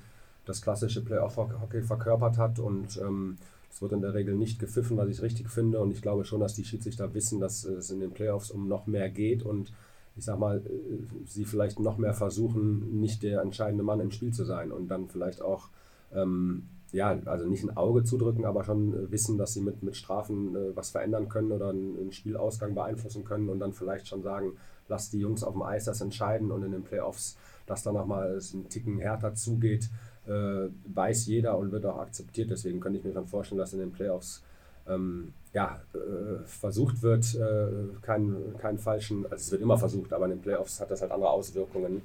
das 0.46 0.62
klassische 0.62 1.04
Playoff-Hockey 1.04 1.82
verkörpert 1.82 2.38
hat 2.38 2.60
und 2.60 2.98
ähm, 2.98 3.38
es 3.72 3.82
wird 3.82 3.92
in 3.92 4.02
der 4.02 4.14
Regel 4.14 4.36
nicht 4.36 4.60
gepfiffen, 4.60 4.98
was 4.98 5.10
ich 5.10 5.22
richtig 5.22 5.50
finde 5.50 5.80
und 5.80 5.92
ich 5.92 6.02
glaube 6.02 6.26
schon, 6.26 6.40
dass 6.40 6.54
die 6.54 6.66
Schiedsrichter 6.66 7.14
wissen, 7.14 7.40
dass 7.40 7.64
es 7.64 7.92
in 7.92 8.00
den 8.00 8.12
Playoffs 8.12 8.52
um 8.52 8.68
noch 8.68 8.88
mehr 8.88 9.10
geht 9.10 9.44
und 9.44 9.72
ich 10.16 10.26
sag 10.26 10.40
mal, 10.40 10.58
äh, 10.58 11.26
sie 11.26 11.46
vielleicht 11.46 11.80
noch 11.80 11.98
mehr 11.98 12.14
versuchen, 12.14 13.00
nicht 13.00 13.24
der 13.24 13.42
entscheidende 13.42 13.84
Mann 13.84 14.00
im 14.00 14.12
Spiel 14.12 14.34
zu 14.34 14.44
sein 14.44 14.72
und 14.72 14.88
dann 14.90 15.08
vielleicht 15.08 15.42
auch 15.42 15.70
ähm, 16.14 16.68
ja, 16.92 17.18
also 17.26 17.46
nicht 17.46 17.64
ein 17.64 17.76
Auge 17.76 18.04
zudrücken, 18.04 18.46
aber 18.46 18.64
schon 18.64 18.94
äh, 18.94 19.12
wissen, 19.12 19.38
dass 19.38 19.54
sie 19.54 19.62
mit, 19.62 19.84
mit 19.84 19.96
Strafen 19.96 20.56
äh, 20.56 20.76
was 20.76 20.90
verändern 20.90 21.30
können 21.30 21.52
oder 21.52 21.70
einen, 21.70 22.12
Spielausgang 22.12 22.74
beeinflussen 22.74 23.24
können 23.24 23.50
und 23.50 23.60
dann 23.60 23.74
vielleicht 23.74 24.08
schon 24.08 24.24
sagen, 24.24 24.54
lass 24.88 25.10
die 25.10 25.20
Jungs 25.20 25.44
auf 25.44 25.54
dem 25.54 25.62
Eis 25.62 25.86
das 25.86 26.02
entscheiden 26.02 26.52
und 26.52 26.64
in 26.64 26.72
den 26.72 26.84
Playoffs, 26.84 27.38
dass 27.68 27.84
dann 27.84 27.94
nochmal 27.94 28.40
ein 28.54 28.70
Ticken 28.70 28.98
härter 28.98 29.36
zugeht, 29.36 29.90
äh, 30.26 30.68
weiß 30.94 31.28
jeder 31.28 31.58
und 31.58 31.72
wird 31.72 31.86
auch 31.86 32.00
akzeptiert. 32.00 32.50
Deswegen 32.50 32.80
könnte 32.80 33.00
ich 33.00 33.06
mir 33.06 33.14
schon 33.14 33.28
vorstellen, 33.28 33.60
dass 33.60 33.74
in 33.74 33.80
den 33.80 33.92
Playoffs 33.92 34.44
ähm, 34.88 35.34
ja, 35.54 35.82
äh, 35.94 36.44
versucht 36.46 37.02
wird, 37.04 37.36
äh, 37.36 37.68
keinen, 38.02 38.58
keinen 38.58 38.80
falschen, 38.80 39.26
also 39.26 39.36
es 39.36 39.52
wird 39.52 39.62
immer 39.62 39.78
versucht, 39.78 40.14
aber 40.14 40.26
in 40.26 40.32
den 40.32 40.42
Playoffs 40.42 40.80
hat 40.80 40.90
das 40.92 41.02
halt 41.02 41.12
andere 41.12 41.30
Auswirkungen, 41.30 42.02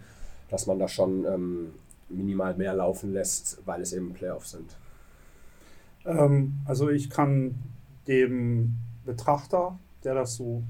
dass 0.50 0.66
man 0.66 0.78
da 0.78 0.88
schon 0.88 1.24
ähm, 1.24 1.70
minimal 2.08 2.56
mehr 2.56 2.74
laufen 2.74 3.12
lässt, 3.12 3.60
weil 3.64 3.82
es 3.82 3.92
eben 3.92 4.12
Playoffs 4.12 4.52
sind? 4.52 4.76
Ähm, 6.04 6.54
also 6.64 6.90
ich 6.90 7.10
kann 7.10 7.54
dem 8.06 8.74
Betrachter, 9.04 9.78
der 10.02 10.14
das 10.14 10.34
so 10.34 10.62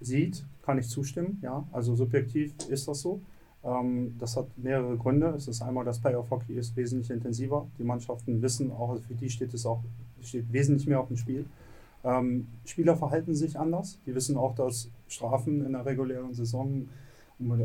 sieht, 0.00 0.44
kann 0.62 0.78
ich 0.78 0.88
zustimmen. 0.88 1.38
Ja, 1.42 1.66
also 1.72 1.94
subjektiv 1.96 2.54
ist 2.68 2.88
das 2.88 3.00
so. 3.00 3.20
Ähm, 3.64 4.14
das 4.18 4.36
hat 4.36 4.46
mehrere 4.56 4.96
Gründe. 4.96 5.28
Es 5.28 5.48
ist 5.48 5.62
einmal, 5.62 5.84
das 5.84 6.00
Playoff-Hockey 6.00 6.54
ist 6.54 6.76
wesentlich 6.76 7.10
intensiver. 7.10 7.66
Die 7.78 7.84
Mannschaften 7.84 8.40
wissen 8.42 8.70
auch, 8.70 8.90
also 8.90 9.02
für 9.02 9.14
die 9.14 9.30
steht 9.30 9.54
es 9.54 9.66
auch 9.66 9.82
steht 10.22 10.52
wesentlich 10.52 10.86
mehr 10.86 11.00
auf 11.00 11.08
dem 11.08 11.16
Spiel. 11.16 11.46
Ähm, 12.04 12.46
Spieler 12.64 12.96
verhalten 12.96 13.34
sich 13.34 13.58
anders. 13.58 13.98
Die 14.06 14.14
wissen 14.14 14.36
auch, 14.36 14.54
dass 14.54 14.90
Strafen 15.08 15.64
in 15.64 15.72
der 15.72 15.84
regulären 15.84 16.34
Saison 16.34 16.88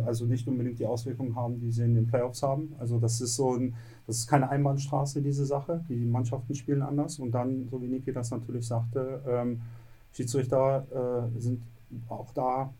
also 0.05 0.25
nicht 0.25 0.47
unbedingt 0.47 0.79
die 0.79 0.85
Auswirkungen 0.85 1.35
haben, 1.35 1.59
die 1.59 1.71
sie 1.71 1.83
in 1.83 1.95
den 1.95 2.07
Playoffs 2.07 2.43
haben. 2.43 2.75
Also 2.79 2.99
das 2.99 3.21
ist 3.21 3.35
so 3.35 3.55
ein, 3.55 3.73
das 4.05 4.17
ist 4.17 4.27
keine 4.27 4.49
Einbahnstraße, 4.49 5.21
diese 5.21 5.45
Sache. 5.45 5.83
Die 5.89 6.05
Mannschaften 6.05 6.53
spielen 6.55 6.81
anders. 6.81 7.19
Und 7.19 7.31
dann, 7.31 7.67
so 7.69 7.81
wie 7.81 7.87
Niki 7.87 8.13
das 8.13 8.31
natürlich 8.31 8.67
sagte, 8.67 9.21
ähm, 9.27 9.61
Schiedsrichter 10.11 11.31
äh, 11.33 11.39
sind 11.39 11.61
auch 12.07 12.31
da, 12.33 12.73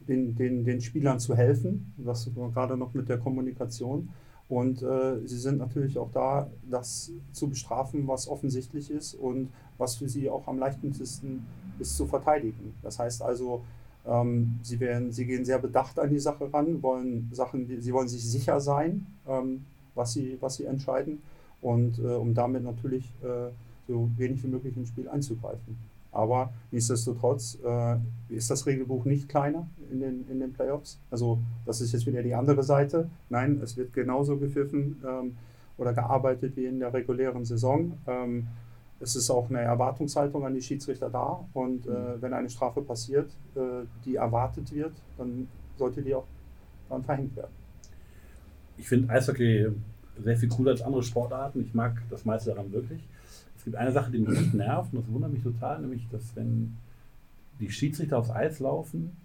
den, 0.00 0.34
den, 0.34 0.64
den 0.64 0.80
Spielern 0.80 1.20
zu 1.20 1.36
helfen. 1.36 1.92
Das 1.98 2.30
gerade 2.54 2.76
noch 2.76 2.94
mit 2.94 3.08
der 3.08 3.18
Kommunikation. 3.18 4.08
Und 4.48 4.82
äh, 4.82 5.26
sie 5.26 5.36
sind 5.36 5.58
natürlich 5.58 5.98
auch 5.98 6.10
da, 6.10 6.50
das 6.70 7.12
zu 7.32 7.50
bestrafen, 7.50 8.08
was 8.08 8.26
offensichtlich 8.26 8.90
ist 8.90 9.14
und 9.14 9.50
was 9.76 9.96
für 9.96 10.08
sie 10.08 10.30
auch 10.30 10.48
am 10.48 10.58
leichtesten 10.58 11.44
ist 11.78 11.96
zu 11.96 12.06
verteidigen. 12.06 12.74
Das 12.82 12.98
heißt 12.98 13.22
also, 13.22 13.62
ähm, 14.08 14.58
sie, 14.62 14.80
werden, 14.80 15.12
sie 15.12 15.26
gehen 15.26 15.44
sehr 15.44 15.58
bedacht 15.58 15.98
an 15.98 16.10
die 16.10 16.18
Sache 16.18 16.52
ran, 16.52 16.82
wollen 16.82 17.28
Sachen, 17.32 17.80
sie 17.80 17.92
wollen 17.92 18.08
sich 18.08 18.24
sicher 18.24 18.60
sein, 18.60 19.06
ähm, 19.26 19.64
was, 19.94 20.12
sie, 20.12 20.38
was 20.40 20.56
sie 20.56 20.64
entscheiden 20.64 21.20
und 21.60 21.98
äh, 21.98 22.02
um 22.02 22.34
damit 22.34 22.62
natürlich 22.62 23.12
äh, 23.22 23.50
so 23.86 24.10
wenig 24.16 24.42
wie 24.44 24.48
möglich 24.48 24.76
ins 24.76 24.88
Spiel 24.88 25.08
einzugreifen. 25.08 25.76
Aber 26.10 26.52
nichtsdestotrotz 26.70 27.58
äh, 27.64 27.96
ist 28.28 28.50
das 28.50 28.66
Regelbuch 28.66 29.04
nicht 29.04 29.28
kleiner 29.28 29.66
in 29.90 30.00
den, 30.00 30.24
in 30.30 30.40
den 30.40 30.52
Playoffs. 30.52 30.98
Also 31.10 31.38
das 31.66 31.80
ist 31.80 31.92
jetzt 31.92 32.06
wieder 32.06 32.22
die 32.22 32.34
andere 32.34 32.62
Seite. 32.62 33.10
Nein, 33.28 33.60
es 33.62 33.76
wird 33.76 33.92
genauso 33.92 34.36
gepfiffen 34.36 35.02
ähm, 35.06 35.36
oder 35.76 35.92
gearbeitet 35.92 36.56
wie 36.56 36.64
in 36.64 36.80
der 36.80 36.92
regulären 36.92 37.44
Saison. 37.44 37.92
Ähm, 38.06 38.46
es 39.00 39.14
ist 39.14 39.30
auch 39.30 39.48
eine 39.48 39.60
Erwartungshaltung 39.60 40.44
an 40.44 40.54
die 40.54 40.62
Schiedsrichter 40.62 41.08
da 41.08 41.44
und 41.52 41.86
äh, 41.86 41.90
mhm. 41.90 42.22
wenn 42.22 42.32
eine 42.32 42.50
Strafe 42.50 42.82
passiert, 42.82 43.30
äh, 43.54 43.86
die 44.04 44.16
erwartet 44.16 44.72
wird, 44.72 44.92
dann 45.16 45.48
sollte 45.76 46.02
die 46.02 46.14
auch 46.14 46.26
dann 46.88 47.04
verhängt 47.04 47.36
werden. 47.36 47.52
Ich 48.76 48.88
finde 48.88 49.12
Eishockey 49.12 49.68
sehr 50.18 50.36
viel 50.36 50.48
cooler 50.48 50.72
als 50.72 50.82
andere 50.82 51.02
Sportarten. 51.02 51.60
Ich 51.60 51.74
mag 51.74 52.00
das 52.10 52.24
meiste 52.24 52.50
daran 52.50 52.72
wirklich. 52.72 53.00
Es 53.56 53.64
gibt 53.64 53.76
eine 53.76 53.92
Sache, 53.92 54.10
die 54.10 54.18
mich 54.18 54.38
nicht 54.38 54.54
nervt 54.54 54.92
und 54.92 55.00
das 55.00 55.12
wundert 55.12 55.32
mich 55.32 55.42
total, 55.42 55.80
nämlich, 55.80 56.08
dass 56.10 56.34
wenn 56.34 56.76
die 57.60 57.70
Schiedsrichter 57.70 58.18
aufs 58.18 58.30
Eis 58.30 58.60
laufen, 58.60 59.16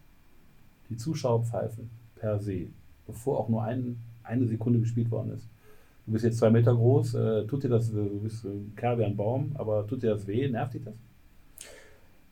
die 0.90 0.98
Zuschauer 0.98 1.44
pfeifen 1.44 1.90
per 2.16 2.40
se, 2.40 2.68
bevor 3.08 3.40
auch 3.40 3.50
nur 3.50 3.64
ein, 3.64 3.98
eine 4.24 4.48
Sekunde 4.48 4.80
gespielt 4.80 5.10
worden 5.12 5.34
ist 5.34 5.48
du 6.06 6.12
bist 6.12 6.26
jetzt 6.26 6.38
zwei 6.38 6.50
Meter 6.50 6.74
groß, 6.74 7.16
äh, 7.16 7.46
tut 7.46 7.64
dir 7.64 7.70
das, 7.70 7.90
äh, 7.90 7.96
du 7.96 8.20
bist 8.22 8.46
ein 8.46 8.74
Kerl 8.76 9.00
wie 9.00 9.06
ein 9.06 9.16
Baum, 9.16 9.52
aber 9.56 9.88
tut 9.88 10.04
dir 10.04 10.12
das 10.12 10.28
weh? 10.28 10.48
Nervt 10.50 10.74
dich 10.74 10.84
das? 10.84 10.96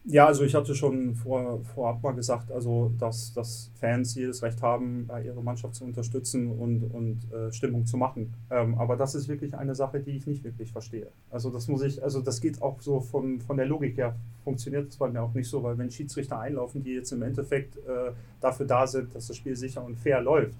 Ja, 0.03 0.25
also 0.25 0.43
ich 0.43 0.55
hatte 0.55 0.73
schon 0.73 1.13
vor, 1.13 1.63
vorab 1.75 2.01
mal 2.01 2.13
gesagt, 2.13 2.51
also 2.51 2.91
dass, 2.97 3.33
dass 3.33 3.69
Fans 3.79 4.15
jedes 4.15 4.41
Recht 4.41 4.59
haben, 4.63 5.07
ihre 5.23 5.43
Mannschaft 5.43 5.75
zu 5.75 5.83
unterstützen 5.85 6.49
und, 6.49 6.85
und 6.85 7.31
äh, 7.31 7.51
Stimmung 7.51 7.85
zu 7.85 7.97
machen. 7.97 8.33
Ähm, 8.49 8.79
aber 8.79 8.95
das 8.95 9.13
ist 9.13 9.27
wirklich 9.27 9.55
eine 9.55 9.75
Sache, 9.75 9.99
die 9.99 10.11
ich 10.11 10.25
nicht 10.25 10.43
wirklich 10.43 10.71
verstehe. 10.71 11.11
Also 11.29 11.51
das 11.51 11.67
muss 11.67 11.83
ich, 11.83 12.01
also 12.01 12.19
das 12.19 12.41
geht 12.41 12.63
auch 12.63 12.81
so 12.81 12.99
von, 12.99 13.41
von 13.41 13.57
der 13.57 13.67
Logik 13.67 13.95
her, 13.95 14.15
funktioniert 14.43 14.89
es 14.89 14.97
bei 14.97 15.07
mir 15.07 15.21
auch 15.21 15.35
nicht 15.35 15.47
so, 15.47 15.61
weil 15.61 15.77
wenn 15.77 15.91
Schiedsrichter 15.91 16.39
einlaufen, 16.39 16.81
die 16.81 16.93
jetzt 16.93 17.11
im 17.11 17.21
Endeffekt 17.21 17.77
äh, 17.77 18.11
dafür 18.39 18.65
da 18.65 18.87
sind, 18.87 19.13
dass 19.13 19.27
das 19.27 19.37
Spiel 19.37 19.55
sicher 19.55 19.83
und 19.85 19.99
fair 19.99 20.19
läuft, 20.19 20.57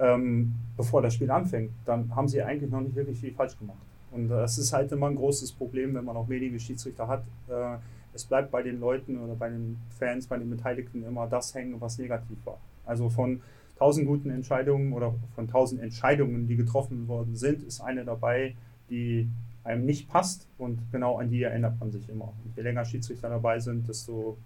ähm, 0.00 0.54
bevor 0.76 1.02
das 1.02 1.14
Spiel 1.14 1.30
anfängt, 1.30 1.70
dann 1.84 2.14
haben 2.16 2.26
sie 2.26 2.42
eigentlich 2.42 2.70
noch 2.70 2.80
nicht 2.80 2.96
wirklich 2.96 3.20
viel 3.20 3.32
falsch 3.32 3.56
gemacht. 3.58 3.78
Und 4.10 4.28
das 4.28 4.58
ist 4.58 4.72
halt 4.72 4.90
immer 4.90 5.08
ein 5.08 5.14
großes 5.14 5.52
Problem, 5.52 5.94
wenn 5.94 6.04
man 6.04 6.16
auch 6.16 6.28
wenige 6.28 6.58
Schiedsrichter 6.58 7.06
hat. 7.06 7.22
Äh, 7.48 7.76
es 8.12 8.24
bleibt 8.24 8.50
bei 8.50 8.62
den 8.62 8.80
Leuten 8.80 9.18
oder 9.18 9.34
bei 9.34 9.50
den 9.50 9.78
Fans, 9.98 10.26
bei 10.26 10.36
den 10.38 10.50
Beteiligten 10.50 11.04
immer 11.04 11.28
das 11.28 11.54
hängen, 11.54 11.80
was 11.80 11.98
negativ 11.98 12.38
war. 12.44 12.58
Also 12.84 13.08
von 13.08 13.40
tausend 13.78 14.06
guten 14.06 14.30
Entscheidungen 14.30 14.92
oder 14.92 15.14
von 15.34 15.46
tausend 15.46 15.80
Entscheidungen, 15.80 16.48
die 16.48 16.56
getroffen 16.56 17.06
worden 17.06 17.36
sind, 17.36 17.62
ist 17.62 17.80
eine 17.80 18.04
dabei, 18.04 18.56
die 18.88 19.28
einem 19.62 19.84
nicht 19.84 20.08
passt 20.08 20.48
und 20.58 20.80
genau 20.90 21.18
an 21.18 21.30
die 21.30 21.42
erinnert 21.42 21.78
man 21.78 21.92
sich 21.92 22.08
immer. 22.08 22.32
Und 22.44 22.56
je 22.56 22.62
länger 22.62 22.84
Schiedsrichter 22.84 23.28
dabei 23.28 23.60
sind, 23.60 23.88
desto 23.88 24.38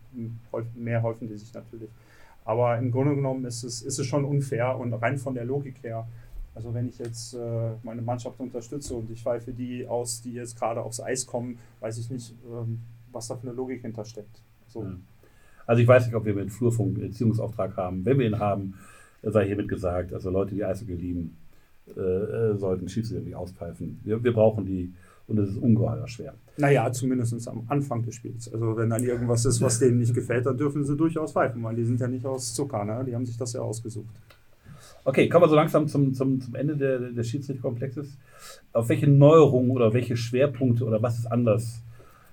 mehr 0.74 1.02
häufen 1.02 1.28
die 1.28 1.36
sich 1.36 1.54
natürlich. 1.54 1.88
Aber 2.44 2.78
im 2.78 2.90
Grunde 2.90 3.14
genommen 3.14 3.44
ist 3.46 3.64
es, 3.64 3.82
ist 3.82 3.98
es 3.98 4.06
schon 4.06 4.24
unfair 4.24 4.78
und 4.78 4.92
rein 4.92 5.18
von 5.18 5.34
der 5.34 5.44
Logik 5.44 5.82
her. 5.82 6.06
Also 6.54 6.72
wenn 6.72 6.88
ich 6.88 6.98
jetzt 6.98 7.34
äh, 7.34 7.72
meine 7.82 8.02
Mannschaft 8.02 8.38
unterstütze 8.38 8.94
und 8.94 9.10
ich 9.10 9.22
pfeife 9.22 9.52
die 9.52 9.86
aus, 9.86 10.22
die 10.22 10.34
jetzt 10.34 10.58
gerade 10.58 10.82
aufs 10.82 11.00
Eis 11.00 11.26
kommen, 11.26 11.58
weiß 11.80 11.98
ich 11.98 12.10
nicht, 12.10 12.34
ähm, 12.46 12.80
was 13.10 13.28
da 13.28 13.36
für 13.36 13.48
eine 13.48 13.56
Logik 13.56 13.82
hintersteckt. 13.82 14.40
So. 14.68 14.86
Also 15.66 15.82
ich 15.82 15.88
weiß 15.88 16.06
nicht, 16.06 16.14
ob 16.14 16.24
wir 16.24 16.34
mit 16.34 16.52
Flurfunk 16.52 16.96
einen 16.96 17.08
Erziehungsauftrag 17.08 17.76
haben. 17.76 18.04
Wenn 18.04 18.18
wir 18.18 18.26
ihn 18.26 18.38
haben, 18.38 18.74
sei 19.22 19.46
hiermit 19.46 19.68
gesagt, 19.68 20.12
also 20.12 20.30
Leute, 20.30 20.54
die 20.54 20.64
Eishockey 20.64 20.94
lieben, 20.94 21.36
äh, 21.96 22.00
äh 22.00 22.56
sollten 22.56 22.88
Schiedsrichter 22.88 23.24
nicht 23.24 23.36
auspfeifen. 23.36 24.00
Wir, 24.04 24.22
wir 24.22 24.32
brauchen 24.32 24.66
die 24.66 24.92
und 25.26 25.38
es 25.38 25.50
ist 25.50 25.58
ungeheuer 25.58 26.06
schwer. 26.06 26.34
Naja, 26.56 26.90
zumindest 26.92 27.48
am 27.48 27.64
Anfang 27.68 28.02
des 28.02 28.14
Spiels. 28.14 28.52
Also 28.52 28.76
wenn 28.76 28.90
dann 28.90 29.02
irgendwas 29.02 29.44
ist, 29.44 29.60
was 29.60 29.78
denen 29.78 29.98
nicht 29.98 30.14
gefällt, 30.14 30.46
dann 30.46 30.56
dürfen 30.56 30.84
sie 30.84 30.96
durchaus 30.96 31.32
pfeifen, 31.32 31.62
weil 31.64 31.74
die 31.74 31.84
sind 31.84 32.00
ja 32.00 32.08
nicht 32.08 32.26
aus 32.26 32.54
Zucker, 32.54 32.84
ne? 32.84 33.04
die 33.06 33.14
haben 33.14 33.26
sich 33.26 33.36
das 33.36 33.52
ja 33.54 33.60
ausgesucht. 33.60 34.14
Okay, 35.06 35.28
kommen 35.28 35.44
wir 35.44 35.48
so 35.48 35.56
langsam 35.56 35.86
zum, 35.86 36.14
zum, 36.14 36.40
zum 36.40 36.54
Ende 36.54 36.76
der, 36.76 36.98
des 36.98 37.28
Schiedsrichterkomplexes. 37.28 38.16
Auf 38.72 38.88
welche 38.88 39.06
Neuerungen 39.06 39.70
oder 39.70 39.92
welche 39.92 40.16
Schwerpunkte 40.16 40.84
oder 40.84 41.02
was 41.02 41.18
ist 41.18 41.26
anders? 41.26 41.82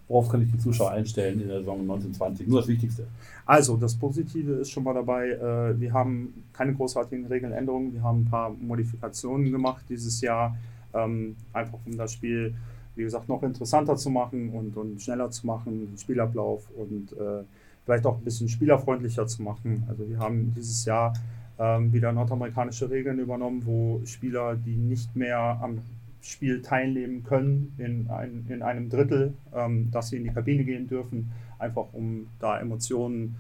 Worauf 0.08 0.30
kann 0.30 0.42
ich 0.42 0.52
die 0.52 0.58
Zuschauer 0.58 0.92
einstellen 0.92 1.42
in 1.42 1.48
der 1.48 1.60
Saison 1.60 1.82
1920? 1.82 2.48
Nur 2.48 2.60
das 2.60 2.68
Wichtigste. 2.68 3.08
Also, 3.46 3.78
das 3.78 3.96
Positive 3.96 4.54
ist 4.54 4.70
schon 4.70 4.84
mal 4.84 4.94
dabei, 4.94 5.30
äh, 5.30 5.80
wir 5.80 5.94
haben 5.94 6.44
keine 6.54 6.74
großartigen 6.74 7.26
Regeländerungen, 7.28 7.94
wir 7.94 8.04
haben 8.04 8.22
ein 8.22 8.30
paar 8.30 8.50
Modifikationen 8.50 9.52
gemacht 9.52 9.86
dieses 9.90 10.20
Jahr, 10.22 10.58
ähm, 10.94 11.36
einfach 11.54 11.80
um 11.86 11.98
das 11.98 12.14
Spiel 12.14 12.56
wie 12.96 13.04
gesagt, 13.04 13.30
noch 13.30 13.44
interessanter 13.44 13.96
zu 13.96 14.10
machen 14.10 14.50
und, 14.50 14.76
und 14.78 15.02
schneller 15.02 15.32
zu 15.32 15.48
machen, 15.48 15.94
Spielablauf 15.98 16.64
und 16.76 17.14
äh, 17.14 17.44
vielleicht 17.86 18.06
auch 18.06 18.18
ein 18.18 18.24
bisschen 18.24 18.50
spielerfreundlicher 18.50 19.28
zu 19.28 19.42
machen. 19.44 19.84
Also 19.88 20.08
wir 20.08 20.20
haben 20.20 20.54
dieses 20.56 20.86
Jahr 20.86 21.14
ähm, 21.60 21.94
wieder 21.94 22.12
nordamerikanische 22.12 22.90
Regeln 22.90 23.20
übernommen, 23.20 23.66
wo 23.66 24.02
Spieler, 24.06 24.56
die 24.56 24.76
nicht 24.76 25.16
mehr 25.16 25.60
am 25.62 25.80
Spiel 26.22 26.62
teilnehmen 26.62 27.24
können, 27.24 27.74
in, 27.78 28.10
ein, 28.10 28.46
in 28.50 28.62
einem 28.62 28.90
Drittel, 28.90 29.34
ähm, 29.54 29.90
dass 29.92 30.10
sie 30.10 30.18
in 30.18 30.24
die 30.24 30.30
Kabine 30.32 30.64
gehen 30.64 30.88
dürfen, 30.88 31.32
einfach 31.58 31.88
um 31.94 32.28
da 32.40 32.60
Emotionen 32.60 33.36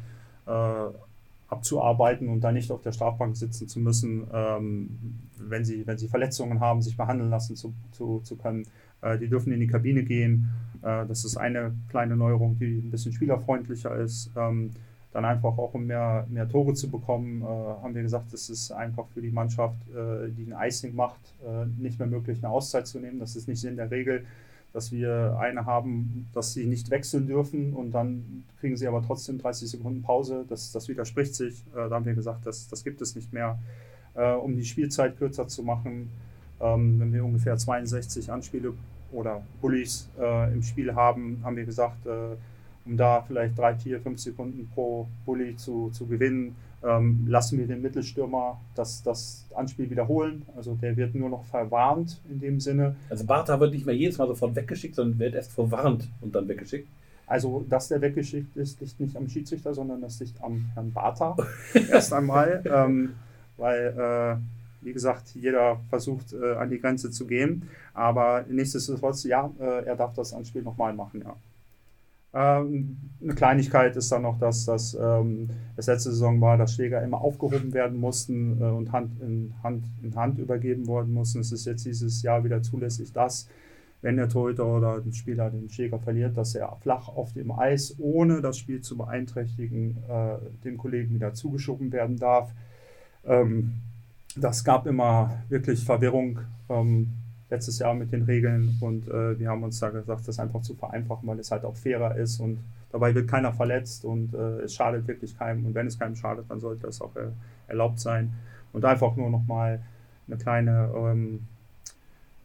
äh, 0.48 0.88
abzuarbeiten 1.52 2.30
und 2.30 2.42
da 2.42 2.52
nicht 2.52 2.72
auf 2.72 2.82
der 2.82 2.94
Strafbank 2.94 3.36
sitzen 3.36 3.68
zu 3.68 3.80
müssen, 3.80 4.26
ähm, 4.34 4.90
wenn, 5.38 5.66
sie, 5.66 5.86
wenn 5.86 5.98
sie 5.98 6.08
Verletzungen 6.08 6.60
haben, 6.60 6.82
sich 6.82 6.96
behandeln 6.96 7.30
lassen 7.30 7.56
zu, 7.56 7.74
zu, 7.92 8.22
zu 8.24 8.36
können. 8.38 8.66
Äh, 9.02 9.18
die 9.18 9.28
dürfen 9.28 9.52
in 9.52 9.60
die 9.60 9.68
Kabine 9.68 10.04
gehen. 10.04 10.50
Äh, 10.82 11.06
das 11.08 11.26
ist 11.26 11.38
eine 11.38 11.74
kleine 11.90 12.16
Neuerung, 12.16 12.58
die 12.58 12.80
ein 12.80 12.92
bisschen 12.92 13.12
spielerfreundlicher 13.12 13.96
ist. 13.96 14.32
Ähm, 14.36 14.72
dann 15.14 15.26
einfach 15.26 15.58
auch, 15.58 15.74
um 15.74 15.88
mehr, 15.88 16.26
mehr 16.30 16.48
Tore 16.48 16.74
zu 16.74 16.90
bekommen, 16.90 17.42
äh, 17.42 17.46
haben 17.46 17.94
wir 17.94 18.02
gesagt, 18.02 18.34
es 18.34 18.50
ist 18.50 18.72
einfach 18.72 19.08
für 19.10 19.22
die 19.22 19.32
Mannschaft, 19.32 19.76
die 19.90 20.54
ein 20.54 20.56
Icing 20.68 20.96
macht, 20.96 21.20
nicht 21.78 22.00
mehr 22.00 22.08
möglich, 22.08 22.38
eine 22.42 22.50
Auszeit 22.54 22.88
zu 22.88 22.98
nehmen. 23.00 23.20
Das 23.20 23.36
ist 23.36 23.50
nicht 23.50 23.62
in 23.66 23.76
der 23.76 23.92
Regel, 23.92 24.26
dass 24.72 24.94
wir 24.94 25.38
eine 25.38 25.66
haben, 25.66 26.28
dass 26.34 26.54
sie 26.54 26.66
nicht 26.66 26.90
wechseln 26.92 27.28
dürfen 27.28 27.74
und 27.74 27.92
dann 27.92 28.46
kriegen 28.62 28.78
sie 28.78 28.88
aber 28.88 29.02
trotzdem 29.02 29.38
30 29.38 29.70
Sekunden 29.70 30.02
Pause. 30.02 30.46
Das, 30.48 30.72
das 30.72 30.88
widerspricht 30.88 31.36
sich. 31.36 31.66
Da 31.74 31.90
haben 31.90 32.06
wir 32.06 32.14
gesagt, 32.14 32.46
das, 32.46 32.70
das 32.70 32.86
gibt 32.86 33.02
es 33.02 33.14
nicht 33.14 33.34
mehr. 33.34 33.60
Um 34.42 34.56
die 34.56 34.64
Spielzeit 34.64 35.18
kürzer 35.18 35.50
zu 35.50 35.62
machen, 35.64 36.10
ähm, 36.62 37.00
wenn 37.00 37.14
wir 37.14 37.24
ungefähr 37.24 37.58
62 37.58 38.32
Anspiele 38.32 38.74
oder 39.12 39.42
Bullies 39.62 40.10
äh, 40.20 40.54
im 40.54 40.64
Spiel 40.64 40.96
haben, 40.96 41.40
haben 41.44 41.56
wir 41.56 41.66
gesagt, 41.66 42.06
äh, 42.06 42.36
um 42.86 42.98
da 42.98 43.22
vielleicht 43.22 43.58
drei, 43.58 43.76
vier, 43.76 44.00
fünf 44.00 44.20
Sekunden 44.20 44.70
pro 44.74 45.08
Bully 45.26 45.56
zu, 45.56 45.90
zu 45.92 46.08
gewinnen, 46.08 46.56
ähm, 46.84 47.26
lassen 47.28 47.60
wir 47.60 47.68
den 47.68 47.82
Mittelstürmer 47.82 48.60
das, 48.76 49.04
das 49.04 49.46
Anspiel 49.54 49.90
wiederholen. 49.90 50.44
Also 50.56 50.76
der 50.76 50.98
wird 50.98 51.14
nur 51.14 51.30
noch 51.30 51.46
verwarnt 51.46 52.20
in 52.30 52.40
dem 52.40 52.60
Sinne. 52.60 52.96
Also 53.10 53.26
Bartha 53.26 53.60
wird 53.60 53.74
nicht 53.74 53.86
mehr 53.86 53.96
jedes 53.96 54.18
Mal 54.18 54.28
sofort 54.28 54.56
weggeschickt, 54.56 54.96
sondern 54.96 55.20
wird 55.20 55.36
erst 55.36 55.52
verwarnt 55.52 56.10
und 56.22 56.34
dann 56.34 56.48
weggeschickt. 56.48 56.88
Also, 57.28 57.66
dass 57.70 57.88
der 57.88 58.02
weggeschickt 58.02 58.58
ist, 58.58 58.82
liegt 58.82 59.00
nicht 59.00 59.16
am 59.16 59.30
Schiedsrichter, 59.30 59.74
sondern 59.74 60.02
das 60.02 60.20
liegt 60.20 60.44
am 60.44 60.66
Herrn 60.74 60.92
Bartha 60.92 61.38
erst 61.90 62.12
einmal. 62.12 62.62
Ähm, 62.66 63.14
weil, 63.56 63.96
äh, 63.98 64.61
wie 64.82 64.94
gesagt, 64.94 65.36
jeder 65.36 65.80
versucht, 65.90 66.34
äh, 66.34 66.56
an 66.56 66.70
die 66.70 66.80
Grenze 66.80 67.12
zu 67.12 67.28
gehen. 67.28 67.64
Aber 67.94 68.46
nichtsdestotrotz, 68.50 69.24
ja, 69.24 69.52
äh, 69.60 69.86
er 69.86 69.96
darf 69.96 70.14
das 70.14 70.34
Anspiel 70.34 70.64
nochmal 70.64 70.94
machen, 70.94 71.22
ja. 71.26 71.36
Ähm, 72.34 72.98
eine 73.22 73.36
Kleinigkeit 73.36 73.96
ist 73.98 74.10
dann 74.12 74.22
noch, 74.22 74.40
dass 74.40 74.66
das 74.66 74.94
ähm, 74.94 75.50
letzte 75.76 76.12
Saison 76.12 76.40
war, 76.40 76.58
dass 76.58 76.76
Schläger 76.76 77.04
immer 77.04 77.20
aufgehoben 77.20 77.74
werden 77.74 78.00
mussten 78.00 78.62
äh, 78.62 78.66
und 78.66 78.94
Hand 78.94 79.22
in, 79.22 79.54
Hand 79.64 79.84
in 80.02 80.16
Hand 80.16 80.40
übergeben 80.40 80.88
worden 80.88 81.14
mussten. 81.14 81.40
Es 81.40 81.52
ist 81.52 81.66
jetzt 81.66 81.86
dieses 81.86 82.22
Jahr 82.22 82.46
wieder 82.46 82.62
zulässig, 82.62 83.12
dass 83.12 83.50
wenn 84.02 84.16
der 84.16 84.30
Torhüter 84.30 84.66
oder 84.66 84.96
ein 84.96 85.14
Spieler 85.14 85.50
den 85.50 85.70
Schläger 85.70 86.00
verliert, 86.00 86.38
dass 86.38 86.56
er 86.56 86.76
flach 86.82 87.10
auf 87.10 87.34
dem 87.34 87.52
Eis, 87.52 87.96
ohne 88.00 88.42
das 88.42 88.58
Spiel 88.58 88.82
zu 88.82 88.98
beeinträchtigen, 88.98 89.98
äh, 90.10 90.38
dem 90.64 90.78
Kollegen 90.78 91.14
wieder 91.14 91.34
zugeschoben 91.34 91.92
werden 91.92 92.18
darf. 92.18 92.52
Ähm, 93.26 93.74
das 94.36 94.64
gab 94.64 94.88
immer 94.88 95.44
wirklich 95.50 95.84
Verwirrung 95.84 96.40
ähm, 96.70 97.14
letztes 97.50 97.80
Jahr 97.80 97.94
mit 97.94 98.12
den 98.12 98.24
Regeln 98.24 98.78
und 98.80 99.08
äh, 99.08 99.38
wir 99.38 99.50
haben 99.50 99.64
uns 99.64 99.80
da 99.80 99.90
gesagt, 99.90 100.28
das 100.28 100.40
einfach 100.40 100.62
zu 100.62 100.74
vereinfachen, 100.76 101.28
weil 101.28 101.40
es 101.40 101.52
halt 101.52 101.66
auch 101.66 101.76
fairer 101.76 102.16
ist 102.16 102.40
und 102.40 102.60
dabei 102.92 103.14
wird 103.14 103.30
keiner 103.30 103.52
verletzt 103.54 104.06
und 104.06 104.34
äh, 104.34 104.62
es 104.62 104.74
schadet 104.74 105.08
wirklich 105.08 105.38
keinem 105.38 105.66
und 105.66 105.76
wenn 105.76 105.88
es 105.88 106.00
keinem 106.00 106.16
schadet, 106.16 106.46
dann 106.50 106.60
sollte 106.60 106.88
das 106.88 107.02
auch 107.02 107.16
äh, 107.16 107.30
erlaubt 107.68 108.00
sein. 108.00 108.34
Und 108.74 108.86
einfach 108.86 109.18
nur 109.18 109.30
nochmal 109.30 109.82
eine 110.28 110.38
kleine 110.38 110.90
ähm, 110.96 111.42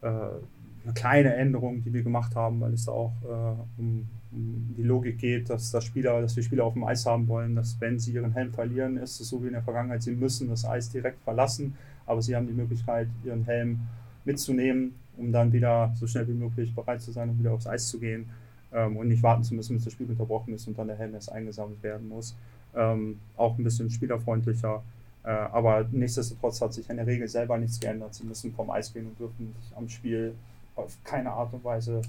äh, 0.01 0.07
eine 0.07 0.93
kleine 0.93 1.35
Änderung, 1.35 1.83
die 1.83 1.93
wir 1.93 2.03
gemacht 2.03 2.35
haben, 2.35 2.61
weil 2.61 2.73
es 2.73 2.85
da 2.85 2.91
auch 2.93 3.13
äh, 3.23 3.81
um, 3.81 4.07
die 4.31 4.83
Logik 4.83 5.17
geht, 5.19 5.49
dass, 5.49 5.71
das 5.71 5.83
Spieler, 5.85 6.21
dass 6.21 6.35
wir 6.35 6.43
Spieler 6.43 6.65
auf 6.65 6.73
dem 6.73 6.83
Eis 6.83 7.05
haben 7.05 7.27
wollen, 7.27 7.55
dass 7.55 7.79
wenn 7.79 7.99
sie 7.99 8.11
ihren 8.11 8.33
Helm 8.33 8.51
verlieren, 8.51 8.97
ist 8.97 9.19
es 9.19 9.29
so 9.29 9.41
wie 9.41 9.47
in 9.47 9.53
der 9.53 9.63
Vergangenheit, 9.63 10.03
sie 10.03 10.11
müssen 10.11 10.49
das 10.49 10.65
Eis 10.65 10.89
direkt 10.89 11.21
verlassen, 11.23 11.75
aber 12.05 12.21
sie 12.21 12.35
haben 12.35 12.47
die 12.47 12.53
Möglichkeit, 12.53 13.07
ihren 13.23 13.45
Helm 13.45 13.79
mitzunehmen, 14.25 14.95
um 15.17 15.31
dann 15.31 15.51
wieder 15.53 15.93
so 15.95 16.07
schnell 16.07 16.27
wie 16.27 16.33
möglich 16.33 16.75
bereit 16.75 17.01
zu 17.01 17.11
sein, 17.11 17.29
um 17.29 17.39
wieder 17.39 17.53
aufs 17.53 17.67
Eis 17.67 17.87
zu 17.87 17.99
gehen 17.99 18.29
ähm, 18.73 18.97
und 18.97 19.07
nicht 19.07 19.23
warten 19.23 19.43
zu 19.43 19.55
müssen, 19.55 19.75
bis 19.75 19.85
das 19.85 19.93
Spiel 19.93 20.09
unterbrochen 20.09 20.53
ist 20.53 20.67
und 20.67 20.77
dann 20.77 20.87
der 20.87 20.97
Helm 20.97 21.13
erst 21.13 21.31
eingesammelt 21.31 21.81
werden 21.81 22.09
muss. 22.09 22.35
Ähm, 22.75 23.19
auch 23.37 23.57
ein 23.57 23.63
bisschen 23.63 23.89
spielerfreundlicher. 23.89 24.83
Äh, 25.23 25.29
aber 25.29 25.87
nichtsdestotrotz 25.91 26.61
hat 26.61 26.73
sich 26.73 26.89
in 26.89 26.97
der 26.97 27.07
Regel 27.07 27.27
selber 27.27 27.57
nichts 27.57 27.79
geändert. 27.79 28.13
Sie 28.13 28.25
müssen 28.25 28.53
vom 28.53 28.69
Eis 28.69 28.93
gehen 28.93 29.07
und 29.07 29.19
dürfen 29.19 29.55
sich 29.61 29.75
am 29.75 29.89
Spiel 29.89 30.33
auf 30.75 30.97
keine 31.03 31.31
Art 31.31 31.53
und 31.53 31.63
Weise 31.63 32.01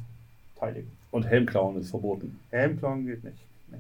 teiligen. 0.59 0.91
Und 1.11 1.27
Helmklauen 1.27 1.79
ist 1.79 1.91
verboten. 1.91 2.39
Helmklauen 2.51 3.07
geht 3.07 3.25
nicht. 3.25 3.39
Nee. 3.71 3.79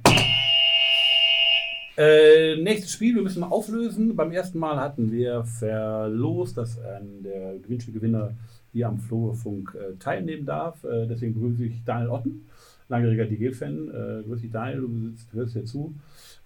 Äh, 1.98 2.54
nächstes 2.62 2.92
Spiel, 2.92 3.16
wir 3.16 3.22
müssen 3.22 3.42
auflösen. 3.42 4.14
Beim 4.14 4.30
ersten 4.30 4.60
Mal 4.60 4.78
hatten 4.78 5.10
wir 5.10 5.42
verlost, 5.42 6.56
dass 6.56 6.78
ein, 6.78 7.24
der 7.24 7.58
Gewinnspielgewinner 7.58 8.34
hier 8.72 8.86
am 8.86 9.00
Flurfunk 9.00 9.74
äh, 9.74 9.96
teilnehmen 9.98 10.46
darf. 10.46 10.84
Äh, 10.84 11.08
deswegen 11.08 11.34
begrüße 11.34 11.64
ich 11.64 11.82
Daniel 11.84 12.10
Otten, 12.10 12.46
langjähriger 12.88 13.24
DG-Fan. 13.24 13.88
Äh, 13.88 14.22
grüß 14.28 14.42
dich, 14.42 14.52
Daniel, 14.52 14.82
du 14.82 15.10
sitzt, 15.10 15.32
hörst 15.32 15.52
hier 15.54 15.64
zu. 15.64 15.92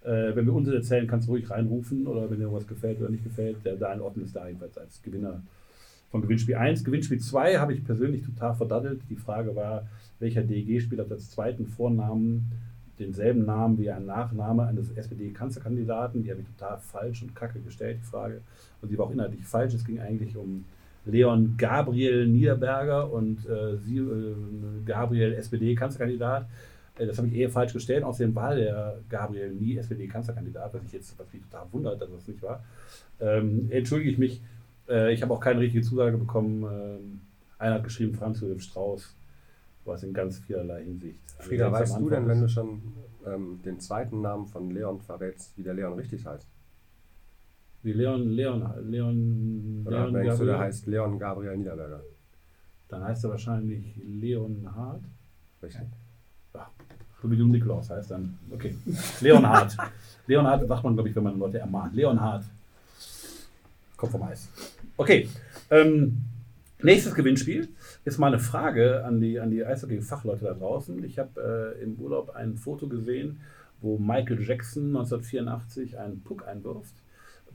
Äh, 0.01 0.35
wenn 0.35 0.47
wir 0.47 0.53
uns 0.53 0.67
erzählen, 0.69 1.05
kannst 1.05 1.27
du 1.27 1.33
ruhig 1.33 1.47
reinrufen 1.47 2.07
oder 2.07 2.31
wenn 2.31 2.39
dir 2.39 2.51
was 2.51 2.65
gefällt 2.65 2.99
oder 2.99 3.11
nicht 3.11 3.23
gefällt. 3.23 3.57
Der 3.63 3.75
Daniel 3.75 4.07
Otten 4.07 4.23
ist 4.23 4.35
da 4.35 4.47
jedenfalls 4.47 4.75
als 4.79 5.03
Gewinner 5.03 5.43
von 6.13 6.21
Gewinnspiel 6.21 6.53
1. 6.53 6.83
Gewinnspiel 6.83 7.19
2 7.19 7.57
habe 7.57 7.73
ich 7.73 7.83
persönlich 7.83 8.23
total 8.23 8.53
verdattelt. 8.53 9.01
Die 9.09 9.15
Frage 9.15 9.55
war, 9.55 9.87
welcher 10.19 10.43
DEG-Spieler 10.43 11.05
hat 11.05 11.11
als 11.11 11.31
zweiten 11.31 11.65
Vornamen 11.65 12.51
denselben 12.99 13.45
Namen 13.45 13.79
wie 13.79 13.89
ein 13.89 14.05
Nachname 14.05 14.67
eines 14.67 14.91
SPD-Kanzlerkandidaten. 14.91 16.21
Die 16.21 16.29
habe 16.29 16.41
ich 16.41 16.47
total 16.55 16.77
falsch 16.77 17.23
und 17.23 17.35
kacke 17.35 17.59
gestellt, 17.61 17.97
die 18.03 18.05
Frage. 18.05 18.41
Und 18.79 18.89
sie 18.89 18.97
war 18.99 19.07
auch 19.07 19.11
inhaltlich 19.11 19.43
falsch. 19.43 19.73
Es 19.73 19.83
ging 19.83 19.99
eigentlich 19.99 20.37
um 20.37 20.65
Leon 21.05 21.55
Gabriel 21.57 22.27
Niederberger 22.27 23.11
und 23.11 23.49
äh, 23.49 23.77
sie, 23.77 23.97
äh, 23.97 24.35
Gabriel 24.85 25.33
SPD-Kanzlerkandidat. 25.33 26.45
Äh, 26.99 27.07
das 27.07 27.17
habe 27.17 27.27
ich 27.27 27.33
eher 27.33 27.49
falsch 27.49 27.73
gestellt. 27.73 28.03
Außerdem 28.03 28.35
war 28.35 28.53
der 28.53 28.99
Gabriel 29.09 29.51
nie 29.51 29.77
SPD-Kanzlerkandidat, 29.77 30.75
was 30.75 30.83
ich 30.85 30.93
jetzt 30.93 31.17
was 31.17 31.25
mich 31.33 31.41
total 31.41 31.65
wundert, 31.71 31.99
dass 31.99 32.11
das 32.11 32.27
nicht 32.27 32.43
war. 32.43 32.63
Ähm, 33.19 33.67
entschuldige 33.71 34.11
ich 34.11 34.19
mich 34.19 34.41
äh, 34.89 35.13
ich 35.13 35.21
habe 35.21 35.33
auch 35.33 35.39
keine 35.39 35.59
richtige 35.59 35.83
Zusage 35.83 36.17
bekommen. 36.17 36.63
Ähm, 36.63 37.21
einer 37.57 37.75
hat 37.75 37.83
geschrieben, 37.83 38.13
Franz 38.15 38.41
Josef 38.41 38.61
Strauß, 38.61 39.15
was 39.85 40.03
in 40.03 40.13
ganz 40.13 40.39
vielerlei 40.39 40.83
Hinsicht. 40.83 41.19
Frieda, 41.39 41.71
weißt 41.71 41.99
du 41.99 42.09
denn, 42.09 42.27
wenn 42.27 42.41
du 42.41 42.49
schon 42.49 42.81
ähm, 43.25 43.59
den 43.63 43.79
zweiten 43.79 44.21
Namen 44.21 44.47
von 44.47 44.71
Leon 44.71 45.01
verrätst, 45.01 45.57
wie 45.57 45.63
der 45.63 45.73
Leon 45.73 45.93
richtig 45.93 46.25
heißt? 46.25 46.47
Wie 47.83 47.91
Leon, 47.91 48.29
Leon, 48.29 48.89
Leon, 48.89 49.83
Oder 49.85 50.07
Leon 50.07 50.13
denkst 50.13 50.37
du, 50.37 50.45
der 50.45 50.59
heißt 50.59 50.87
Leon 50.87 51.19
Gabriel 51.19 51.57
Niederberger? 51.57 52.01
Dann 52.87 53.03
heißt 53.03 53.23
er 53.25 53.31
wahrscheinlich 53.31 53.99
Leon 54.05 54.67
Hart. 54.73 55.03
Richtig. 55.61 55.87
Ja, 56.53 56.69
so 57.21 57.31
wie 57.31 57.37
du 57.37 57.47
Nikolaus 57.47 57.89
heißt 57.89 58.11
dann. 58.11 58.37
Okay. 58.51 58.75
Leonhard. 59.21 59.77
Leonhard 60.27 60.67
sagt 60.67 60.83
man, 60.83 60.93
glaube 60.93 61.09
ich, 61.09 61.15
wenn 61.15 61.23
man 61.23 61.39
Leute 61.39 61.59
ermahnt. 61.59 61.95
Leonhard. 61.95 62.43
Kommt 63.97 64.11
vom 64.11 64.23
Eis. 64.23 64.49
Okay. 64.97 65.27
Ähm, 65.71 66.21
nächstes 66.81 67.15
Gewinnspiel 67.15 67.69
ist 68.05 68.19
mal 68.19 68.27
eine 68.27 68.39
Frage 68.39 69.03
an 69.05 69.19
die, 69.19 69.39
an 69.39 69.49
die 69.49 69.65
Eishockey-Fachleute 69.65 70.45
da 70.45 70.53
draußen. 70.53 71.03
Ich 71.03 71.17
habe 71.17 71.75
äh, 71.79 71.83
im 71.83 71.95
Urlaub 71.95 72.31
ein 72.35 72.57
Foto 72.57 72.87
gesehen, 72.87 73.39
wo 73.81 73.97
Michael 73.97 74.41
Jackson 74.41 74.95
1984 74.95 75.97
einen 75.97 76.21
Puck 76.21 76.47
einwirft 76.47 76.93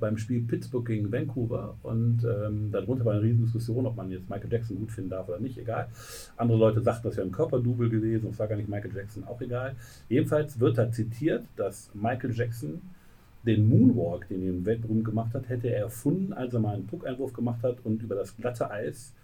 beim 0.00 0.16
Spiel 0.16 0.42
Pittsburgh 0.42 0.86
gegen 0.86 1.10
Vancouver 1.10 1.76
und 1.82 2.24
ähm, 2.24 2.70
darunter 2.70 3.04
war 3.04 3.14
eine 3.14 3.22
riesen 3.22 3.44
Diskussion, 3.44 3.86
ob 3.86 3.96
man 3.96 4.10
jetzt 4.10 4.28
Michael 4.30 4.52
Jackson 4.52 4.76
gut 4.76 4.90
finden 4.90 5.10
darf 5.10 5.28
oder 5.28 5.40
nicht, 5.40 5.58
egal. 5.58 5.88
Andere 6.36 6.58
Leute 6.58 6.80
sagten, 6.80 7.08
das 7.08 7.16
wäre 7.16 7.26
ein 7.26 7.32
Körperdouble 7.32 7.88
gewesen, 7.88 8.28
das 8.28 8.38
war 8.38 8.46
gar 8.46 8.56
nicht 8.56 8.68
Michael 8.68 8.94
Jackson, 8.94 9.24
auch 9.24 9.40
egal. 9.40 9.74
Jedenfalls 10.08 10.60
wird 10.60 10.78
da 10.78 10.90
zitiert, 10.90 11.46
dass 11.56 11.90
Michael 11.94 12.32
Jackson 12.34 12.80
den 13.48 13.68
Moonwalk, 13.68 14.28
den 14.28 14.42
er 14.42 14.64
weltberühmt 14.64 15.04
gemacht 15.04 15.34
hat, 15.34 15.48
hätte 15.48 15.68
er 15.68 15.84
erfunden, 15.84 16.32
als 16.32 16.52
er 16.52 16.60
mal 16.60 16.74
einen 16.74 16.86
Puckeinwurf 16.86 17.32
gemacht 17.32 17.62
hat 17.62 17.78
und 17.84 18.02
über 18.02 18.14
das 18.14 18.36
glatte 18.36 18.70
Eis 18.70 19.14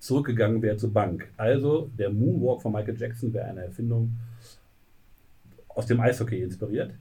zurückgegangen 0.00 0.60
wäre 0.62 0.76
zur 0.76 0.92
Bank. 0.92 1.28
Also 1.36 1.88
der 1.96 2.10
Moonwalk 2.10 2.60
von 2.60 2.72
Michael 2.72 2.98
Jackson 2.98 3.32
wäre 3.32 3.46
eine 3.46 3.64
Erfindung 3.64 4.12
aus 5.68 5.86
dem 5.86 6.00
Eishockey 6.00 6.42
inspiriert. 6.42 6.92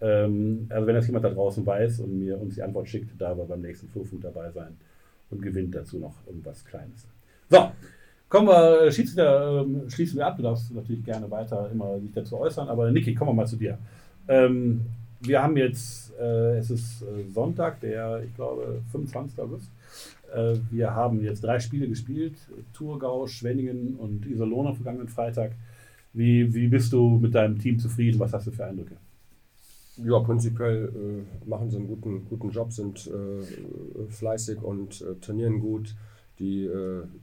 Ähm, 0.00 0.66
also 0.70 0.86
wenn 0.86 0.94
das 0.94 1.06
jemand 1.06 1.24
da 1.26 1.30
draußen 1.30 1.64
weiß 1.64 2.00
und 2.00 2.18
mir 2.18 2.40
uns 2.40 2.54
die 2.54 2.62
Antwort 2.62 2.88
schickt, 2.88 3.20
darf 3.20 3.38
er 3.38 3.44
beim 3.44 3.60
nächsten 3.60 3.88
Flurfunk 3.88 4.22
dabei 4.22 4.50
sein 4.50 4.76
und 5.30 5.42
gewinnt 5.42 5.74
dazu 5.74 5.98
noch 5.98 6.14
irgendwas 6.26 6.64
Kleines. 6.64 7.06
So, 7.50 7.70
kommen 8.30 8.48
wir, 8.48 8.90
Schiedsrichter, 8.90 9.60
ähm, 9.60 9.88
schließen 9.90 10.18
wir 10.18 10.26
ab. 10.26 10.36
Du 10.38 10.42
darfst 10.42 10.74
natürlich 10.74 11.04
gerne 11.04 11.30
weiter 11.30 11.70
immer 11.70 12.00
sich 12.00 12.12
dazu 12.12 12.38
äußern, 12.38 12.68
aber 12.68 12.90
Niki, 12.90 13.14
kommen 13.14 13.30
wir 13.30 13.34
mal 13.34 13.46
zu 13.46 13.56
dir. 13.56 13.78
Ähm, 14.26 14.86
wir 15.20 15.42
haben 15.42 15.56
jetzt, 15.56 16.12
äh, 16.18 16.58
es 16.58 16.70
ist 16.70 17.02
äh, 17.02 17.30
Sonntag, 17.32 17.80
der, 17.80 18.22
ich 18.24 18.34
glaube, 18.34 18.82
25. 18.92 19.38
August. 19.38 19.70
Äh, 20.34 20.56
wir 20.70 20.94
haben 20.94 21.22
jetzt 21.22 21.42
drei 21.44 21.60
Spiele 21.60 21.88
gespielt: 21.88 22.34
Thurgau, 22.72 23.26
Schwenningen 23.26 23.96
und 23.96 24.26
Iserlohn 24.26 24.66
am 24.66 24.74
vergangenen 24.74 25.08
Freitag. 25.08 25.52
Wie, 26.12 26.54
wie 26.54 26.68
bist 26.68 26.92
du 26.92 27.18
mit 27.18 27.34
deinem 27.34 27.58
Team 27.58 27.78
zufrieden? 27.78 28.20
Was 28.20 28.32
hast 28.32 28.46
du 28.46 28.52
für 28.52 28.64
Eindrücke? 28.64 28.96
Ja, 29.96 30.18
prinzipiell 30.20 30.92
äh, 30.94 31.48
machen 31.48 31.70
sie 31.70 31.76
einen 31.76 31.86
guten, 31.86 32.26
guten 32.28 32.50
Job, 32.50 32.72
sind 32.72 33.06
äh, 33.06 34.10
fleißig 34.10 34.60
und 34.62 35.02
äh, 35.02 35.14
trainieren 35.20 35.60
gut. 35.60 35.94
Die 36.40 36.68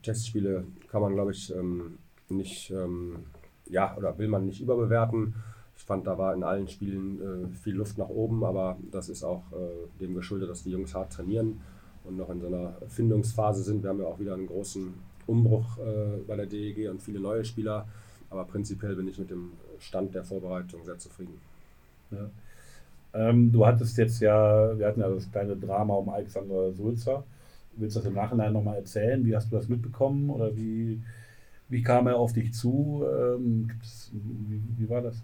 Testspiele 0.02 0.64
kann 0.88 1.02
man, 1.02 1.12
glaube 1.12 1.32
ich, 1.32 1.54
ähm, 1.54 1.98
nicht, 2.30 2.70
ähm, 2.70 3.16
ja, 3.68 3.94
oder 3.94 4.16
will 4.16 4.28
man 4.28 4.46
nicht 4.46 4.62
überbewerten. 4.62 5.34
Ich 5.82 5.86
fand, 5.86 6.06
da 6.06 6.16
war 6.16 6.32
in 6.32 6.44
allen 6.44 6.68
Spielen 6.68 7.20
äh, 7.20 7.56
viel 7.56 7.74
Luft 7.74 7.98
nach 7.98 8.08
oben, 8.08 8.44
aber 8.44 8.78
das 8.92 9.08
ist 9.08 9.24
auch 9.24 9.42
äh, 9.50 10.00
dem 10.00 10.14
geschuldet, 10.14 10.48
dass 10.48 10.62
die 10.62 10.70
Jungs 10.70 10.94
hart 10.94 11.12
trainieren 11.12 11.60
und 12.04 12.16
noch 12.16 12.30
in 12.30 12.40
so 12.40 12.46
einer 12.46 12.74
Findungsphase 12.86 13.64
sind. 13.64 13.82
Wir 13.82 13.90
haben 13.90 13.98
ja 13.98 14.06
auch 14.06 14.20
wieder 14.20 14.34
einen 14.34 14.46
großen 14.46 14.94
Umbruch 15.26 15.78
äh, 15.78 16.20
bei 16.24 16.36
der 16.36 16.46
DEG 16.46 16.88
und 16.88 17.02
viele 17.02 17.18
neue 17.18 17.44
Spieler, 17.44 17.88
aber 18.30 18.44
prinzipiell 18.44 18.94
bin 18.94 19.08
ich 19.08 19.18
mit 19.18 19.30
dem 19.30 19.54
Stand 19.80 20.14
der 20.14 20.22
Vorbereitung 20.22 20.84
sehr 20.84 20.98
zufrieden. 20.98 21.40
Ja. 22.12 22.30
Ähm, 23.14 23.50
du 23.50 23.66
hattest 23.66 23.98
jetzt 23.98 24.20
ja, 24.20 24.78
wir 24.78 24.86
hatten 24.86 25.00
ja 25.00 25.08
das 25.08 25.32
kleine 25.32 25.56
Drama 25.56 25.94
um 25.94 26.10
Alexander 26.10 26.72
Sulzer. 26.72 27.24
Willst 27.74 27.96
du 27.96 28.00
das 28.00 28.08
im 28.08 28.14
Nachhinein 28.14 28.52
nochmal 28.52 28.76
erzählen? 28.76 29.26
Wie 29.26 29.34
hast 29.34 29.50
du 29.50 29.56
das 29.56 29.68
mitbekommen 29.68 30.30
oder 30.30 30.54
wie, 30.56 31.02
Wie 31.68 31.82
kam 31.82 32.06
er 32.06 32.18
auf 32.18 32.32
dich 32.32 32.54
zu? 32.54 33.04
Ähm, 33.04 33.68
wie, 34.12 34.62
wie, 34.78 34.88
war 34.88 35.02
das? 35.02 35.20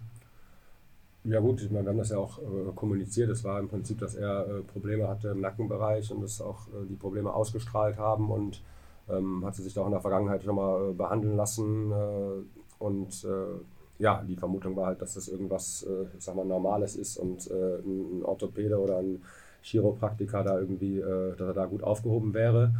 Ja 1.25 1.41
gut, 1.41 1.69
wir 1.69 1.79
haben 1.85 1.97
das 1.97 2.11
ja 2.11 2.17
auch 2.17 2.39
äh, 2.39 2.71
kommuniziert. 2.75 3.29
Es 3.29 3.43
war 3.43 3.59
im 3.59 3.67
Prinzip, 3.67 3.99
dass 3.99 4.15
er 4.15 4.47
äh, 4.47 4.61
Probleme 4.61 5.07
hatte 5.07 5.29
im 5.29 5.41
Nackenbereich 5.41 6.11
und 6.11 6.21
dass 6.21 6.39
auch 6.39 6.67
äh, 6.69 6.85
die 6.87 6.95
Probleme 6.95 7.33
ausgestrahlt 7.33 7.97
haben 7.97 8.31
und 8.31 8.61
ähm, 9.09 9.43
hatte 9.45 9.61
sich 9.61 9.73
da 9.73 9.81
auch 9.81 9.87
in 9.87 9.91
der 9.91 10.01
Vergangenheit 10.01 10.43
schon 10.43 10.55
mal 10.55 10.91
äh, 10.91 10.93
behandeln 10.93 11.35
lassen. 11.35 11.91
Äh, 11.91 12.83
und 12.83 13.25
äh, 13.25 14.01
ja, 14.01 14.23
die 14.25 14.37
Vermutung 14.37 14.77
war 14.77 14.87
halt, 14.87 15.01
dass 15.01 15.15
das 15.15 15.27
irgendwas, 15.27 15.85
ich 16.17 16.23
sag 16.23 16.33
mal, 16.33 16.45
Normales 16.45 16.95
ist 16.95 17.17
und 17.17 17.51
ein 17.51 18.23
Orthopäde 18.23 18.79
oder 18.79 18.99
ein 18.99 19.21
Chiropraktiker 19.61 20.41
da 20.41 20.57
irgendwie, 20.57 21.01
dass 21.01 21.41
er 21.41 21.53
da 21.53 21.65
gut 21.65 21.83
aufgehoben 21.83 22.33
wäre. 22.33 22.73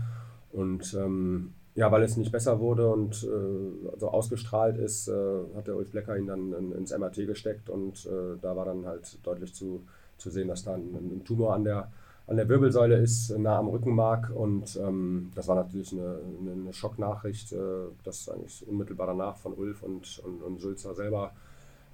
Und 0.53 0.93
ähm, 0.93 1.55
ja, 1.75 1.91
weil 1.91 2.03
es 2.03 2.17
nicht 2.17 2.31
besser 2.31 2.59
wurde 2.59 2.89
und 2.89 3.23
äh, 3.23 3.89
also 3.93 4.09
ausgestrahlt 4.09 4.77
ist, 4.77 5.07
äh, 5.07 5.39
hat 5.55 5.67
der 5.67 5.75
Ulf 5.75 5.91
Blecker 5.91 6.17
ihn 6.17 6.27
dann 6.27 6.53
in, 6.53 6.71
ins 6.73 6.97
MRT 6.97 7.27
gesteckt 7.27 7.69
und 7.69 8.05
äh, 8.05 8.37
da 8.41 8.55
war 8.55 8.65
dann 8.65 8.85
halt 8.85 9.17
deutlich 9.23 9.53
zu, 9.53 9.81
zu 10.17 10.29
sehen, 10.29 10.47
dass 10.47 10.63
da 10.63 10.73
ein, 10.73 10.93
ein, 10.93 11.23
Tumor 11.23 11.53
an 11.53 11.63
der, 11.63 11.91
an 12.27 12.37
der 12.37 12.49
Wirbelsäule 12.49 12.97
ist, 12.97 13.37
nah 13.37 13.57
am 13.57 13.67
Rückenmark 13.67 14.31
und 14.35 14.77
ähm, 14.81 15.31
das 15.35 15.47
war 15.47 15.55
natürlich 15.55 15.93
eine, 15.93 16.19
eine 16.41 16.73
Schocknachricht, 16.73 17.53
äh, 17.53 17.57
das 18.03 18.29
eigentlich 18.29 18.67
unmittelbar 18.67 19.07
danach 19.07 19.37
von 19.37 19.53
Ulf 19.53 19.83
und, 19.83 20.21
und, 20.25 20.41
und 20.41 20.59
Sulzer 20.59 20.95
selber 20.95 21.31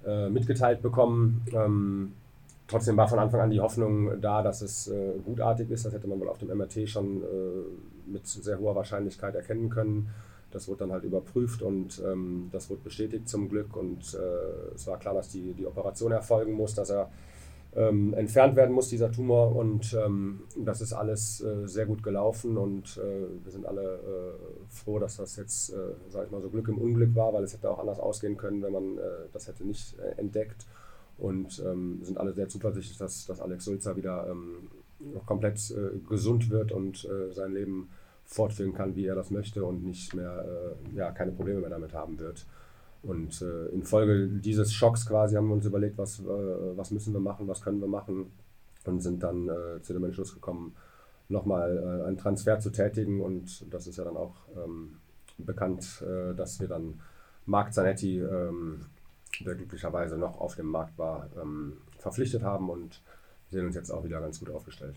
äh, 0.06 0.28
mitgeteilt 0.30 0.82
bekommen. 0.82 1.42
Ähm, 1.52 2.12
trotzdem 2.66 2.96
war 2.96 3.08
von 3.08 3.18
Anfang 3.18 3.40
an 3.40 3.50
die 3.50 3.60
Hoffnung 3.60 4.20
da, 4.20 4.42
dass 4.42 4.62
es 4.62 4.88
äh, 4.88 5.12
gutartig 5.24 5.70
ist. 5.70 5.84
Das 5.84 5.92
hätte 5.92 6.08
man 6.08 6.18
wohl 6.18 6.28
auf 6.28 6.38
dem 6.38 6.48
MRT 6.48 6.88
schon 6.88 7.22
mit 8.06 8.26
sehr 8.26 8.58
hoher 8.58 8.74
Wahrscheinlichkeit 8.74 9.34
erkennen 9.34 9.70
können. 9.70 10.10
Das 10.50 10.68
wurde 10.68 10.80
dann 10.80 10.92
halt 10.92 11.04
überprüft 11.04 11.60
und 11.62 12.02
ähm, 12.06 12.48
das 12.52 12.70
wurde 12.70 12.82
bestätigt 12.82 13.28
zum 13.28 13.48
Glück. 13.48 13.76
Und 13.76 14.14
äh, 14.14 14.74
es 14.74 14.86
war 14.86 14.98
klar, 14.98 15.14
dass 15.14 15.28
die, 15.28 15.54
die 15.54 15.66
Operation 15.66 16.12
erfolgen 16.12 16.52
muss, 16.52 16.74
dass 16.74 16.90
er 16.90 17.10
ähm, 17.74 18.14
entfernt 18.14 18.56
werden 18.56 18.74
muss, 18.74 18.88
dieser 18.88 19.10
Tumor. 19.10 19.54
Und 19.54 19.92
ähm, 19.94 20.42
das 20.56 20.80
ist 20.80 20.92
alles 20.92 21.42
äh, 21.42 21.66
sehr 21.66 21.86
gut 21.86 22.02
gelaufen 22.02 22.56
und 22.56 22.96
äh, 22.96 23.44
wir 23.44 23.52
sind 23.52 23.66
alle 23.66 23.82
äh, 23.82 24.68
froh, 24.68 24.98
dass 24.98 25.16
das 25.16 25.36
jetzt, 25.36 25.70
äh, 25.74 25.94
sage 26.08 26.26
ich 26.26 26.32
mal, 26.32 26.40
so 26.40 26.48
Glück 26.48 26.68
im 26.68 26.78
Unglück 26.78 27.14
war, 27.14 27.32
weil 27.32 27.44
es 27.44 27.52
hätte 27.52 27.70
auch 27.70 27.78
anders 27.78 27.98
ausgehen 27.98 28.36
können, 28.36 28.62
wenn 28.62 28.72
man 28.72 28.98
das 29.32 29.48
hätte 29.48 29.64
nicht 29.66 29.98
entdeckt 30.16 30.66
und 31.18 31.62
ähm, 31.66 32.00
sind 32.02 32.18
alle 32.18 32.32
sehr 32.32 32.48
zuversichtlich, 32.48 32.98
dass, 32.98 33.26
dass 33.26 33.40
Alex 33.40 33.64
Sulzer 33.64 33.96
wieder 33.96 34.26
ähm, 34.30 34.68
komplett 35.24 35.70
äh, 35.70 35.98
gesund 36.08 36.50
wird 36.50 36.72
und 36.72 37.04
äh, 37.04 37.32
sein 37.32 37.52
Leben 37.52 37.88
fortführen 38.26 38.74
kann, 38.74 38.94
wie 38.96 39.06
er 39.06 39.14
das 39.14 39.30
möchte 39.30 39.64
und 39.64 39.84
nicht 39.84 40.14
mehr, 40.14 40.44
äh, 40.92 40.96
ja, 40.96 41.10
keine 41.12 41.32
Probleme 41.32 41.60
mehr 41.60 41.70
damit 41.70 41.94
haben 41.94 42.18
wird. 42.18 42.46
Und 43.02 43.40
äh, 43.40 43.66
infolge 43.68 44.26
dieses 44.28 44.72
Schocks 44.72 45.06
quasi 45.06 45.36
haben 45.36 45.46
wir 45.48 45.54
uns 45.54 45.64
überlegt, 45.64 45.96
was, 45.96 46.20
äh, 46.20 46.76
was 46.76 46.90
müssen 46.90 47.12
wir 47.12 47.20
machen, 47.20 47.46
was 47.46 47.62
können 47.62 47.80
wir 47.80 47.88
machen 47.88 48.32
und 48.84 49.00
sind 49.00 49.22
dann 49.22 49.48
äh, 49.48 49.80
zu 49.82 49.92
dem 49.92 50.04
Entschluss 50.04 50.34
gekommen, 50.34 50.74
nochmal 51.28 52.04
einen 52.04 52.16
Transfer 52.16 52.60
zu 52.60 52.70
tätigen 52.70 53.20
und 53.20 53.72
das 53.72 53.88
ist 53.88 53.96
ja 53.96 54.04
dann 54.04 54.16
auch 54.16 54.36
ähm, 54.56 54.98
bekannt, 55.38 56.04
dass 56.36 56.60
wir 56.60 56.68
dann 56.68 57.00
Marc 57.46 57.74
Zanetti 57.74 58.20
ähm, 58.20 58.86
der 59.44 59.54
glücklicherweise 59.54 60.16
noch 60.16 60.40
auf 60.40 60.54
dem 60.54 60.66
Markt 60.66 60.96
war, 60.98 61.28
ähm, 61.40 61.78
verpflichtet 61.98 62.42
haben 62.42 62.70
und 62.70 63.02
sehen 63.48 63.66
uns 63.66 63.74
jetzt 63.74 63.90
auch 63.90 64.04
wieder 64.04 64.20
ganz 64.20 64.38
gut 64.38 64.50
aufgestellt. 64.50 64.96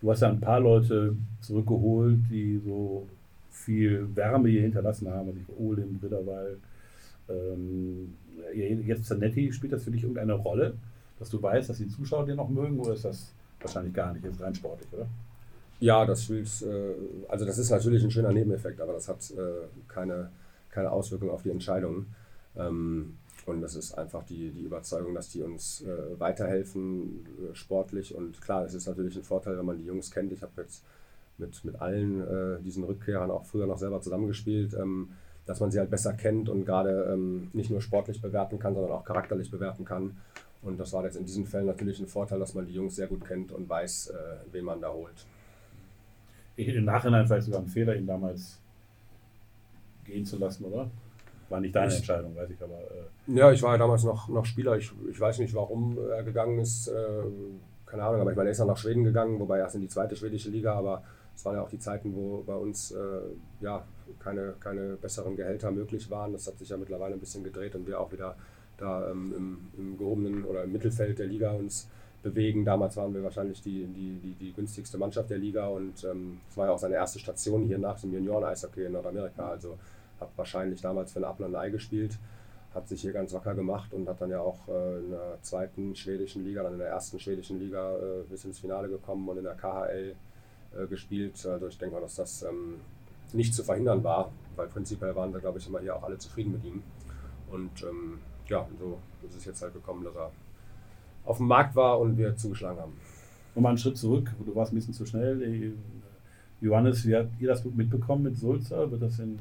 Du 0.00 0.10
hast 0.10 0.20
ja 0.20 0.28
ein 0.28 0.40
paar 0.40 0.60
Leute 0.60 1.16
zurückgeholt, 1.40 2.18
die 2.30 2.58
so 2.58 3.06
viel 3.50 4.14
Wärme 4.14 4.48
hier 4.48 4.62
hinterlassen 4.62 5.08
haben. 5.08 5.28
Also 5.28 5.40
ich 5.40 5.58
Ole 5.58 5.82
im 5.82 5.98
Ritterwald. 6.02 6.58
Ähm, 7.28 8.14
jetzt 8.54 9.06
Zanetti, 9.06 9.52
spielt 9.52 9.72
das 9.72 9.84
für 9.84 9.90
dich 9.90 10.02
irgendeine 10.02 10.34
Rolle, 10.34 10.74
dass 11.18 11.30
du 11.30 11.42
weißt, 11.42 11.70
dass 11.70 11.78
die 11.78 11.88
Zuschauer 11.88 12.26
dir 12.26 12.34
noch 12.34 12.48
mögen 12.48 12.78
oder 12.78 12.92
ist 12.92 13.04
das 13.04 13.32
wahrscheinlich 13.60 13.94
gar 13.94 14.12
nicht, 14.12 14.24
jetzt 14.24 14.40
rein 14.40 14.54
sportlich, 14.54 14.88
oder? 14.92 15.06
Ja, 15.80 16.04
das 16.06 16.24
spielt, 16.24 16.46
äh, 16.62 16.94
also 17.28 17.44
das 17.44 17.58
ist 17.58 17.70
natürlich 17.70 18.04
ein 18.04 18.10
schöner 18.10 18.32
Nebeneffekt, 18.32 18.80
aber 18.80 18.92
das 18.92 19.08
hat 19.08 19.30
äh, 19.32 19.66
keine, 19.88 20.30
keine 20.70 20.90
Auswirkung 20.90 21.30
auf 21.30 21.42
die 21.42 21.50
Entscheidungen. 21.50 22.14
Ähm, 22.56 23.16
und 23.46 23.60
das 23.62 23.76
ist 23.76 23.94
einfach 23.96 24.24
die, 24.24 24.50
die 24.50 24.62
Überzeugung, 24.62 25.14
dass 25.14 25.28
die 25.28 25.42
uns 25.42 25.82
äh, 25.82 26.18
weiterhelfen, 26.18 27.24
äh, 27.24 27.54
sportlich. 27.54 28.14
Und 28.14 28.40
klar, 28.40 28.64
es 28.64 28.74
ist 28.74 28.86
natürlich 28.86 29.16
ein 29.16 29.22
Vorteil, 29.22 29.56
wenn 29.56 29.64
man 29.64 29.78
die 29.78 29.84
Jungs 29.84 30.10
kennt. 30.10 30.32
Ich 30.32 30.42
habe 30.42 30.60
jetzt 30.62 30.84
mit, 31.38 31.64
mit 31.64 31.80
allen 31.80 32.20
äh, 32.26 32.60
diesen 32.62 32.82
Rückkehrern 32.82 33.30
auch 33.30 33.44
früher 33.44 33.66
noch 33.66 33.78
selber 33.78 34.00
zusammengespielt, 34.00 34.74
ähm, 34.74 35.10
dass 35.46 35.60
man 35.60 35.70
sie 35.70 35.78
halt 35.78 35.90
besser 35.90 36.12
kennt 36.14 36.48
und 36.48 36.64
gerade 36.64 37.08
ähm, 37.12 37.50
nicht 37.52 37.70
nur 37.70 37.80
sportlich 37.80 38.20
bewerten 38.20 38.58
kann, 38.58 38.74
sondern 38.74 38.90
auch 38.90 39.04
charakterlich 39.04 39.50
bewerten 39.50 39.84
kann. 39.84 40.16
Und 40.62 40.80
das 40.80 40.92
war 40.92 41.04
jetzt 41.04 41.16
in 41.16 41.24
diesen 41.24 41.46
Fällen 41.46 41.66
natürlich 41.66 42.00
ein 42.00 42.08
Vorteil, 42.08 42.40
dass 42.40 42.54
man 42.54 42.66
die 42.66 42.74
Jungs 42.74 42.96
sehr 42.96 43.06
gut 43.06 43.24
kennt 43.24 43.52
und 43.52 43.68
weiß, 43.68 44.08
äh, 44.08 44.14
wen 44.50 44.64
man 44.64 44.80
da 44.80 44.92
holt. 44.92 45.24
Im 46.56 46.84
Nachhinein 46.84 47.26
vielleicht 47.26 47.44
sogar 47.44 47.60
ein 47.60 47.68
Fehler, 47.68 47.94
ihn 47.94 48.06
damals 48.06 48.58
gehen 50.04 50.24
zu 50.24 50.36
lassen, 50.36 50.64
oder? 50.64 50.90
War 51.48 51.60
nicht 51.60 51.74
deine 51.74 51.94
Entscheidung, 51.94 52.34
weiß 52.34 52.50
ich 52.50 52.62
aber. 52.62 52.78
Äh 52.78 53.36
ja, 53.36 53.52
ich 53.52 53.62
war 53.62 53.72
ja 53.72 53.78
damals 53.78 54.04
noch, 54.04 54.28
noch 54.28 54.44
Spieler. 54.44 54.76
Ich, 54.76 54.92
ich 55.10 55.20
weiß 55.20 55.38
nicht, 55.38 55.54
warum 55.54 55.96
er 56.10 56.22
gegangen 56.22 56.58
ist. 56.58 56.88
Äh, 56.88 57.22
keine 57.86 58.02
Ahnung, 58.02 58.20
aber 58.20 58.32
ich 58.32 58.36
meine, 58.36 58.48
er 58.48 58.52
ist 58.52 58.58
dann 58.58 58.66
nach 58.66 58.76
Schweden 58.76 59.04
gegangen, 59.04 59.38
wobei 59.38 59.58
erst 59.58 59.76
in 59.76 59.80
die 59.80 59.88
zweite 59.88 60.16
schwedische 60.16 60.50
Liga, 60.50 60.74
aber 60.74 61.04
es 61.36 61.44
waren 61.44 61.54
ja 61.54 61.62
auch 61.62 61.68
die 61.68 61.78
Zeiten, 61.78 62.14
wo 62.16 62.42
bei 62.44 62.54
uns 62.54 62.90
äh, 62.90 63.20
ja, 63.60 63.84
keine, 64.18 64.54
keine 64.58 64.96
besseren 64.96 65.36
Gehälter 65.36 65.70
möglich 65.70 66.10
waren. 66.10 66.32
Das 66.32 66.46
hat 66.46 66.58
sich 66.58 66.70
ja 66.70 66.76
mittlerweile 66.76 67.14
ein 67.14 67.20
bisschen 67.20 67.44
gedreht 67.44 67.74
und 67.76 67.86
wir 67.86 68.00
auch 68.00 68.10
wieder 68.10 68.36
da 68.78 69.10
ähm, 69.10 69.34
im, 69.36 69.58
im, 69.78 69.98
gehobenen 69.98 70.44
oder 70.44 70.64
im 70.64 70.72
Mittelfeld 70.72 71.18
der 71.18 71.26
Liga 71.26 71.52
uns 71.52 71.88
bewegen. 72.22 72.64
Damals 72.64 72.96
waren 72.96 73.14
wir 73.14 73.22
wahrscheinlich 73.22 73.62
die, 73.62 73.86
die, 73.86 74.18
die, 74.18 74.34
die 74.34 74.52
günstigste 74.52 74.98
Mannschaft 74.98 75.30
der 75.30 75.38
Liga 75.38 75.68
und 75.68 76.04
ähm, 76.04 76.40
es 76.48 76.54
ähm, 76.54 76.56
war 76.56 76.66
ja 76.66 76.72
auch 76.72 76.78
seine 76.78 76.94
erste 76.94 77.18
Station 77.18 77.64
hier 77.64 77.78
nach 77.78 78.00
dem 78.00 78.12
Junioren-Eishockey 78.12 78.86
in 78.86 78.92
Nordamerika. 78.92 79.50
Also 79.50 79.78
hat 80.20 80.30
wahrscheinlich 80.36 80.80
damals 80.80 81.12
für 81.12 81.20
ein 81.20 81.24
Apfel 81.24 81.46
und 81.46 81.56
Ei 81.56 81.70
gespielt, 81.70 82.18
hat 82.74 82.88
sich 82.88 83.00
hier 83.00 83.12
ganz 83.12 83.32
wacker 83.32 83.54
gemacht 83.54 83.92
und 83.94 84.08
hat 84.08 84.20
dann 84.20 84.30
ja 84.30 84.40
auch 84.40 84.68
äh, 84.68 84.98
in 84.98 85.10
der 85.10 85.38
zweiten 85.40 85.96
schwedischen 85.96 86.44
Liga, 86.44 86.62
dann 86.62 86.74
in 86.74 86.78
der 86.78 86.88
ersten 86.88 87.18
schwedischen 87.18 87.58
Liga 87.58 87.96
äh, 87.96 88.22
bis 88.28 88.44
ins 88.44 88.58
Finale 88.58 88.88
gekommen 88.88 89.26
und 89.28 89.38
in 89.38 89.44
der 89.44 89.54
KHL 89.54 90.14
äh, 90.76 90.86
gespielt. 90.86 91.44
Also 91.46 91.68
ich 91.68 91.78
denke 91.78 91.94
mal, 91.94 92.02
dass 92.02 92.16
das 92.16 92.42
ähm, 92.42 92.80
nicht 93.32 93.54
zu 93.54 93.64
verhindern 93.64 94.04
war, 94.04 94.30
weil 94.56 94.68
prinzipiell 94.68 95.14
waren 95.16 95.32
wir, 95.32 95.40
glaube 95.40 95.58
ich, 95.58 95.66
immer 95.66 95.80
hier 95.80 95.96
auch 95.96 96.02
alle 96.02 96.18
zufrieden 96.18 96.52
mit 96.52 96.64
ihm. 96.64 96.82
Und 97.50 97.82
ähm, 97.82 98.18
ja, 98.46 98.66
so 98.78 98.98
ist 99.26 99.36
es 99.36 99.44
jetzt 99.44 99.62
halt 99.62 99.72
gekommen, 99.72 100.04
dass 100.04 100.14
er 100.14 100.30
auf 101.24 101.38
dem 101.38 101.46
Markt 101.46 101.74
war 101.74 101.98
und 101.98 102.18
wir 102.18 102.36
zugeschlagen 102.36 102.78
haben. 102.78 103.00
Nochmal 103.54 103.70
einen 103.70 103.78
Schritt 103.78 103.96
zurück, 103.96 104.30
du 104.44 104.54
warst 104.54 104.72
ein 104.72 104.76
bisschen 104.76 104.94
zu 104.94 105.06
schnell. 105.06 105.74
Johannes, 106.60 107.06
wie 107.06 107.16
habt 107.16 107.40
ihr 107.40 107.48
das 107.48 107.64
mitbekommen 107.64 108.24
mit 108.24 108.36
Sulzer? 108.36 108.90
Wird 108.90 109.02
das 109.02 109.18
in 109.18 109.38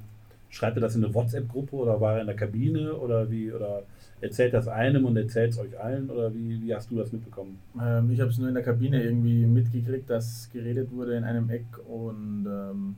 Schreibt 0.56 0.78
er 0.78 0.82
das 0.82 0.96
in 0.96 1.04
eine 1.04 1.14
WhatsApp-Gruppe 1.14 1.76
oder 1.76 2.00
war 2.00 2.14
er 2.14 2.22
in 2.22 2.28
der 2.28 2.36
Kabine 2.38 2.96
oder 2.96 3.30
wie? 3.30 3.52
Oder 3.52 3.84
erzählt 4.22 4.54
das 4.54 4.70
einem 4.70 5.04
und 5.04 5.18
erzählt 5.18 5.52
es 5.52 5.60
euch 5.60 5.78
allen 5.78 6.10
oder 6.10 6.34
wie, 6.34 6.62
wie 6.62 6.74
hast 6.74 6.90
du 6.90 6.96
das 6.96 7.12
mitbekommen? 7.12 7.60
Ähm, 7.78 8.10
ich 8.10 8.22
habe 8.22 8.30
es 8.30 8.38
nur 8.38 8.48
in 8.48 8.54
der 8.54 8.64
Kabine 8.64 9.04
irgendwie 9.04 9.46
mitgekriegt, 9.46 10.10
dass 10.10 10.50
geredet 10.54 10.94
wurde 10.94 11.18
in 11.18 11.26
einem 11.26 11.50
Eck 11.50 11.66
und 11.90 12.46
ähm, 12.48 12.96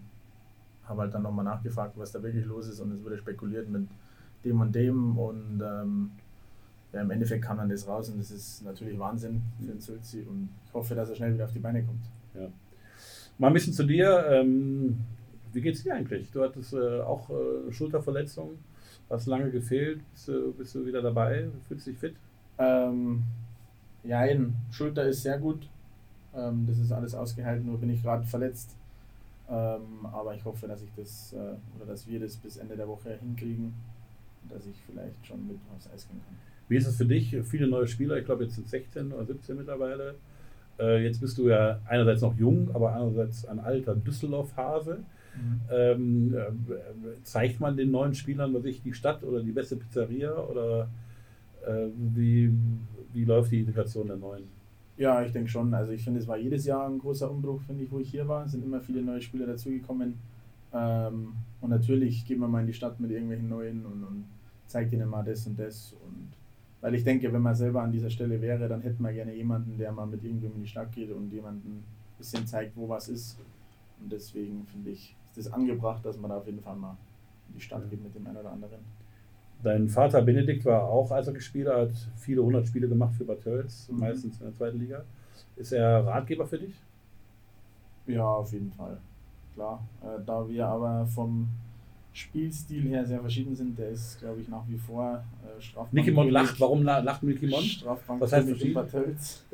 habe 0.83 1.01
halt 1.01 1.15
dann 1.15 1.23
nochmal 1.23 1.45
nachgefragt, 1.45 1.93
was 1.97 2.11
da 2.11 2.21
wirklich 2.21 2.45
los 2.45 2.67
ist 2.67 2.79
und 2.79 2.91
es 2.91 3.03
wurde 3.03 3.17
spekuliert 3.17 3.67
mit 3.67 3.87
dem 4.45 4.61
und 4.61 4.75
dem 4.75 5.17
und 5.17 5.59
ähm, 5.65 6.11
ja, 6.93 7.01
im 7.01 7.09
Endeffekt 7.09 7.43
kam 7.43 7.57
dann 7.57 7.69
das 7.69 7.87
raus 7.87 8.07
und 8.11 8.19
das 8.19 8.29
ist 8.29 8.63
natürlich 8.63 8.99
Wahnsinn 8.99 9.41
für 9.59 9.65
den 9.65 9.79
Sulzi 9.79 10.21
und 10.29 10.49
ich 10.67 10.73
hoffe, 10.75 10.93
dass 10.93 11.09
er 11.09 11.15
schnell 11.15 11.33
wieder 11.33 11.45
auf 11.45 11.53
die 11.53 11.59
Beine 11.59 11.83
kommt. 11.83 12.05
Ja. 12.35 12.49
Mal 13.39 13.47
ein 13.47 13.53
bisschen 13.53 13.73
zu 13.73 13.83
dir. 13.83 14.27
Ähm, 14.29 14.99
wie 15.57 15.61
geht's 15.61 15.83
dir 15.83 15.95
eigentlich? 15.95 16.31
Du 16.31 16.43
hattest 16.43 16.73
äh, 16.73 17.01
auch 17.01 17.29
äh, 17.29 17.71
Schulterverletzungen, 17.71 18.59
hast 19.09 19.27
lange 19.27 19.49
gefehlt, 19.51 19.99
bist, 20.13 20.29
äh, 20.29 20.33
bist 20.57 20.75
du 20.75 20.85
wieder 20.85 21.01
dabei, 21.01 21.49
fühlst 21.67 21.87
dich 21.87 21.97
fit? 21.97 22.15
Ähm, 22.59 23.23
ja, 24.03 24.23
Schulter 24.71 25.03
ist 25.03 25.23
sehr 25.23 25.39
gut. 25.39 25.67
Ähm, 26.35 26.65
das 26.67 26.77
ist 26.77 26.91
alles 26.91 27.15
ausgehalten, 27.15 27.65
nur 27.65 27.79
bin 27.79 27.89
ich 27.89 28.03
gerade 28.03 28.25
verletzt. 28.25 28.75
Ähm, 29.49 30.05
aber 30.11 30.35
ich 30.35 30.45
hoffe, 30.45 30.67
dass 30.67 30.81
ich 30.81 30.89
das 30.95 31.33
äh, 31.33 31.55
oder 31.75 31.87
dass 31.87 32.07
wir 32.07 32.19
das 32.19 32.35
bis 32.37 32.57
Ende 32.57 32.75
der 32.75 32.87
Woche 32.87 33.17
hinkriegen 33.19 33.73
dass 34.49 34.65
ich 34.65 34.75
vielleicht 34.85 35.25
schon 35.25 35.47
mit 35.47 35.57
aufs 35.75 35.89
Eis 35.91 36.07
gehen 36.07 36.21
kann. 36.25 36.37
Wie 36.69 36.77
ist 36.77 36.87
es 36.87 36.97
für 36.97 37.05
dich? 37.05 37.35
Viele 37.43 37.67
neue 37.67 37.87
Spieler, 37.87 38.17
ich 38.17 38.25
glaube 38.25 38.43
jetzt 38.43 38.55
sind 38.55 38.67
16 38.67 39.11
oder 39.11 39.25
17 39.25 39.57
mittlerweile. 39.57 40.15
Äh, 40.79 41.03
jetzt 41.03 41.19
bist 41.21 41.37
du 41.37 41.49
ja 41.49 41.79
einerseits 41.87 42.21
noch 42.21 42.35
jung, 42.37 42.69
aber 42.73 42.93
andererseits 42.93 43.45
ein 43.45 43.59
alter 43.59 43.95
Düsseldorf-Hase. 43.95 44.99
Mhm. 45.37 45.61
Ähm, 45.71 46.35
äh, 46.35 47.23
zeigt 47.23 47.59
man 47.59 47.77
den 47.77 47.91
neuen 47.91 48.13
Spielern 48.13 48.53
was 48.53 48.65
ich, 48.65 48.81
die 48.81 48.93
Stadt 48.93 49.23
oder 49.23 49.41
die 49.41 49.51
beste 49.51 49.75
Pizzeria 49.75 50.35
oder 50.37 50.89
äh, 51.65 51.87
wie, 52.15 52.51
wie 53.13 53.25
läuft 53.25 53.51
die 53.51 53.59
Integration 53.59 54.07
der 54.07 54.17
neuen? 54.17 54.43
Ja, 54.97 55.21
ich 55.21 55.31
denke 55.31 55.49
schon. 55.49 55.73
Also 55.73 55.91
ich 55.91 56.03
finde, 56.03 56.19
es 56.19 56.27
war 56.27 56.37
jedes 56.37 56.65
Jahr 56.65 56.87
ein 56.87 56.97
großer 56.97 57.29
Umbruch, 57.29 57.61
finde 57.61 57.83
ich, 57.83 57.91
wo 57.91 57.99
ich 57.99 58.09
hier 58.09 58.27
war. 58.27 58.45
Es 58.45 58.51
sind 58.51 58.63
immer 58.63 58.81
viele 58.81 59.01
neue 59.01 59.21
Spieler 59.21 59.45
dazugekommen. 59.45 60.15
Ähm, 60.73 61.33
und 61.61 61.69
natürlich 61.69 62.25
gehen 62.25 62.39
wir 62.39 62.47
mal 62.47 62.61
in 62.61 62.67
die 62.67 62.73
Stadt 62.73 62.99
mit 62.99 63.11
irgendwelchen 63.11 63.47
neuen 63.47 63.85
und, 63.85 64.03
und 64.03 64.25
zeigt 64.65 64.91
ihnen 64.93 65.09
mal 65.09 65.23
das 65.23 65.45
und 65.45 65.59
das. 65.59 65.93
Und 66.03 66.29
weil 66.81 66.95
ich 66.95 67.03
denke, 67.03 67.31
wenn 67.31 67.41
man 67.41 67.55
selber 67.55 67.81
an 67.81 67.91
dieser 67.91 68.09
Stelle 68.09 68.41
wäre, 68.41 68.67
dann 68.67 68.81
hätten 68.81 69.01
wir 69.01 69.11
gerne 69.13 69.33
jemanden, 69.33 69.77
der 69.77 69.91
mal 69.91 70.05
mit 70.05 70.23
irgendwem 70.23 70.53
in 70.55 70.61
die 70.61 70.67
Stadt 70.67 70.91
geht 70.91 71.11
und 71.11 71.31
jemanden 71.31 71.69
ein 71.69 71.83
bisschen 72.17 72.45
zeigt, 72.45 72.75
wo 72.75 72.87
was 72.89 73.09
ist. 73.09 73.37
Und 74.01 74.11
deswegen 74.11 74.65
finde 74.65 74.91
ich, 74.91 75.15
ist 75.37 75.53
angebracht, 75.53 76.05
dass 76.05 76.17
man 76.17 76.29
da 76.29 76.37
auf 76.37 76.45
jeden 76.45 76.61
Fall 76.61 76.75
mal 76.75 76.97
in 77.49 77.55
die 77.55 77.61
Stadt 77.61 77.89
geht 77.89 78.03
mit 78.03 78.13
dem 78.15 78.25
einen 78.27 78.37
oder 78.37 78.51
anderen. 78.51 78.79
Dein 79.63 79.87
Vater 79.87 80.21
Benedikt 80.21 80.65
war 80.65 80.83
auch 80.83 81.11
Eishockeyspieler, 81.11 81.81
hat 81.81 81.91
viele 82.15 82.43
hundert 82.43 82.67
Spiele 82.67 82.87
gemacht 82.87 83.15
für 83.15 83.25
Bad 83.25 83.41
Tölz, 83.41 83.89
mhm. 83.89 83.99
meistens 83.99 84.39
in 84.39 84.45
der 84.45 84.53
zweiten 84.53 84.79
Liga. 84.79 85.03
Ist 85.55 85.71
er 85.71 86.05
Ratgeber 86.05 86.45
für 86.45 86.59
dich? 86.59 86.75
Ja, 88.05 88.25
auf 88.25 88.51
jeden 88.53 88.71
Fall. 88.71 88.97
Klar. 89.55 89.83
Äh, 90.03 90.23
da 90.25 90.47
wir 90.47 90.67
aber 90.67 91.05
vom 91.07 91.47
Spielstil 92.13 92.83
her 92.83 93.05
sehr 93.05 93.19
verschieden 93.19 93.55
sind, 93.55 93.77
der 93.77 93.89
ist, 93.89 94.19
glaube 94.19 94.41
ich, 94.41 94.47
nach 94.47 94.63
wie 94.67 94.77
vor 94.77 95.23
äh, 95.43 95.61
Strafbank. 95.61 95.93
Nicky 95.93 96.11
Mon 96.11 96.29
lacht. 96.29 96.59
Warum 96.59 96.83
lacht 96.83 97.23
Nicky 97.23 97.47
Mon? 97.47 97.61
Strafbank 97.61 98.21
Was 98.21 98.33
heißt 98.33 98.47
verschieden? 98.47 98.75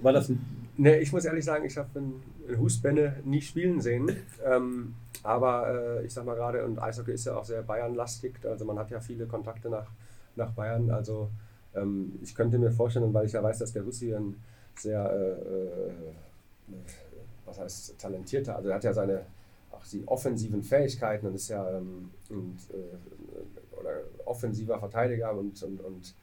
War 0.01 0.13
das 0.13 0.29
ein 0.29 0.63
Ne, 0.75 0.99
ich 0.99 1.11
muss 1.11 1.25
ehrlich 1.25 1.45
sagen, 1.45 1.65
ich 1.65 1.77
habe 1.77 1.89
einen 1.95 2.59
Husbenne 2.59 3.17
nie 3.25 3.41
spielen 3.41 3.79
sehen. 3.79 4.11
Ähm, 4.43 4.95
aber 5.23 5.99
äh, 5.99 6.05
ich 6.05 6.13
sag 6.13 6.25
mal 6.25 6.35
gerade, 6.35 6.65
und 6.65 6.79
Eishockey 6.79 7.13
ist 7.13 7.25
ja 7.25 7.35
auch 7.35 7.45
sehr 7.45 7.63
Bayern-lastig, 7.63 8.33
also 8.45 8.65
man 8.65 8.77
hat 8.77 8.91
ja 8.91 8.99
viele 8.99 9.25
Kontakte 9.25 9.69
nach, 9.69 9.87
nach 10.35 10.51
Bayern. 10.51 10.91
Also 10.91 11.29
ähm, 11.73 12.19
ich 12.21 12.35
könnte 12.35 12.57
mir 12.59 12.71
vorstellen, 12.71 13.13
weil 13.13 13.25
ich 13.25 13.31
ja 13.31 13.41
weiß, 13.41 13.59
dass 13.59 13.71
der 13.73 13.83
Russi 13.83 14.13
ein 14.13 14.35
sehr, 14.75 15.03
äh, 15.11 15.89
äh, 15.89 16.75
was 17.45 17.59
heißt, 17.59 17.99
talentierter, 17.99 18.55
also 18.55 18.69
er 18.69 18.75
hat 18.75 18.83
ja 18.83 18.93
seine 18.93 19.21
auch 19.71 19.85
die 19.85 20.07
offensiven 20.07 20.63
Fähigkeiten 20.63 21.27
und 21.27 21.35
ist 21.35 21.49
ja 21.49 21.77
ähm, 21.77 22.11
und, 22.29 22.57
äh, 22.71 23.79
oder 23.79 23.91
offensiver 24.25 24.79
Verteidiger 24.79 25.33
und, 25.33 25.61
und, 25.63 25.81
und 25.81 26.13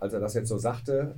als 0.00 0.12
er 0.12 0.20
das 0.20 0.34
jetzt 0.34 0.48
so 0.48 0.58
sagte, 0.58 1.14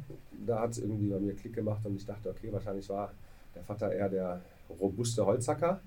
da 0.47 0.61
hat 0.61 0.71
es 0.73 0.79
irgendwie 0.79 1.09
bei 1.09 1.19
mir 1.19 1.35
Klick 1.35 1.55
gemacht 1.55 1.85
und 1.85 1.97
ich 1.97 2.07
dachte, 2.07 2.31
okay, 2.31 2.53
wahrscheinlich 2.53 2.89
war 2.89 3.13
der 3.55 3.63
Vater 3.63 3.93
eher 3.93 4.09
der 4.09 4.41
robuste 4.81 5.25
Holzhacker. 5.25 5.81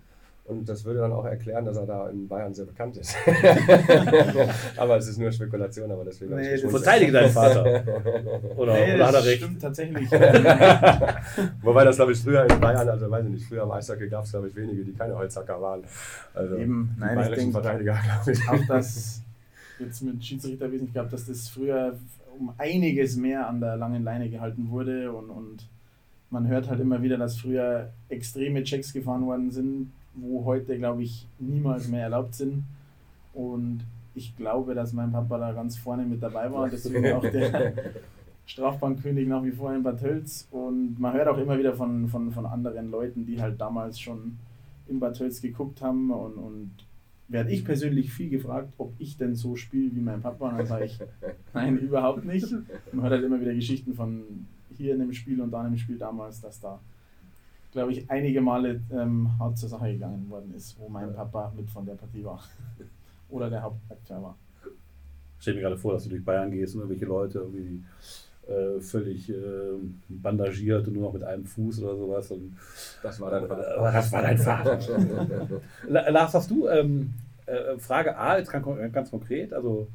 Und 0.43 0.67
das 0.67 0.83
würde 0.83 0.99
dann 0.99 1.13
auch 1.13 1.23
erklären, 1.23 1.63
dass 1.65 1.77
er 1.77 1.85
da 1.85 2.09
in 2.09 2.27
Bayern 2.27 2.53
sehr 2.53 2.65
bekannt 2.65 2.97
ist. 2.97 3.15
aber 4.77 4.97
es 4.97 5.07
ist 5.07 5.17
nur 5.17 5.31
Spekulation, 5.31 5.89
aber 5.91 6.03
deswegen. 6.03 6.35
Nee, 6.35 6.57
du 6.59 6.69
verteidige 6.69 7.11
deinen 7.11 7.29
Vater. 7.29 7.83
Oder, 8.57 8.73
nee, 8.73 8.95
oder 8.95 9.07
hat 9.07 9.15
er 9.15 9.25
recht? 9.25 9.37
Stimmt 9.37 9.61
tatsächlich. 9.61 10.11
Wobei 11.61 11.85
das, 11.85 11.95
glaube 11.95 12.11
ich, 12.11 12.19
früher 12.19 12.49
in 12.49 12.59
Bayern, 12.59 12.89
also 12.89 13.09
weiß 13.09 13.25
ich 13.25 13.31
nicht, 13.31 13.45
früher 13.45 13.63
am 13.63 13.71
Eishockey 13.71 14.09
gab 14.09 14.25
es, 14.25 14.31
glaube 14.31 14.47
ich, 14.47 14.55
wenige, 14.55 14.83
die 14.83 14.93
keine 14.93 15.15
Holzhacker 15.15 15.61
waren. 15.61 15.83
Also 16.33 16.57
Eben, 16.57 16.95
nein, 16.99 17.19
ich 17.19 17.35
denke, 17.37 17.51
Verteidiger, 17.51 17.97
glaube 18.03 18.31
ich. 18.31 18.49
Auch 18.49 18.67
das 18.67 19.21
jetzt 19.79 20.01
mit 20.01 20.23
Schiedsrichterwesen, 20.23 20.87
ich 20.87 20.93
glaube, 20.93 21.09
dass 21.09 21.27
das 21.27 21.47
früher 21.49 21.97
um 22.37 22.53
einiges 22.57 23.15
mehr 23.15 23.47
an 23.47 23.59
der 23.59 23.77
langen 23.77 24.03
Leine 24.03 24.29
gehalten 24.29 24.69
wurde 24.69 25.11
und, 25.11 25.29
und 25.29 25.69
man 26.29 26.47
hört 26.47 26.69
halt 26.69 26.79
immer 26.79 27.01
wieder, 27.01 27.17
dass 27.17 27.37
früher 27.37 27.91
extreme 28.09 28.63
Checks 28.63 28.93
gefahren 28.93 29.25
worden 29.25 29.51
sind, 29.51 29.91
wo 30.13 30.45
heute, 30.45 30.77
glaube 30.77 31.03
ich, 31.03 31.27
niemals 31.39 31.87
mehr 31.87 32.03
erlaubt 32.03 32.35
sind. 32.35 32.63
Und 33.33 33.81
ich 34.13 34.35
glaube, 34.35 34.75
dass 34.75 34.93
mein 34.93 35.11
Papa 35.11 35.37
da 35.37 35.51
ganz 35.53 35.77
vorne 35.77 36.03
mit 36.03 36.21
dabei 36.21 36.51
war. 36.51 36.69
Deswegen 36.69 37.13
auch 37.13 37.21
der 37.21 37.73
Strafbankkönig 38.45 39.27
nach 39.27 39.43
wie 39.43 39.51
vor 39.51 39.73
in 39.73 39.83
Bad 39.83 39.99
Tölz. 39.99 40.47
Und 40.51 40.99
man 40.99 41.13
hört 41.13 41.27
auch 41.27 41.37
immer 41.37 41.57
wieder 41.57 41.73
von, 41.73 42.07
von, 42.07 42.31
von 42.31 42.45
anderen 42.45 42.91
Leuten, 42.91 43.25
die 43.25 43.41
halt 43.41 43.59
damals 43.61 43.99
schon 43.99 44.37
in 44.87 44.99
Bad 44.99 45.17
Tölz 45.17 45.41
geguckt 45.41 45.81
haben. 45.81 46.11
Und, 46.11 46.33
und 46.33 46.71
werde 47.29 47.51
ich 47.51 47.63
persönlich 47.63 48.11
viel 48.11 48.29
gefragt, 48.29 48.73
ob 48.77 48.93
ich 48.99 49.17
denn 49.17 49.35
so 49.35 49.55
spiele 49.55 49.95
wie 49.95 50.01
mein 50.01 50.21
Papa. 50.21 50.49
Und 50.49 50.57
dann 50.57 50.65
sage 50.65 50.85
ich, 50.85 50.99
nein, 51.53 51.77
überhaupt 51.77 52.25
nicht. 52.25 52.51
Man 52.91 53.03
hört 53.03 53.13
halt 53.13 53.23
immer 53.23 53.39
wieder 53.39 53.53
Geschichten 53.53 53.93
von 53.93 54.45
hier 54.75 54.93
in 54.93 54.99
dem 54.99 55.13
Spiel 55.13 55.39
und 55.41 55.51
da 55.51 55.65
in 55.65 55.73
dem 55.73 55.77
Spiel 55.77 55.97
damals, 55.97 56.41
dass 56.41 56.59
da 56.59 56.79
glaube 57.71 57.91
ich, 57.91 58.09
einige 58.09 58.41
Male 58.41 58.81
ähm, 58.91 59.29
hart 59.39 59.57
zur 59.57 59.69
Sache 59.69 59.91
gegangen 59.91 60.29
worden 60.29 60.53
ist, 60.55 60.77
wo 60.79 60.89
mein 60.89 61.13
Papa 61.13 61.53
mit 61.55 61.69
von 61.69 61.85
der 61.85 61.95
Partie 61.95 62.23
war. 62.23 62.43
Oder 63.29 63.49
der 63.49 63.61
Hauptakteur 63.61 64.21
war. 64.21 64.37
Ich 65.37 65.43
stelle 65.43 65.55
mir 65.55 65.63
gerade 65.63 65.77
vor, 65.77 65.93
dass 65.93 66.03
du 66.03 66.09
durch 66.09 66.23
Bayern 66.23 66.51
gehst 66.51 66.75
und 66.75 66.81
irgendwelche 66.81 67.05
Leute 67.05 67.39
irgendwie 67.39 67.83
äh, 68.47 68.79
völlig 68.81 69.29
äh, 69.29 69.33
bandagiert 70.09 70.87
und 70.87 70.93
nur 70.93 71.03
noch 71.03 71.13
mit 71.13 71.23
einem 71.23 71.45
Fuß 71.45 71.81
oder 71.83 71.95
sowas. 71.95 72.29
Und, 72.31 72.57
das 73.01 73.19
war 73.19 73.31
dein 73.31 73.47
Vater. 73.47 73.89
Äh, 73.89 73.93
das 73.93 74.11
war 74.11 74.21
dein 74.21 74.37
Vater. 74.37 74.79
Lars, 76.11 76.33
hast 76.33 76.51
du 76.51 76.67
ähm, 76.67 77.13
äh, 77.45 77.77
Frage 77.77 78.17
A, 78.17 78.37
jetzt 78.37 78.51
ganz, 78.51 78.65
ganz 78.91 79.11
konkret, 79.11 79.53
also 79.53 79.87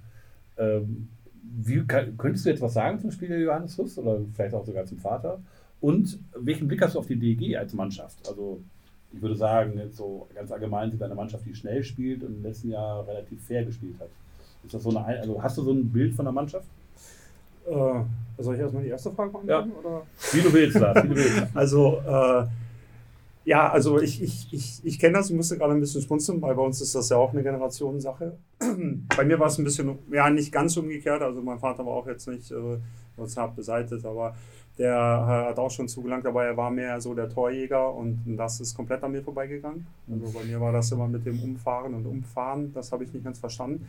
ähm, 0.56 1.08
wie, 1.42 1.84
kann, 1.86 2.16
könntest 2.16 2.44
du 2.44 2.50
jetzt 2.50 2.60
was 2.60 2.74
sagen 2.74 2.98
zum 2.98 3.10
Spiel 3.10 3.28
der 3.28 3.40
Johannes 3.40 3.78
Huss 3.78 3.98
oder 3.98 4.20
vielleicht 4.34 4.54
auch 4.54 4.64
sogar 4.64 4.84
zum 4.84 4.98
Vater? 4.98 5.40
Und 5.80 6.18
welchen 6.34 6.68
Blick 6.68 6.82
hast 6.82 6.94
du 6.94 6.98
auf 6.98 7.06
die 7.06 7.16
DEG 7.16 7.56
als 7.56 7.74
Mannschaft? 7.74 8.26
Also 8.28 8.60
ich 9.12 9.20
würde 9.20 9.36
sagen, 9.36 9.78
jetzt 9.78 9.96
so 9.96 10.28
ganz 10.34 10.50
allgemein 10.50 10.90
sind 10.90 11.00
wir 11.00 11.06
eine 11.06 11.14
Mannschaft, 11.14 11.44
die 11.46 11.54
schnell 11.54 11.82
spielt 11.84 12.22
und 12.22 12.36
im 12.36 12.42
letzten 12.42 12.70
Jahr 12.70 13.06
relativ 13.06 13.42
fair 13.44 13.64
gespielt 13.64 13.96
hat. 14.00 14.08
Ist 14.64 14.74
das 14.74 14.82
so 14.82 14.90
eine, 14.90 15.04
also 15.04 15.42
hast 15.42 15.56
du 15.58 15.62
so 15.62 15.72
ein 15.72 15.90
Bild 15.90 16.14
von 16.14 16.24
der 16.24 16.32
Mannschaft? 16.32 16.66
Äh, 17.66 18.42
soll 18.42 18.54
ich 18.54 18.60
erstmal 18.60 18.82
die 18.82 18.90
erste 18.90 19.10
Frage 19.12 19.30
beantworten? 19.30 19.70
Ja. 19.70 19.78
Oder? 19.78 20.02
Wie 20.32 20.40
du 20.40 20.52
willst, 20.52 20.78
Lars, 20.78 21.02
wie 21.04 21.08
du 21.08 21.16
willst. 21.16 21.46
also 21.54 22.00
äh, 22.06 22.46
ja, 23.44 23.70
also 23.70 24.00
ich, 24.00 24.20
ich, 24.22 24.52
ich, 24.52 24.80
ich 24.82 24.98
kenne 24.98 25.18
das, 25.18 25.30
ich 25.30 25.36
musste 25.36 25.56
gerade 25.56 25.72
ein 25.72 25.80
bisschen 25.80 26.02
spunzeln, 26.02 26.42
weil 26.42 26.56
bei 26.56 26.62
uns 26.62 26.80
ist 26.80 26.94
das 26.96 27.08
ja 27.08 27.16
auch 27.16 27.32
eine 27.32 27.44
Generationensache. 27.44 28.36
bei 29.16 29.24
mir 29.24 29.38
war 29.38 29.46
es 29.46 29.58
ein 29.58 29.64
bisschen, 29.64 29.98
ja, 30.10 30.28
nicht 30.30 30.50
ganz 30.50 30.76
umgekehrt, 30.76 31.22
also 31.22 31.40
mein 31.42 31.60
Vater 31.60 31.86
war 31.86 31.92
auch 31.92 32.08
jetzt 32.08 32.26
nicht 32.26 32.50
äh, 32.50 32.78
hart 33.36 33.54
beseitigt, 33.54 34.04
aber 34.04 34.34
der 34.78 34.94
hat 35.48 35.58
auch 35.58 35.70
schon 35.70 35.88
zugelangt, 35.88 36.26
aber 36.26 36.44
er 36.44 36.56
war 36.56 36.70
mehr 36.70 37.00
so 37.00 37.14
der 37.14 37.30
Torjäger 37.30 37.94
und 37.94 38.20
das 38.26 38.60
ist 38.60 38.76
komplett 38.76 39.02
an 39.02 39.12
mir 39.12 39.22
vorbeigegangen. 39.22 39.86
Also 40.10 40.38
bei 40.38 40.44
mir 40.44 40.60
war 40.60 40.70
das 40.70 40.92
immer 40.92 41.08
mit 41.08 41.24
dem 41.24 41.42
Umfahren 41.42 41.94
und 41.94 42.04
Umfahren, 42.04 42.74
das 42.74 42.92
habe 42.92 43.04
ich 43.04 43.12
nicht 43.12 43.24
ganz 43.24 43.38
verstanden. 43.38 43.86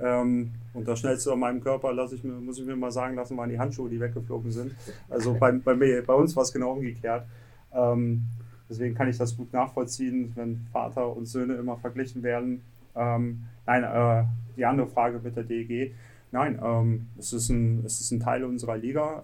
Ähm, 0.00 0.52
und 0.74 0.86
das 0.86 1.00
schnellste 1.00 1.32
an 1.32 1.40
meinem 1.40 1.60
Körper 1.60 1.92
lasse 1.92 2.14
ich 2.14 2.22
mir, 2.22 2.32
muss 2.34 2.58
ich 2.58 2.66
mir 2.66 2.76
mal 2.76 2.92
sagen 2.92 3.16
lassen, 3.16 3.36
waren 3.36 3.50
die 3.50 3.58
Handschuhe, 3.58 3.90
die 3.90 3.98
weggeflogen 3.98 4.52
sind. 4.52 4.76
Also 5.08 5.34
bei, 5.34 5.50
bei, 5.50 5.74
mir, 5.74 6.04
bei 6.06 6.14
uns 6.14 6.36
war 6.36 6.44
es 6.44 6.52
genau 6.52 6.72
umgekehrt. 6.72 7.26
Ähm, 7.72 8.22
deswegen 8.70 8.94
kann 8.94 9.08
ich 9.08 9.18
das 9.18 9.36
gut 9.36 9.52
nachvollziehen, 9.52 10.32
wenn 10.36 10.66
Vater 10.72 11.16
und 11.16 11.26
Söhne 11.26 11.54
immer 11.54 11.76
verglichen 11.78 12.22
werden. 12.22 12.62
Ähm, 12.94 13.44
nein, 13.66 13.82
äh, 13.82 14.24
die 14.56 14.64
andere 14.64 14.86
Frage 14.86 15.18
mit 15.18 15.36
der 15.36 15.42
DEG. 15.42 15.94
Nein, 16.30 16.60
ähm, 16.62 17.08
es, 17.18 17.32
ist 17.32 17.48
ein, 17.48 17.82
es 17.84 18.00
ist 18.00 18.12
ein 18.12 18.20
Teil 18.20 18.44
unserer 18.44 18.76
Liga. 18.76 19.22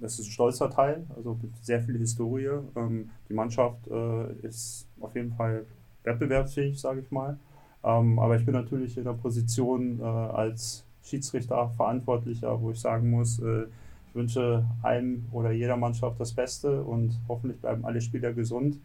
Das 0.00 0.18
ist 0.18 0.26
ein 0.26 0.32
stolzer 0.32 0.70
Teil, 0.70 1.04
also 1.16 1.38
sehr 1.62 1.80
viel 1.80 1.98
Historie. 1.98 2.50
Ähm, 2.76 3.10
die 3.28 3.34
Mannschaft 3.34 3.86
äh, 3.88 4.32
ist 4.42 4.86
auf 5.00 5.14
jeden 5.14 5.32
Fall 5.32 5.64
wettbewerbsfähig, 6.02 6.80
sage 6.80 7.00
ich 7.00 7.10
mal. 7.10 7.38
Ähm, 7.82 8.18
aber 8.18 8.36
ich 8.36 8.44
bin 8.44 8.54
natürlich 8.54 8.96
in 8.96 9.04
der 9.04 9.12
Position 9.12 10.00
äh, 10.00 10.04
als 10.04 10.84
Schiedsrichter, 11.02 11.68
Verantwortlicher, 11.76 12.60
wo 12.60 12.70
ich 12.70 12.80
sagen 12.80 13.10
muss, 13.10 13.38
äh, 13.40 13.64
ich 14.08 14.14
wünsche 14.14 14.64
einem 14.82 15.26
oder 15.32 15.50
jeder 15.50 15.76
Mannschaft 15.76 16.20
das 16.20 16.32
Beste 16.32 16.82
und 16.82 17.18
hoffentlich 17.28 17.60
bleiben 17.60 17.84
alle 17.84 18.00
Spieler 18.00 18.32
gesund 18.32 18.78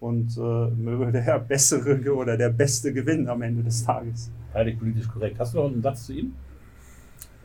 und 0.00 0.36
äh, 0.36 0.70
möge 0.70 1.12
der 1.12 1.38
Bessere 1.40 2.14
oder 2.14 2.36
der 2.36 2.50
Beste 2.50 2.92
gewinnen 2.92 3.28
am 3.28 3.42
Ende 3.42 3.62
des 3.62 3.84
Tages. 3.84 4.30
Heilig 4.54 4.78
politisch 4.78 5.08
korrekt. 5.08 5.38
Hast 5.38 5.54
du 5.54 5.58
noch 5.58 5.66
einen 5.66 5.82
Satz 5.82 6.06
zu 6.06 6.14
ihm? 6.14 6.34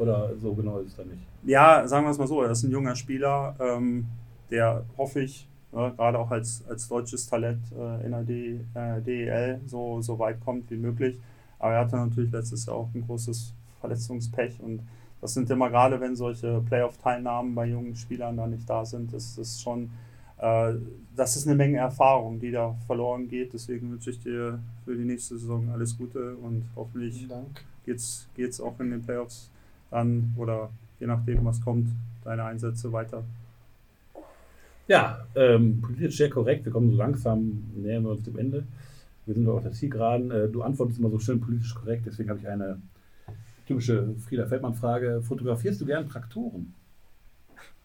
Oder 0.02 0.32
so 0.42 0.56
genau 0.56 0.80
ist 0.80 0.88
es 0.88 0.96
da 0.96 1.04
nicht? 1.04 1.22
Ja, 1.44 1.88
sagen 1.88 2.06
wir 2.08 2.10
es 2.10 2.18
mal 2.18 2.26
so, 2.26 2.42
er 2.42 2.50
ist 2.50 2.64
ein 2.64 2.72
junger 2.72 2.96
Spieler, 2.96 3.56
ähm, 3.60 4.08
der 4.50 4.84
hoffe 4.98 5.22
ich, 5.22 5.48
ja, 5.72 5.90
gerade 5.90 6.18
auch 6.18 6.32
als, 6.32 6.64
als 6.68 6.88
deutsches 6.88 7.28
Talent 7.28 7.62
äh, 7.72 8.04
in 8.04 8.12
der 8.12 8.24
D, 8.24 8.62
äh, 8.74 9.00
DEL 9.02 9.62
so, 9.68 10.02
so 10.02 10.18
weit 10.18 10.44
kommt 10.44 10.72
wie 10.72 10.78
möglich. 10.78 11.20
Aber 11.60 11.74
er 11.74 11.82
hatte 11.82 11.98
natürlich 11.98 12.32
letztes 12.32 12.66
Jahr 12.66 12.78
auch 12.78 12.90
ein 12.96 13.06
großes 13.06 13.54
Verletzungspech 13.80 14.60
und 14.60 14.82
das 15.22 15.36
sind 15.36 15.52
immer 15.52 15.70
gerade, 15.70 16.02
wenn 16.02 16.16
solche 16.16 16.62
Playoff-Teilnahmen 16.62 17.54
bei 17.54 17.68
jungen 17.68 17.96
Spielern 17.96 18.38
da 18.38 18.48
nicht 18.48 18.68
da 18.68 18.84
sind, 18.84 19.14
ist 19.14 19.38
das 19.38 19.62
schon, 19.62 19.92
äh, 20.40 20.74
das 21.16 21.36
ist 21.36 21.46
eine 21.46 21.56
Menge 21.56 21.78
Erfahrung, 21.78 22.40
die 22.40 22.50
da 22.50 22.76
verloren 22.88 23.28
geht. 23.28 23.54
Deswegen 23.54 23.92
wünsche 23.92 24.10
ich 24.10 24.20
dir 24.20 24.60
für 24.84 24.96
die 24.96 25.06
nächste 25.06 25.38
Saison 25.38 25.70
alles 25.70 25.96
Gute 25.96 26.36
und 26.38 26.64
hoffentlich 26.76 27.28
geht 27.86 28.00
es 28.00 28.62
auch 28.62 28.80
in 28.80 28.90
den 28.90 29.04
Playoffs 29.04 29.52
dann 29.92 30.34
oder 30.38 30.72
je 31.00 31.08
nachdem, 31.08 31.46
was 31.46 31.62
kommt, 31.62 31.90
deine 32.24 32.44
Einsätze 32.44 32.92
weiter. 32.92 33.24
Ja, 34.88 35.26
ähm, 35.36 35.82
politisch 35.82 36.18
sehr 36.18 36.30
korrekt. 36.30 36.66
Wir 36.66 36.72
kommen 36.72 36.90
so 36.90 36.98
langsam, 36.98 37.64
nähern 37.76 38.04
wir 38.04 38.12
uns 38.12 38.24
dem 38.24 38.38
Ende. 38.38 38.66
Wir 39.26 39.36
sind 39.36 39.48
auf 39.48 39.64
der 39.64 39.72
Zielgeraden. 39.72 40.32
Äh, 40.32 40.50
du 40.50 40.64
antwortest 40.64 41.00
immer 41.00 41.10
so 41.10 41.20
schön 41.20 41.40
politisch 41.40 41.76
korrekt, 41.76 42.06
deswegen 42.08 42.30
habe 42.30 42.40
ich 42.40 42.48
eine 42.48 42.82
typische 43.68 44.16
Frieda 44.28 44.48
Feldmann-Frage. 44.48 45.22
Fotografierst 45.22 45.80
du 45.80 45.86
gern 45.86 46.10
Traktoren? 46.10 46.74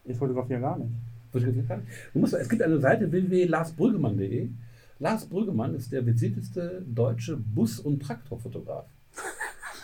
Ich 0.04 0.16
fotografiere 0.16 0.60
gar 0.60 0.78
nicht. 0.78 0.90
Du 1.32 2.18
musst, 2.18 2.32
es 2.32 2.48
gibt 2.48 2.62
eine 2.62 2.78
Seite 2.78 3.12
www.larsbrüggemann.de 3.12 4.48
Lars 4.98 5.26
Brüggemann 5.26 5.74
ist 5.74 5.92
der 5.92 6.02
versierteste 6.02 6.82
deutsche 6.86 7.36
Bus- 7.36 7.80
und 7.80 8.00
Traktorfotograf. 8.00 8.86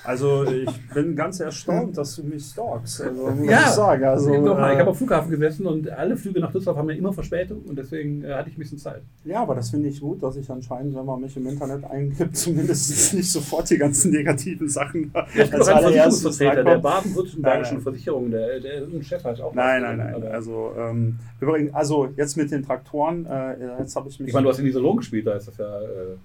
Also 0.04 0.44
ich 0.44 0.68
bin 0.92 1.14
ganz 1.14 1.38
erstaunt, 1.40 1.96
dass 1.96 2.16
du 2.16 2.24
mich 2.24 2.44
stalkst. 2.44 3.02
Also 3.02 3.30
muss 3.30 3.48
Ja, 3.48 3.60
ich 3.60 3.66
sagen. 3.66 4.04
Also, 4.04 4.30
Doch 4.44 4.58
mal, 4.58 4.72
ich 4.72 4.76
äh, 4.76 4.80
habe 4.80 4.90
am 4.90 4.96
Flughafen 4.96 5.30
gesessen 5.30 5.66
und 5.66 5.88
alle 5.90 6.16
Flüge 6.16 6.40
nach 6.40 6.50
Düsseldorf 6.50 6.78
haben 6.78 6.90
ja 6.90 6.96
immer 6.96 7.12
Verspätung 7.12 7.62
und 7.62 7.76
deswegen 7.76 8.24
äh, 8.24 8.32
hatte 8.34 8.50
ich 8.50 8.56
ein 8.56 8.58
bisschen 8.58 8.78
Zeit. 8.78 9.02
ja, 9.24 9.42
aber 9.42 9.54
das 9.54 9.70
finde 9.70 9.88
ich 9.88 10.00
gut, 10.00 10.22
dass 10.22 10.36
ich 10.36 10.50
anscheinend, 10.50 10.94
wenn 10.96 11.04
man 11.04 11.20
mich 11.20 11.36
im 11.36 11.46
Internet 11.46 11.84
eingibt, 11.84 12.36
zumindest 12.36 13.14
nicht 13.14 13.30
sofort 13.30 13.70
die 13.70 13.78
ganzen 13.78 14.10
negativen 14.10 14.68
Sachen 14.68 15.12
Der 15.36 15.44
ist 15.44 15.52
noch 15.52 15.68
ein 15.68 15.82
Versicherungsvertreter 15.82 16.64
der 16.64 16.78
baden-württembergischen. 16.78 17.80
Versicherung. 17.80 18.30
Der, 18.30 18.60
der 18.60 18.82
ist 18.82 18.92
ein 18.92 19.02
Chef 19.02 19.22
halt 19.22 19.40
auch. 19.40 19.54
Nein, 19.54 19.82
nein, 19.82 19.98
nein. 19.98 20.24
Also, 20.32 20.72
ähm, 20.78 21.18
übrigens, 21.40 21.74
also 21.74 22.08
jetzt 22.16 22.36
mit 22.36 22.50
den 22.50 22.64
Traktoren, 22.64 23.26
äh, 23.26 23.78
jetzt 23.78 23.94
habe 23.94 24.08
ich 24.08 24.18
mich. 24.18 24.28
Ich 24.28 24.34
meine, 24.34 24.44
du 24.44 24.50
hast 24.50 24.58
in 24.58 24.66
Iserlohn 24.66 24.96
gespielt, 24.96 25.26
da 25.26 25.34
ist 25.34 25.48
das 25.48 25.56
ja, 25.58 25.80
äh, 25.80 26.16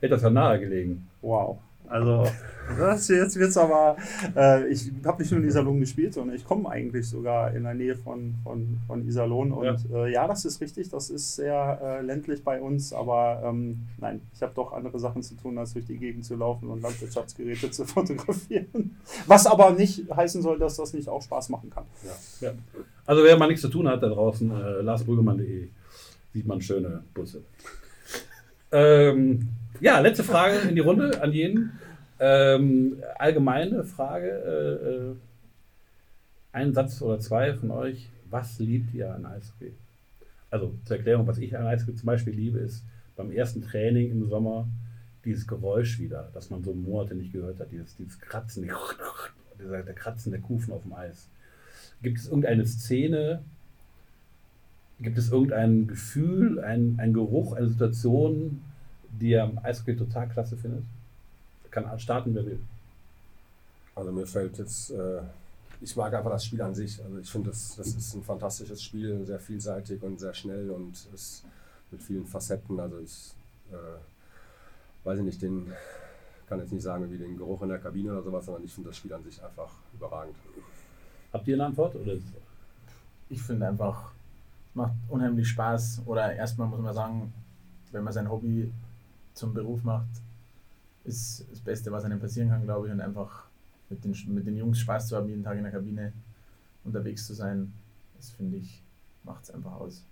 hätte 0.00 0.14
das 0.14 0.22
ja 0.22 0.30
nahe 0.30 0.60
gelegen. 0.60 1.08
Wow. 1.22 1.58
Also, 1.88 2.26
das 2.78 3.08
jetzt 3.08 3.36
wird's 3.36 3.56
aber. 3.56 3.96
Äh, 4.36 4.68
ich 4.68 4.90
habe 5.04 5.22
nicht 5.22 5.30
nur 5.30 5.40
in 5.40 5.46
Iserlohn 5.46 5.80
gespielt, 5.80 6.14
sondern 6.14 6.36
ich 6.36 6.44
komme 6.44 6.68
eigentlich 6.68 7.08
sogar 7.08 7.54
in 7.54 7.64
der 7.64 7.74
Nähe 7.74 7.96
von, 7.96 8.34
von, 8.44 8.78
von 8.86 9.06
Iserlohn. 9.06 9.52
Und 9.52 9.64
ja. 9.64 10.04
Äh, 10.04 10.12
ja, 10.12 10.26
das 10.28 10.44
ist 10.44 10.60
richtig, 10.60 10.90
das 10.90 11.08
ist 11.10 11.36
sehr 11.36 11.80
äh, 11.82 12.02
ländlich 12.02 12.44
bei 12.44 12.60
uns, 12.60 12.92
aber 12.92 13.42
ähm, 13.44 13.86
nein, 13.98 14.20
ich 14.34 14.42
habe 14.42 14.52
doch 14.54 14.72
andere 14.72 14.98
Sachen 14.98 15.22
zu 15.22 15.34
tun, 15.34 15.56
als 15.56 15.72
durch 15.72 15.86
die 15.86 15.96
Gegend 15.96 16.24
zu 16.24 16.36
laufen 16.36 16.68
und 16.68 16.82
Landwirtschaftsgeräte 16.82 17.70
zu 17.70 17.84
fotografieren. 17.86 18.96
Was 19.26 19.46
aber 19.46 19.70
nicht 19.70 20.04
heißen 20.14 20.42
soll, 20.42 20.58
dass 20.58 20.76
das 20.76 20.92
nicht 20.92 21.08
auch 21.08 21.22
Spaß 21.22 21.48
machen 21.48 21.70
kann. 21.70 21.84
Ja. 22.40 22.52
Also, 23.06 23.24
wer 23.24 23.38
mal 23.38 23.48
nichts 23.48 23.62
zu 23.62 23.68
tun 23.68 23.88
hat 23.88 24.02
da 24.02 24.08
draußen, 24.08 24.50
äh, 24.50 24.80
larsbrüggemann.de 24.82 25.68
sieht 26.34 26.46
man 26.46 26.60
schöne 26.60 27.02
Busse. 27.14 27.42
ähm, 28.72 29.48
ja, 29.80 29.98
letzte 30.00 30.24
Frage 30.24 30.68
in 30.68 30.74
die 30.74 30.80
Runde 30.80 31.22
an 31.22 31.32
jeden. 31.32 31.78
Ähm, 32.20 33.02
allgemeine 33.18 33.84
Frage. 33.84 34.28
Äh, 34.28 34.86
äh, 34.88 35.14
ein 36.52 36.74
Satz 36.74 37.00
oder 37.02 37.20
zwei 37.20 37.54
von 37.54 37.70
euch. 37.70 38.08
Was 38.30 38.58
liebt 38.58 38.92
ihr 38.94 39.14
an 39.14 39.26
Eishockey? 39.26 39.72
Also 40.50 40.74
zur 40.84 40.96
Erklärung, 40.96 41.26
was 41.26 41.38
ich 41.38 41.56
an 41.56 41.66
Eishockey 41.66 41.94
zum 41.94 42.06
Beispiel 42.06 42.34
liebe, 42.34 42.58
ist 42.58 42.84
beim 43.16 43.30
ersten 43.30 43.62
Training 43.62 44.10
im 44.10 44.28
Sommer 44.28 44.66
dieses 45.24 45.46
Geräusch 45.46 45.98
wieder, 45.98 46.30
das 46.32 46.50
man 46.50 46.62
so 46.62 46.72
Monate 46.72 47.14
nicht 47.14 47.32
gehört 47.32 47.60
hat, 47.60 47.70
dieses, 47.70 47.96
dieses 47.96 48.20
Kratzen, 48.20 48.70
dieser, 49.60 49.82
der 49.82 49.94
Kratzen 49.94 50.32
der 50.32 50.40
Kufen 50.40 50.72
auf 50.72 50.82
dem 50.82 50.94
Eis. 50.94 51.28
Gibt 52.02 52.18
es 52.18 52.26
irgendeine 52.26 52.66
Szene, 52.66 53.42
gibt 55.00 55.18
es 55.18 55.30
irgendein 55.30 55.86
Gefühl, 55.86 56.60
ein, 56.60 56.94
ein 56.98 57.12
Geruch, 57.12 57.54
eine 57.54 57.68
Situation, 57.68 58.62
die 59.18 59.30
ihr 59.30 59.44
am 59.44 59.58
Eishockey 59.62 59.96
total 59.96 60.28
klasse 60.28 60.56
findet? 60.56 60.84
Kann 61.70 61.98
starten, 61.98 62.34
wer 62.34 62.46
will. 62.46 62.60
Also 63.94 64.12
mir 64.12 64.26
fällt 64.26 64.58
jetzt, 64.58 64.90
äh, 64.90 65.20
ich 65.80 65.94
mag 65.96 66.14
einfach 66.14 66.30
das 66.30 66.44
Spiel 66.44 66.62
an 66.62 66.74
sich. 66.74 67.02
Also 67.02 67.18
ich 67.18 67.30
finde, 67.30 67.50
das, 67.50 67.76
das 67.76 67.88
ist 67.88 68.14
ein 68.14 68.22
fantastisches 68.22 68.82
Spiel, 68.82 69.24
sehr 69.26 69.40
vielseitig 69.40 70.02
und 70.02 70.18
sehr 70.18 70.34
schnell 70.34 70.70
und 70.70 70.92
ist 71.14 71.44
mit 71.90 72.02
vielen 72.02 72.26
Facetten. 72.26 72.78
Also 72.80 72.98
ich 73.00 73.34
äh, 73.70 73.98
weiß 75.04 75.18
ich 75.18 75.24
nicht, 75.24 75.42
den 75.42 75.72
kann 76.48 76.60
jetzt 76.60 76.72
nicht 76.72 76.82
sagen 76.82 77.10
wie 77.10 77.18
den 77.18 77.36
Geruch 77.36 77.62
in 77.62 77.68
der 77.68 77.78
Kabine 77.78 78.12
oder 78.12 78.22
sowas, 78.22 78.46
sondern 78.46 78.64
ich 78.64 78.72
finde 78.72 78.90
das 78.90 78.96
Spiel 78.96 79.12
an 79.12 79.22
sich 79.22 79.42
einfach 79.42 79.70
überragend. 79.94 80.36
Habt 81.32 81.46
ihr 81.46 81.54
eine 81.54 81.66
Antwort? 81.66 81.94
Oder? 81.94 82.14
Ich 83.28 83.42
finde 83.42 83.68
einfach, 83.68 84.12
es 84.68 84.74
macht 84.74 84.92
unheimlich 85.08 85.48
Spaß. 85.48 86.02
Oder 86.06 86.34
erstmal 86.34 86.68
muss 86.68 86.80
man 86.80 86.94
sagen, 86.94 87.32
wenn 87.92 88.04
man 88.04 88.12
sein 88.12 88.30
Hobby 88.30 88.70
zum 89.38 89.54
Beruf 89.54 89.82
macht, 89.84 90.08
ist 91.04 91.46
das 91.50 91.60
Beste, 91.60 91.90
was 91.92 92.04
einem 92.04 92.20
passieren 92.20 92.50
kann, 92.50 92.64
glaube 92.64 92.86
ich. 92.86 92.92
Und 92.92 93.00
einfach 93.00 93.46
mit 93.88 94.04
den, 94.04 94.14
mit 94.34 94.46
den 94.46 94.56
Jungs 94.56 94.78
Spaß 94.80 95.08
zu 95.08 95.16
haben, 95.16 95.28
jeden 95.28 95.44
Tag 95.44 95.56
in 95.56 95.62
der 95.62 95.72
Kabine 95.72 96.12
unterwegs 96.84 97.26
zu 97.26 97.34
sein, 97.34 97.72
das 98.16 98.30
finde 98.30 98.58
ich, 98.58 98.82
macht 99.24 99.44
es 99.44 99.50
einfach 99.50 99.72
aus. 99.72 100.04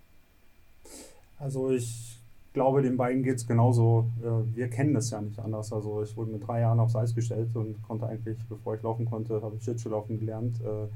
Also 1.37 1.69
ich 1.71 2.19
glaube, 2.53 2.81
den 2.81 2.97
beiden 2.97 3.21
geht 3.21 3.37
es 3.37 3.45
genauso. 3.45 4.09
Wir 4.55 4.69
kennen 4.69 4.93
das 4.93 5.11
ja 5.11 5.21
nicht 5.21 5.39
anders. 5.39 5.71
Also 5.71 6.01
ich 6.01 6.17
wurde 6.17 6.31
mit 6.31 6.47
drei 6.47 6.61
Jahren 6.61 6.79
aufs 6.79 6.95
Eis 6.95 7.13
gestellt 7.13 7.55
und 7.55 7.81
konnte 7.83 8.07
eigentlich, 8.07 8.37
bevor 8.49 8.75
ich 8.75 8.81
laufen 8.81 9.05
konnte, 9.05 9.41
habe 9.41 9.55
ich 9.55 9.63
Schlittschuhlaufen 9.63 10.19
gelernt. 10.19 10.59
Äh, 10.61 10.87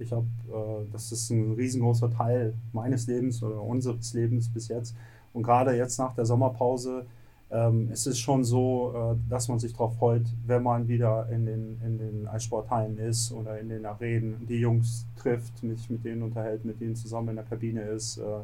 Ich 0.00 0.12
habe, 0.12 0.26
äh, 0.48 0.86
das 0.92 1.10
ist 1.10 1.30
ein 1.30 1.54
riesengroßer 1.54 2.10
Teil 2.12 2.54
meines 2.72 3.08
Lebens 3.08 3.42
oder 3.42 3.60
unseres 3.60 4.14
Lebens 4.14 4.48
bis 4.48 4.68
jetzt. 4.68 4.94
Und 5.32 5.42
gerade 5.42 5.76
jetzt 5.76 5.98
nach 5.98 6.14
der 6.14 6.24
Sommerpause 6.24 7.04
ähm, 7.50 7.88
es 7.90 8.06
ist 8.06 8.18
schon 8.18 8.44
so, 8.44 8.92
äh, 8.94 9.30
dass 9.30 9.48
man 9.48 9.58
sich 9.58 9.72
darauf 9.72 9.96
freut, 9.96 10.26
wenn 10.46 10.62
man 10.62 10.86
wieder 10.86 11.28
in 11.30 11.46
den, 11.46 11.80
in 11.84 11.98
den 11.98 12.28
Eissporthallen 12.28 12.98
ist 12.98 13.32
oder 13.32 13.58
in 13.58 13.68
den 13.68 13.86
Arenen, 13.86 14.46
die 14.46 14.60
Jungs 14.60 15.06
trifft, 15.16 15.62
mich 15.62 15.88
mit 15.88 16.04
denen 16.04 16.22
unterhält, 16.22 16.64
mit 16.64 16.80
denen 16.80 16.94
zusammen 16.94 17.30
in 17.30 17.36
der 17.36 17.44
Kabine 17.44 17.82
ist. 17.82 18.18
Äh, 18.18 18.40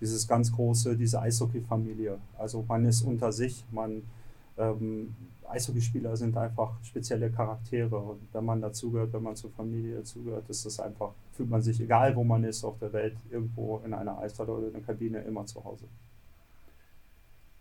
dieses 0.00 0.26
ganz 0.28 0.52
große, 0.52 0.96
diese 0.96 1.20
Eishockey-Familie. 1.20 2.18
Also 2.36 2.64
man 2.66 2.84
ist 2.84 3.02
unter 3.02 3.32
sich, 3.32 3.64
man 3.70 4.02
ähm, 4.56 5.14
Eishockeyspieler 5.48 6.16
sind 6.16 6.36
einfach 6.36 6.82
spezielle 6.82 7.30
Charaktere 7.30 7.96
und 7.96 8.20
wenn 8.32 8.44
man 8.44 8.60
dazugehört, 8.60 9.12
wenn 9.12 9.22
man 9.22 9.36
zur 9.36 9.50
Familie 9.50 9.96
dazugehört, 9.96 10.48
ist 10.50 10.66
das 10.66 10.78
einfach, 10.80 11.12
fühlt 11.32 11.48
man 11.48 11.62
sich, 11.62 11.80
egal 11.80 12.14
wo 12.16 12.24
man 12.24 12.44
ist 12.44 12.64
auf 12.64 12.78
der 12.78 12.92
Welt, 12.92 13.16
irgendwo 13.30 13.78
in 13.84 13.94
einer 13.94 14.18
Eishalle 14.18 14.52
oder 14.52 14.68
in 14.68 14.74
einer 14.74 14.84
Kabine 14.84 15.20
immer 15.20 15.46
zu 15.46 15.64
Hause. 15.64 15.86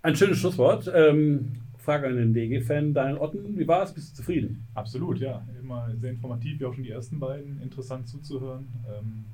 Ein 0.08 0.16
schönes 0.16 0.38
Schlusswort. 0.38 0.89
Ähm, 0.95 1.51
Frage 1.80 2.08
an 2.08 2.16
den 2.16 2.34
DG-Fan. 2.34 2.93
Daniel 2.93 3.18
Otten, 3.18 3.60
wie 3.60 3.68
war 3.68 3.84
es? 3.84 3.91
Bist 3.91 4.14
du 4.14 4.16
zufrieden? 4.16 4.66
Absolut, 4.74 5.20
ja. 5.20 5.45
Immer 5.62 5.91
sehr 5.99 6.12
informativ, 6.12 6.62
wie 6.62 6.66
auch 6.66 6.74
schon 6.74 6.86
die 6.86 6.91
ersten 6.91 7.20
beiden. 7.20 7.62
Interessant 7.62 8.08
zuzuhören. 8.08 8.70
Ähm, 8.88 9.26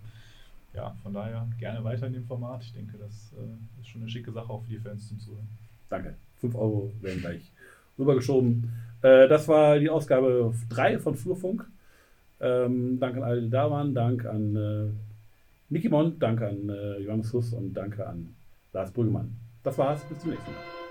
ja, 0.73 0.95
von 1.03 1.13
daher 1.13 1.47
gerne 1.59 1.83
weiter 1.83 2.07
in 2.07 2.13
dem 2.13 2.25
Format. 2.25 2.63
Ich 2.63 2.73
denke, 2.73 2.97
das 2.97 3.31
äh, 3.37 3.81
ist 3.81 3.87
schon 3.89 4.01
eine 4.01 4.09
schicke 4.09 4.31
Sache 4.31 4.49
auch 4.49 4.63
für 4.63 4.71
die 4.71 4.79
Fans 4.79 5.07
zum 5.07 5.19
Zuhören. 5.19 5.47
Danke. 5.91 6.15
5 6.41 6.55
Euro 6.55 6.91
werden 7.01 7.19
gleich 7.19 7.51
rübergeschoben. 7.99 8.67
Äh, 9.03 9.27
das 9.27 9.47
war 9.47 9.77
die 9.77 9.91
Ausgabe 9.91 10.55
3 10.69 10.97
von 10.97 11.15
Flurfunk. 11.15 11.69
Ähm, 12.41 12.97
danke 12.99 13.17
an 13.17 13.23
alle, 13.23 13.41
die 13.43 13.49
da 13.51 13.69
waren. 13.69 13.93
Dank 13.93 14.25
an 14.25 14.55
äh, 14.55 14.89
Niki 15.69 15.87
Mond, 15.87 16.19
danke 16.19 16.47
an 16.47 16.67
äh, 16.67 16.97
Johannes 16.97 17.31
Huss 17.31 17.53
und 17.53 17.75
danke 17.75 18.07
an 18.07 18.33
Lars 18.73 18.91
Brüggemann. 18.91 19.42
Das 19.63 19.77
war's. 19.77 20.03
Bis 20.03 20.19
zum 20.19 20.31
nächsten 20.31 20.51
Mal. 20.51 20.82